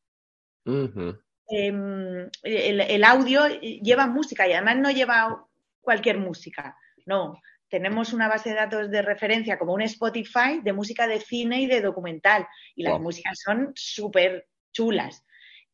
Em, 1.49 2.29
el, 2.43 3.05
audio 3.05 3.47
lleva 3.61 4.09
música 4.09 4.49
y 4.49 4.53
además 4.53 4.77
no 4.79 4.91
lleva 4.91 5.47
cualquier 5.81 6.19
música. 6.19 6.77
No, 7.07 7.41
tenemos 7.69 8.13
una 8.13 8.29
base 8.29 8.51
de 8.51 8.57
datos 8.57 8.91
de 8.91 9.03
referencia 9.03 9.59
como 9.59 9.75
un 9.75 9.83
Spotify 9.83 10.61
de 10.63 10.73
música 10.73 11.07
de 11.07 11.21
cine 11.21 11.63
y 11.63 11.67
de 11.67 11.81
documental. 11.81 12.47
Y 12.75 12.85
las 12.85 13.01
músicas 13.01 13.41
son 13.45 13.73
súper 13.75 14.47
chulas. 14.73 15.25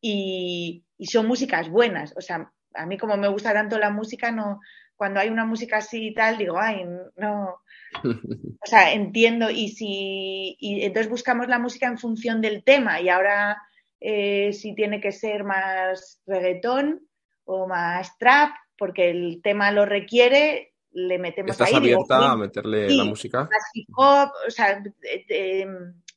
Y, 0.01 0.85
son 1.05 1.27
músicas 1.27 1.69
buenas. 1.69 2.13
O 2.15 2.21
sea, 2.21 2.51
a 2.73 2.85
mí 2.85 2.97
como 2.97 3.17
me 3.17 3.27
gusta 3.27 3.53
tanto 3.53 3.77
la 3.77 3.89
música, 3.89 4.31
no, 4.31 4.61
cuando 4.95 5.19
hay 5.19 5.29
una 5.29 5.45
música 5.45 5.77
así 5.77 6.07
y 6.07 6.13
tal, 6.13 6.37
digo, 6.37 6.57
ay, 6.59 6.85
no. 7.17 7.57
O 8.63 8.65
sea, 8.65 8.93
entiendo. 8.93 9.49
Y 9.49 9.69
si 9.69 10.55
y 10.57 10.83
entonces 10.85 11.09
buscamos 11.09 11.49
la 11.49 11.59
música 11.59 11.87
en 11.87 11.97
función 11.97 12.39
del 12.39 12.63
tema. 12.63 13.01
Y 13.01 13.09
ahora 13.09 13.61
eh, 14.05 14.51
si 14.51 14.75
tiene 14.75 14.99
que 14.99 15.13
ser 15.13 15.45
más 15.45 16.21
reggaetón 16.25 17.07
o 17.45 17.67
más 17.67 18.17
trap, 18.17 18.51
porque 18.77 19.09
el 19.09 19.41
tema 19.41 19.71
lo 19.71 19.85
requiere, 19.85 20.72
le 20.93 21.17
metemos 21.17 21.51
¿Estás 21.51 21.73
abierta 21.73 22.31
a 22.31 22.37
meterle 22.37 22.89
la 22.91 23.03
música? 23.03 23.49
hip 23.73 23.89
hop, 23.95 24.31
o 24.47 24.51
sea, 24.51 24.83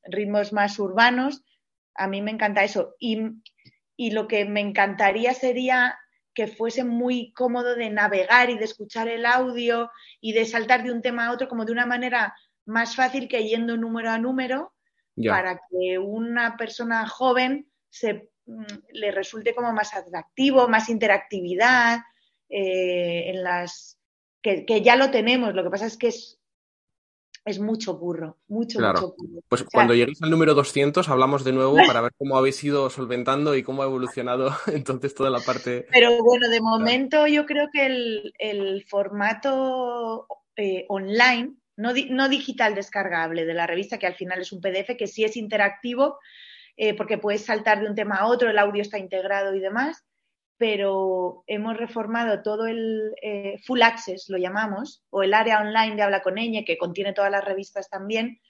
ritmos 0.05 0.53
más 0.53 0.79
urbanos. 0.79 1.45
A 1.95 2.07
mí 2.07 2.23
me 2.23 2.31
encanta 2.31 2.63
eso. 2.63 2.95
Y, 2.99 3.21
y, 3.97 4.11
lo 4.11 4.29
que 4.29 4.45
me 4.45 4.61
encantaría 4.61 5.33
sería 5.35 5.99
que 6.35 6.47
fuese 6.47 6.85
muy 6.85 7.33
cómodo 7.33 7.75
de 7.75 7.89
navegar 7.89 8.51
y 8.51 8.59
de 8.59 8.65
escuchar 8.65 9.09
el 9.09 9.25
audio 9.25 9.91
y 10.21 10.33
de 10.33 10.45
saltar 10.45 10.83
de 10.83 10.93
un 10.93 11.01
tema 11.01 11.27
a 11.27 11.33
otro 11.33 11.49
como 11.49 11.65
de 11.65 11.73
una 11.73 11.87
manera 11.87 12.35
más 12.67 12.95
fácil 12.95 13.29
que 13.29 13.49
yendo 13.49 13.77
número 13.77 14.11
a 14.11 14.19
número 14.19 14.75
para 15.27 15.59
que 15.71 15.99
una 15.99 16.59
persona 16.59 17.09
joven 17.09 17.71
se, 17.89 18.29
mm, 18.45 18.65
le 18.93 19.11
resulte 19.13 19.55
como 19.55 19.73
más 19.73 19.95
atractivo, 19.95 20.69
más 20.69 20.91
interactividad 20.91 22.01
eh, 22.51 23.31
en 23.31 23.43
las 23.43 23.96
que, 24.67 24.83
ya 24.83 24.97
lo 24.97 25.11
tenemos, 25.11 25.55
lo 25.55 25.65
que 25.65 25.71
pasa 25.71 25.87
es 25.87 25.97
que 25.97 26.09
es, 26.09 26.39
es 27.45 27.59
mucho 27.59 27.97
burro, 27.99 28.39
mucho, 28.49 28.81
mucho 28.81 29.15
burro. 29.19 29.43
Pues 29.49 29.65
cuando 29.65 29.95
lleguéis 29.95 30.23
al 30.23 30.31
número 30.31 30.55
200 30.55 31.09
hablamos 31.09 31.45
de 31.45 31.53
nuevo 31.53 31.77
para 31.87 32.01
ver 32.01 32.13
cómo 32.17 32.37
habéis 32.37 32.63
ido 32.63 32.89
solventando 32.91 33.57
y 33.57 33.63
cómo 33.63 33.83
ha 33.83 33.87
evolucionado 33.87 34.51
entonces 34.73 35.15
toda 35.15 35.31
la 35.31 35.41
parte... 35.41 35.87
Pero 35.91 36.23
bueno, 36.23 36.49
de 36.49 36.61
momento 36.61 37.27
yo 37.27 37.47
creo 37.47 37.69
que 37.73 37.87
el, 38.39 38.85
formato 38.89 40.27
eh, 40.57 40.87
online, 40.89 41.55
no, 41.77 41.93
no, 42.11 42.29
digital 42.29 42.75
descargable 42.75 43.45
de 43.45 43.55
la 43.55 43.67
revista, 43.67 43.99
que 43.99 44.07
al 44.07 44.15
final 44.15 44.41
es 44.41 44.53
un 44.53 44.61
PDF 44.61 44.97
que 44.97 45.09
sí 45.09 45.25
es 45.25 45.37
interactivo, 45.37 46.19
eh, 46.77 46.95
porque 46.95 47.19
puedes 47.19 47.45
saltar 47.45 47.81
de 47.81 47.89
un 47.89 47.95
tema 47.95 48.17
a 48.17 48.27
otro, 48.27 48.51
el 48.51 48.59
audio 48.59 48.83
está 48.83 48.99
integrado 48.99 49.55
y 49.55 49.61
demás, 49.61 50.06
pero 50.59 51.45
hemos 51.47 51.77
reformado 51.77 52.43
todo 52.43 52.67
el 52.67 53.13
eh, 53.23 53.59
Full 53.65 53.83
Access, 53.83 54.29
lo 54.29 54.39
llamamos, 54.39 55.05
o 55.11 55.23
el 55.23 55.35
área 55.35 55.61
online 55.61 55.97
de 55.97 56.03
Habla 56.03 56.23
con 56.23 56.39
Eñe, 56.39 56.65
que 56.65 56.79
contiene 56.79 57.13
todas 57.13 57.31
las 57.31 57.45
revistas 57.45 57.91
también, 57.91 58.41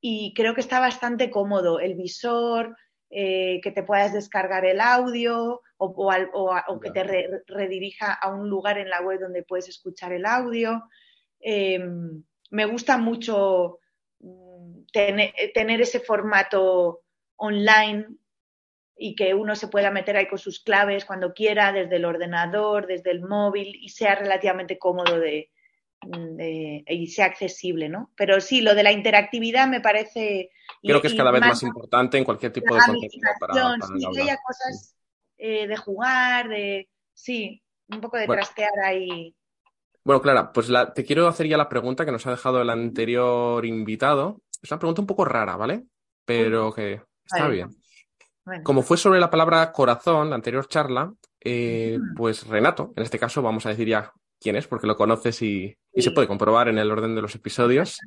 y 0.00 0.32
creo 0.34 0.54
que 0.54 0.60
está 0.60 0.78
bastante 0.78 1.30
cómodo 1.30 1.80
el 1.80 1.94
visor, 1.94 2.76
eh, 3.10 3.60
que 3.62 3.70
te 3.70 3.82
puedas 3.82 4.12
descargar 4.12 4.66
el 4.66 4.80
audio 4.80 5.62
o, 5.78 6.80
que 6.80 6.90
te 6.90 7.04
redirija 7.46 8.12
a 8.12 8.28
un 8.34 8.50
lugar 8.50 8.78
en 8.78 8.90
la 8.90 9.00
web 9.00 9.18
donde 9.18 9.42
puedes 9.42 9.68
escuchar 9.68 10.12
el 10.12 10.26
audio. 10.26 10.84
Em, 11.40 12.22
me 12.50 12.66
gusta 12.66 12.98
mucho 12.98 13.78
mm, 14.20 14.82
tener 14.92 15.80
ese 15.80 16.00
formato 16.00 17.00
online 17.36 18.06
y 18.98 19.14
que 19.14 19.32
uno 19.32 19.54
se 19.54 19.68
pueda 19.68 19.90
meter 19.90 20.16
ahí 20.16 20.26
con 20.26 20.38
sus 20.38 20.60
claves 20.60 21.04
cuando 21.04 21.32
quiera, 21.32 21.72
desde 21.72 21.96
el 21.96 22.04
ordenador, 22.04 22.86
desde 22.86 23.12
el 23.12 23.22
móvil 23.22 23.76
y 23.80 23.90
sea 23.90 24.16
relativamente 24.16 24.78
cómodo 24.78 25.20
de, 25.20 25.50
y 26.86 27.06
sea 27.06 27.26
accesible, 27.26 27.88
¿no? 27.88 28.10
Pero 28.16 28.40
sí, 28.40 28.60
lo 28.60 28.74
de 28.74 28.82
la 28.82 28.92
interactividad 28.92 29.68
me 29.68 29.80
parece... 29.80 30.50
Creo 30.82 31.00
que 31.00 31.08
es 31.08 31.14
cada 31.14 31.30
vez 31.30 31.40
más, 31.40 31.62
importante 31.62 32.18
en 32.18 32.24
cualquier 32.24 32.52
tipo 32.52 32.74
de 32.74 32.80
contenido 32.80 33.30
para, 33.38 33.54
sí, 33.54 34.06
que 34.12 34.22
haya 34.22 34.38
cosas 34.44 34.96
eh, 35.38 35.66
de 35.68 35.76
jugar, 35.76 36.48
de... 36.48 36.88
Sí, 37.14 37.62
un 37.88 38.00
poco 38.00 38.16
de 38.16 38.26
trastear 38.26 38.78
ahí. 38.84 39.34
Bueno, 40.04 40.22
Clara, 40.22 40.52
pues 40.52 40.68
te 40.94 41.04
quiero 41.04 41.28
hacer 41.28 41.46
ya 41.46 41.56
la 41.56 41.68
pregunta 41.68 42.04
que 42.04 42.12
nos 42.12 42.26
ha 42.26 42.30
dejado 42.30 42.62
el 42.62 42.70
anterior 42.70 43.64
invitado. 43.64 44.40
Es 44.62 44.70
una 44.70 44.78
pregunta 44.78 45.02
un 45.02 45.06
poco 45.06 45.24
rara, 45.24 45.56
¿vale? 45.56 45.84
Pero 46.24 46.72
que 46.72 47.02
está 47.24 47.48
bien. 47.48 47.77
Como 48.62 48.82
fue 48.82 48.96
sobre 48.96 49.20
la 49.20 49.30
palabra 49.30 49.72
corazón, 49.72 50.30
la 50.30 50.36
anterior 50.36 50.68
charla, 50.68 51.12
eh, 51.40 51.98
pues 52.16 52.46
Renato, 52.46 52.92
en 52.96 53.02
este 53.02 53.18
caso 53.18 53.42
vamos 53.42 53.66
a 53.66 53.70
decir 53.70 53.88
ya 53.88 54.12
quién 54.40 54.56
es, 54.56 54.66
porque 54.66 54.86
lo 54.86 54.96
conoces 54.96 55.42
y, 55.42 55.76
se 55.94 56.10
puede 56.12 56.28
comprobar 56.28 56.68
en 56.68 56.78
el 56.78 56.90
orden 56.90 57.14
de 57.14 57.22
los 57.22 57.34
episodios. 57.34 57.98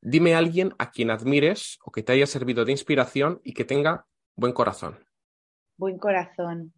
Dime 0.00 0.34
a 0.34 0.38
alguien 0.38 0.74
a 0.78 0.90
quien 0.90 1.10
admires 1.10 1.78
o 1.84 1.92
que 1.92 2.02
te 2.02 2.12
haya 2.12 2.26
servido 2.26 2.64
de 2.64 2.72
inspiración 2.72 3.40
y 3.44 3.54
que 3.54 3.64
tenga 3.64 4.06
buen 4.34 4.52
corazón. 4.52 4.98
Buen 5.76 5.98
corazón. 5.98 6.72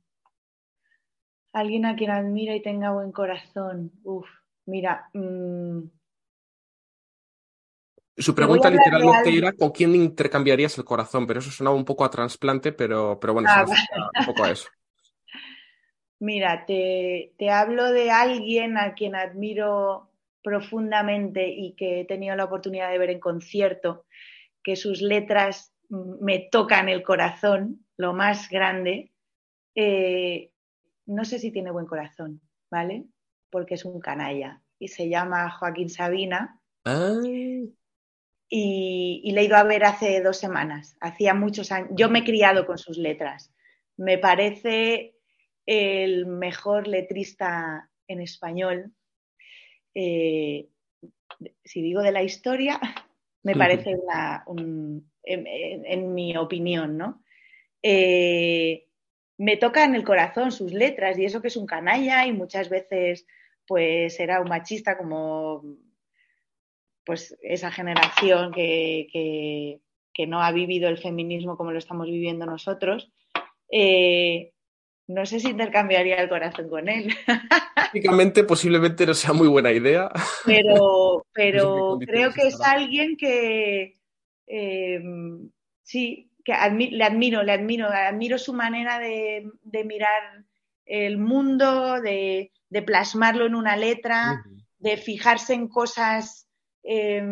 Alguien 1.53 1.87
a 1.87 1.97
quien 1.97 2.11
admira 2.11 2.55
y 2.55 2.63
tenga 2.63 2.93
buen 2.93 3.13
corazón. 3.13 3.93
Uf, 4.03 4.27
mira. 4.67 5.09
Mm, 5.15 5.85
Su 8.19 8.35
pregunta 8.35 8.71
literalmente 8.71 9.37
era 9.37 9.53
con 9.53 9.71
quién 9.71 9.95
intercambiarías 9.95 10.77
el 10.79 10.85
corazón, 10.85 11.27
pero 11.27 11.41
eso 11.41 11.51
sonaba 11.51 11.77
un 11.77 11.85
poco 11.85 12.05
a 12.05 12.11
trasplante, 12.11 12.73
pero, 12.73 13.19
pero 13.21 13.35
bueno, 13.35 13.49
Ah, 13.51 13.65
un 13.65 14.27
poco 14.27 14.45
a 14.45 14.51
eso. 14.51 14.69
Mira, 16.21 16.67
te, 16.67 17.33
te 17.39 17.51
hablo 17.51 17.93
de 17.93 18.11
alguien 18.11 18.77
a 18.77 18.95
quien 18.95 19.15
admiro 19.15 20.11
profundamente 20.43 21.49
y 21.49 21.75
que 21.75 22.01
he 22.01 22.05
tenido 22.05 22.35
la 22.35 22.45
oportunidad 22.45 22.91
de 22.91 22.99
ver 22.99 23.11
en 23.11 23.21
concierto, 23.21 24.05
que 24.63 24.75
sus 24.77 25.01
letras 25.01 25.73
me 25.89 26.49
tocan 26.51 26.89
el 26.89 27.03
corazón, 27.03 27.87
lo 27.97 28.15
más 28.15 28.49
grande. 28.49 29.13
Eh, 29.75 30.51
no 31.07 31.25
sé 31.25 31.39
si 31.39 31.53
tiene 31.53 31.71
buen 31.71 31.87
corazón, 31.87 32.41
¿vale? 32.71 33.07
Porque 33.51 33.75
es 33.75 33.85
un 33.85 34.01
canalla 34.01 34.63
y 34.79 34.89
se 34.89 35.09
llama 35.09 35.51
Joaquín 35.51 35.89
Sabina. 35.89 36.61
Ah, 36.85 37.21
y, 38.49 39.21
y, 39.25 39.33
le 39.33 39.43
he 39.43 39.45
ido 39.45 39.57
a 39.57 39.63
ver 39.63 39.85
hace 39.85 40.21
dos 40.23 40.39
semanas. 40.39 40.97
Hacía 41.01 41.35
muchos 41.35 41.71
años. 41.71 41.91
Yo 41.95 42.09
me 42.09 42.21
he 42.21 42.25
criado 42.25 42.67
con 42.67 42.79
sus 42.79 42.97
letras. 42.97 43.53
Me 43.97 44.19
parece 44.19 45.15
el 45.67 46.27
mejor 46.27 46.89
letrista 46.89 47.91
en 48.07 48.21
español. 48.21 48.93
Eh, 49.95 50.69
si 51.65 51.83
digo 51.83 52.01
de 52.03 52.13
la 52.13 52.23
historia, 52.23 52.81
me 53.43 53.55
parece 53.55 53.95
una, 53.95 54.45
un, 54.47 55.11
en, 55.23 55.47
en, 55.47 55.85
en, 55.85 56.15
mi 56.15 56.37
opinión, 56.37 56.97
¿no? 56.97 57.23
Eh, 57.83 58.87
me 59.37 59.57
toca 59.57 59.85
en 59.85 59.95
el 59.95 60.05
corazón 60.05 60.51
sus 60.51 60.73
letras 60.73 61.19
y 61.19 61.25
eso 61.25 61.41
que 61.41 61.49
es 61.49 61.57
un 61.57 61.67
canalla 61.67 62.27
y 62.27 62.33
muchas 62.33 62.69
veces 62.69 63.27
pues 63.67 64.19
era 64.19 64.41
un 64.41 64.49
machista 64.49 64.99
como 64.99 65.63
pues 67.09 67.35
esa 67.41 67.73
generación 67.73 68.53
que, 68.53 69.09
que, 69.11 69.81
que, 70.13 70.27
no 70.27 70.43
ha 70.43 70.53
vivido 70.53 70.91
el 70.91 70.99
feminismo 70.99 71.57
como 71.57 71.73
lo 71.73 71.79
estamos 71.79 72.07
viviendo 72.07 72.45
nosotros, 72.45 73.11
eh, 73.73 74.53
no 75.07 75.25
sé 75.25 75.41
si 75.41 75.49
intercambiaría 75.49 76.17
el 76.17 76.29
corazón 76.29 76.69
con 76.69 76.87
él. 76.87 77.09
Técnicamente, 77.93 78.45
posiblemente 78.45 79.07
no 79.07 79.15
sea 79.15 79.33
muy 79.33 79.49
buena 79.49 79.73
idea. 79.73 80.11
Pero, 80.45 81.25
pero 81.33 81.97
no 81.99 82.07
creo 82.07 82.31
que 82.35 82.49
es 82.49 82.61
alguien 82.61 83.17
que 83.17 83.95
eh, 84.47 85.01
sí, 85.83 86.31
que 86.45 86.53
admi 86.53 86.91
le 86.91 87.05
admiro, 87.05 87.43
le 87.43 87.53
admiro, 87.53 87.89
admiro 87.89 88.37
su 88.37 88.53
manera 88.53 88.99
de, 88.99 89.51
de 89.63 89.85
mirar 89.85 90.45
el 90.85 91.17
mundo, 91.17 92.03
de, 92.03 92.53
de, 92.69 92.83
plasmarlo 92.83 93.47
en 93.47 93.55
una 93.55 93.77
letra, 93.77 94.45
uh 94.45 94.51
-huh. 94.51 94.65
de 94.77 94.99
fijarse 94.99 95.55
en 95.55 95.69
cosas 95.69 96.48
eh, 96.89 97.23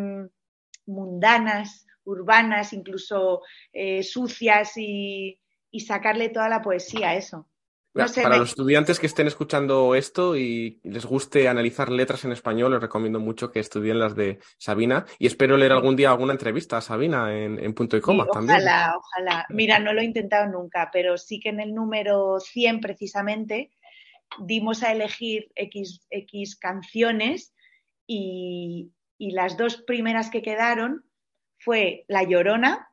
mundanas, 0.87 1.87
urbanas, 2.05 2.73
incluso 2.75 3.43
eh, 3.73 4.03
sucias 4.03 4.77
y, 4.77 5.41
y, 5.71 5.81
sacarle 5.81 6.29
toda 6.29 6.49
la 6.49 6.61
poesía 6.61 7.11
a 7.11 7.15
eso. 7.17 7.49
No 7.95 8.07
sé, 8.09 8.23
Para 8.23 8.35
me... 8.35 8.41
los 8.41 8.51
estudiantes 8.51 9.01
que 9.01 9.07
estén 9.07 9.27
escuchando 9.27 9.95
esto 9.95 10.37
y 10.37 10.79
les 10.85 11.07
guste 11.07 11.49
analizar 11.49 11.91
letras 11.91 12.27
en 12.27 12.33
español, 12.33 12.73
les 12.73 12.83
recomiendo 12.83 13.19
mucho 13.19 13.51
que 13.51 13.59
estudien 13.59 13.99
las 13.99 14.15
de 14.15 14.41
Sabina 14.59 15.07
y 15.19 15.27
espero 15.27 15.57
leer 15.57 15.73
algún 15.73 15.97
día 15.97 16.11
alguna 16.11 16.35
entrevista 16.35 16.77
a 16.77 16.83
Sabina 16.83 17.35
en, 17.35 17.59
en 17.59 17.73
punto 17.73 17.97
y 17.97 18.03
coma 18.03 18.25
sí, 18.25 18.31
también. 18.35 18.59
Ojalá, 18.59 18.95
ojalá. 18.99 19.47
Mira, 19.49 19.79
no 19.79 19.95
lo 19.95 20.03
he 20.03 20.05
intentado 20.05 20.47
nunca, 20.47 20.91
pero 20.93 21.17
sí 21.17 21.41
que 21.41 21.49
en 21.49 21.61
el 21.61 21.75
número 21.75 22.39
100 22.39 22.81
precisamente 22.83 23.71
dimos 24.41 24.83
a 24.83 24.93
elegir 24.93 25.51
X, 25.55 26.07
X 26.11 26.57
canciones 26.57 27.55
y, 28.07 28.93
y 29.19 29.33
las 29.33 29.57
dos 29.57 29.83
primeras 29.83 30.31
que 30.31 30.43
quedaron 30.43 31.05
fue 31.59 32.05
La 32.09 32.23
Llorona 32.23 32.89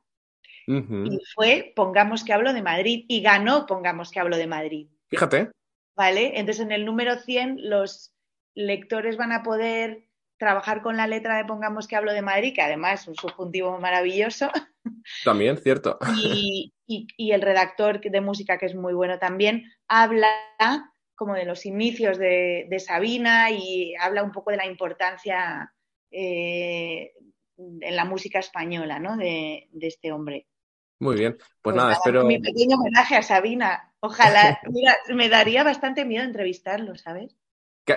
uh 0.67 0.71
-huh. 0.73 1.13
y 1.13 1.19
fue 1.33 1.73
Pongamos 1.75 2.23
que 2.23 2.33
hablo 2.33 2.53
de 2.53 2.61
Madrid 2.61 3.05
y 3.07 3.21
ganó 3.21 3.65
Pongamos 3.65 4.11
que 4.11 4.19
hablo 4.19 4.37
de 4.37 4.47
Madrid. 4.47 4.87
Fíjate. 5.09 5.51
¿Vale? 5.95 6.39
Entonces 6.39 6.63
en 6.63 6.71
el 6.71 6.85
número 6.85 7.17
100 7.17 7.69
los 7.69 8.13
lectores 8.55 9.17
van 9.17 9.31
a 9.31 9.43
poder 9.43 10.07
trabajar 10.37 10.81
con 10.81 10.97
la 10.97 11.07
letra 11.07 11.37
de 11.37 11.45
Pongamos 11.45 11.87
que 11.87 11.95
hablo 11.95 12.13
de 12.13 12.21
Madrid, 12.21 12.53
que 12.53 12.61
además 12.61 13.01
es 13.01 13.07
un 13.07 13.15
subjuntivo 13.15 13.79
maravilloso. 13.79 14.51
También, 15.23 15.57
cierto. 15.57 15.97
Y, 16.17 16.73
y, 16.87 17.07
y 17.15 17.31
el 17.31 17.41
redactor 17.41 18.01
de 18.01 18.21
música, 18.21 18.57
que 18.57 18.65
es 18.65 18.75
muy 18.75 18.93
bueno 18.93 19.19
también, 19.19 19.71
habla 19.87 20.27
como 21.15 21.35
de 21.35 21.45
los 21.45 21.65
inicios 21.65 22.17
de, 22.17 22.67
de 22.69 22.79
Sabina 22.79 23.51
y 23.51 23.95
habla 23.99 24.23
un 24.23 24.31
poco 24.31 24.51
de 24.51 24.57
la 24.57 24.65
importancia 24.65 25.73
eh, 26.13 27.11
en 27.57 27.95
la 27.95 28.05
música 28.05 28.39
española, 28.39 28.99
¿no? 28.99 29.17
De, 29.17 29.67
de 29.71 29.87
este 29.87 30.11
hombre. 30.11 30.47
Muy 30.99 31.17
bien, 31.17 31.33
pues, 31.37 31.49
pues 31.61 31.75
nada, 31.75 31.89
nada, 31.89 31.99
espero. 31.99 32.23
Mi 32.23 32.39
pequeño 32.39 32.77
homenaje 32.77 33.15
a 33.15 33.21
Sabina. 33.21 33.93
Ojalá, 33.99 34.59
mira, 34.69 34.95
me 35.13 35.29
daría 35.29 35.63
bastante 35.63 36.05
miedo 36.05 36.23
entrevistarlo, 36.23 36.95
¿sabes? 36.95 37.35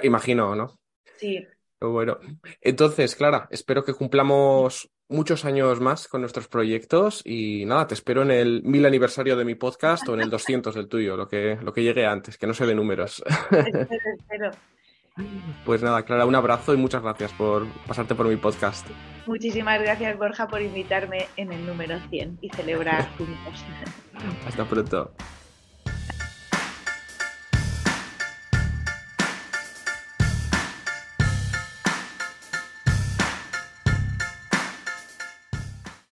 Imagino, 0.03 0.57
¿no? 0.57 0.81
Sí. 1.17 1.47
Bueno, 1.79 2.19
entonces, 2.63 3.15
Clara, 3.15 3.49
espero 3.51 3.85
que 3.85 3.93
cumplamos 3.93 4.91
muchos 5.09 5.45
años 5.45 5.81
más 5.81 6.09
con 6.09 6.23
nuestros 6.23 6.49
proyectos 6.49 7.23
y 7.25 7.65
nada, 7.67 7.87
te 7.87 7.95
espero 7.95 8.23
en 8.23 8.31
el 8.31 8.63
mil 8.63 8.85
aniversario 8.87 9.37
de 9.37 9.45
mi 9.45 9.55
podcast 9.55 10.09
o 10.09 10.15
en 10.15 10.21
el 10.23 10.31
200 10.31 10.75
del 10.75 10.89
tuyo, 10.89 11.17
lo 11.17 11.29
que, 11.29 11.57
lo 11.63 11.73
que 11.73 11.83
llegue 11.83 12.07
antes, 12.07 12.39
que 12.39 12.47
no 12.47 12.55
se 12.55 12.67
de 12.67 12.75
números. 12.75 13.23
Espero, 13.51 13.87
espero. 14.19 14.51
Pues 15.65 15.83
nada, 15.83 16.05
Clara, 16.05 16.27
un 16.27 16.35
abrazo 16.35 16.75
y 16.75 16.77
muchas 16.77 17.03
gracias 17.03 17.33
por 17.33 17.67
pasarte 17.87 18.15
por 18.15 18.27
mi 18.27 18.37
podcast. 18.37 18.87
Muchísimas 19.27 19.81
gracias, 19.81 20.17
Borja, 20.19 20.47
por 20.47 20.63
invitarme 20.63 21.29
en 21.37 21.53
el 21.53 21.67
número 21.67 21.99
100 22.11 22.39
y 22.41 22.51
celebrar 22.51 23.09
juntos. 23.19 23.65
Hasta 24.47 24.65
pronto. 24.65 25.13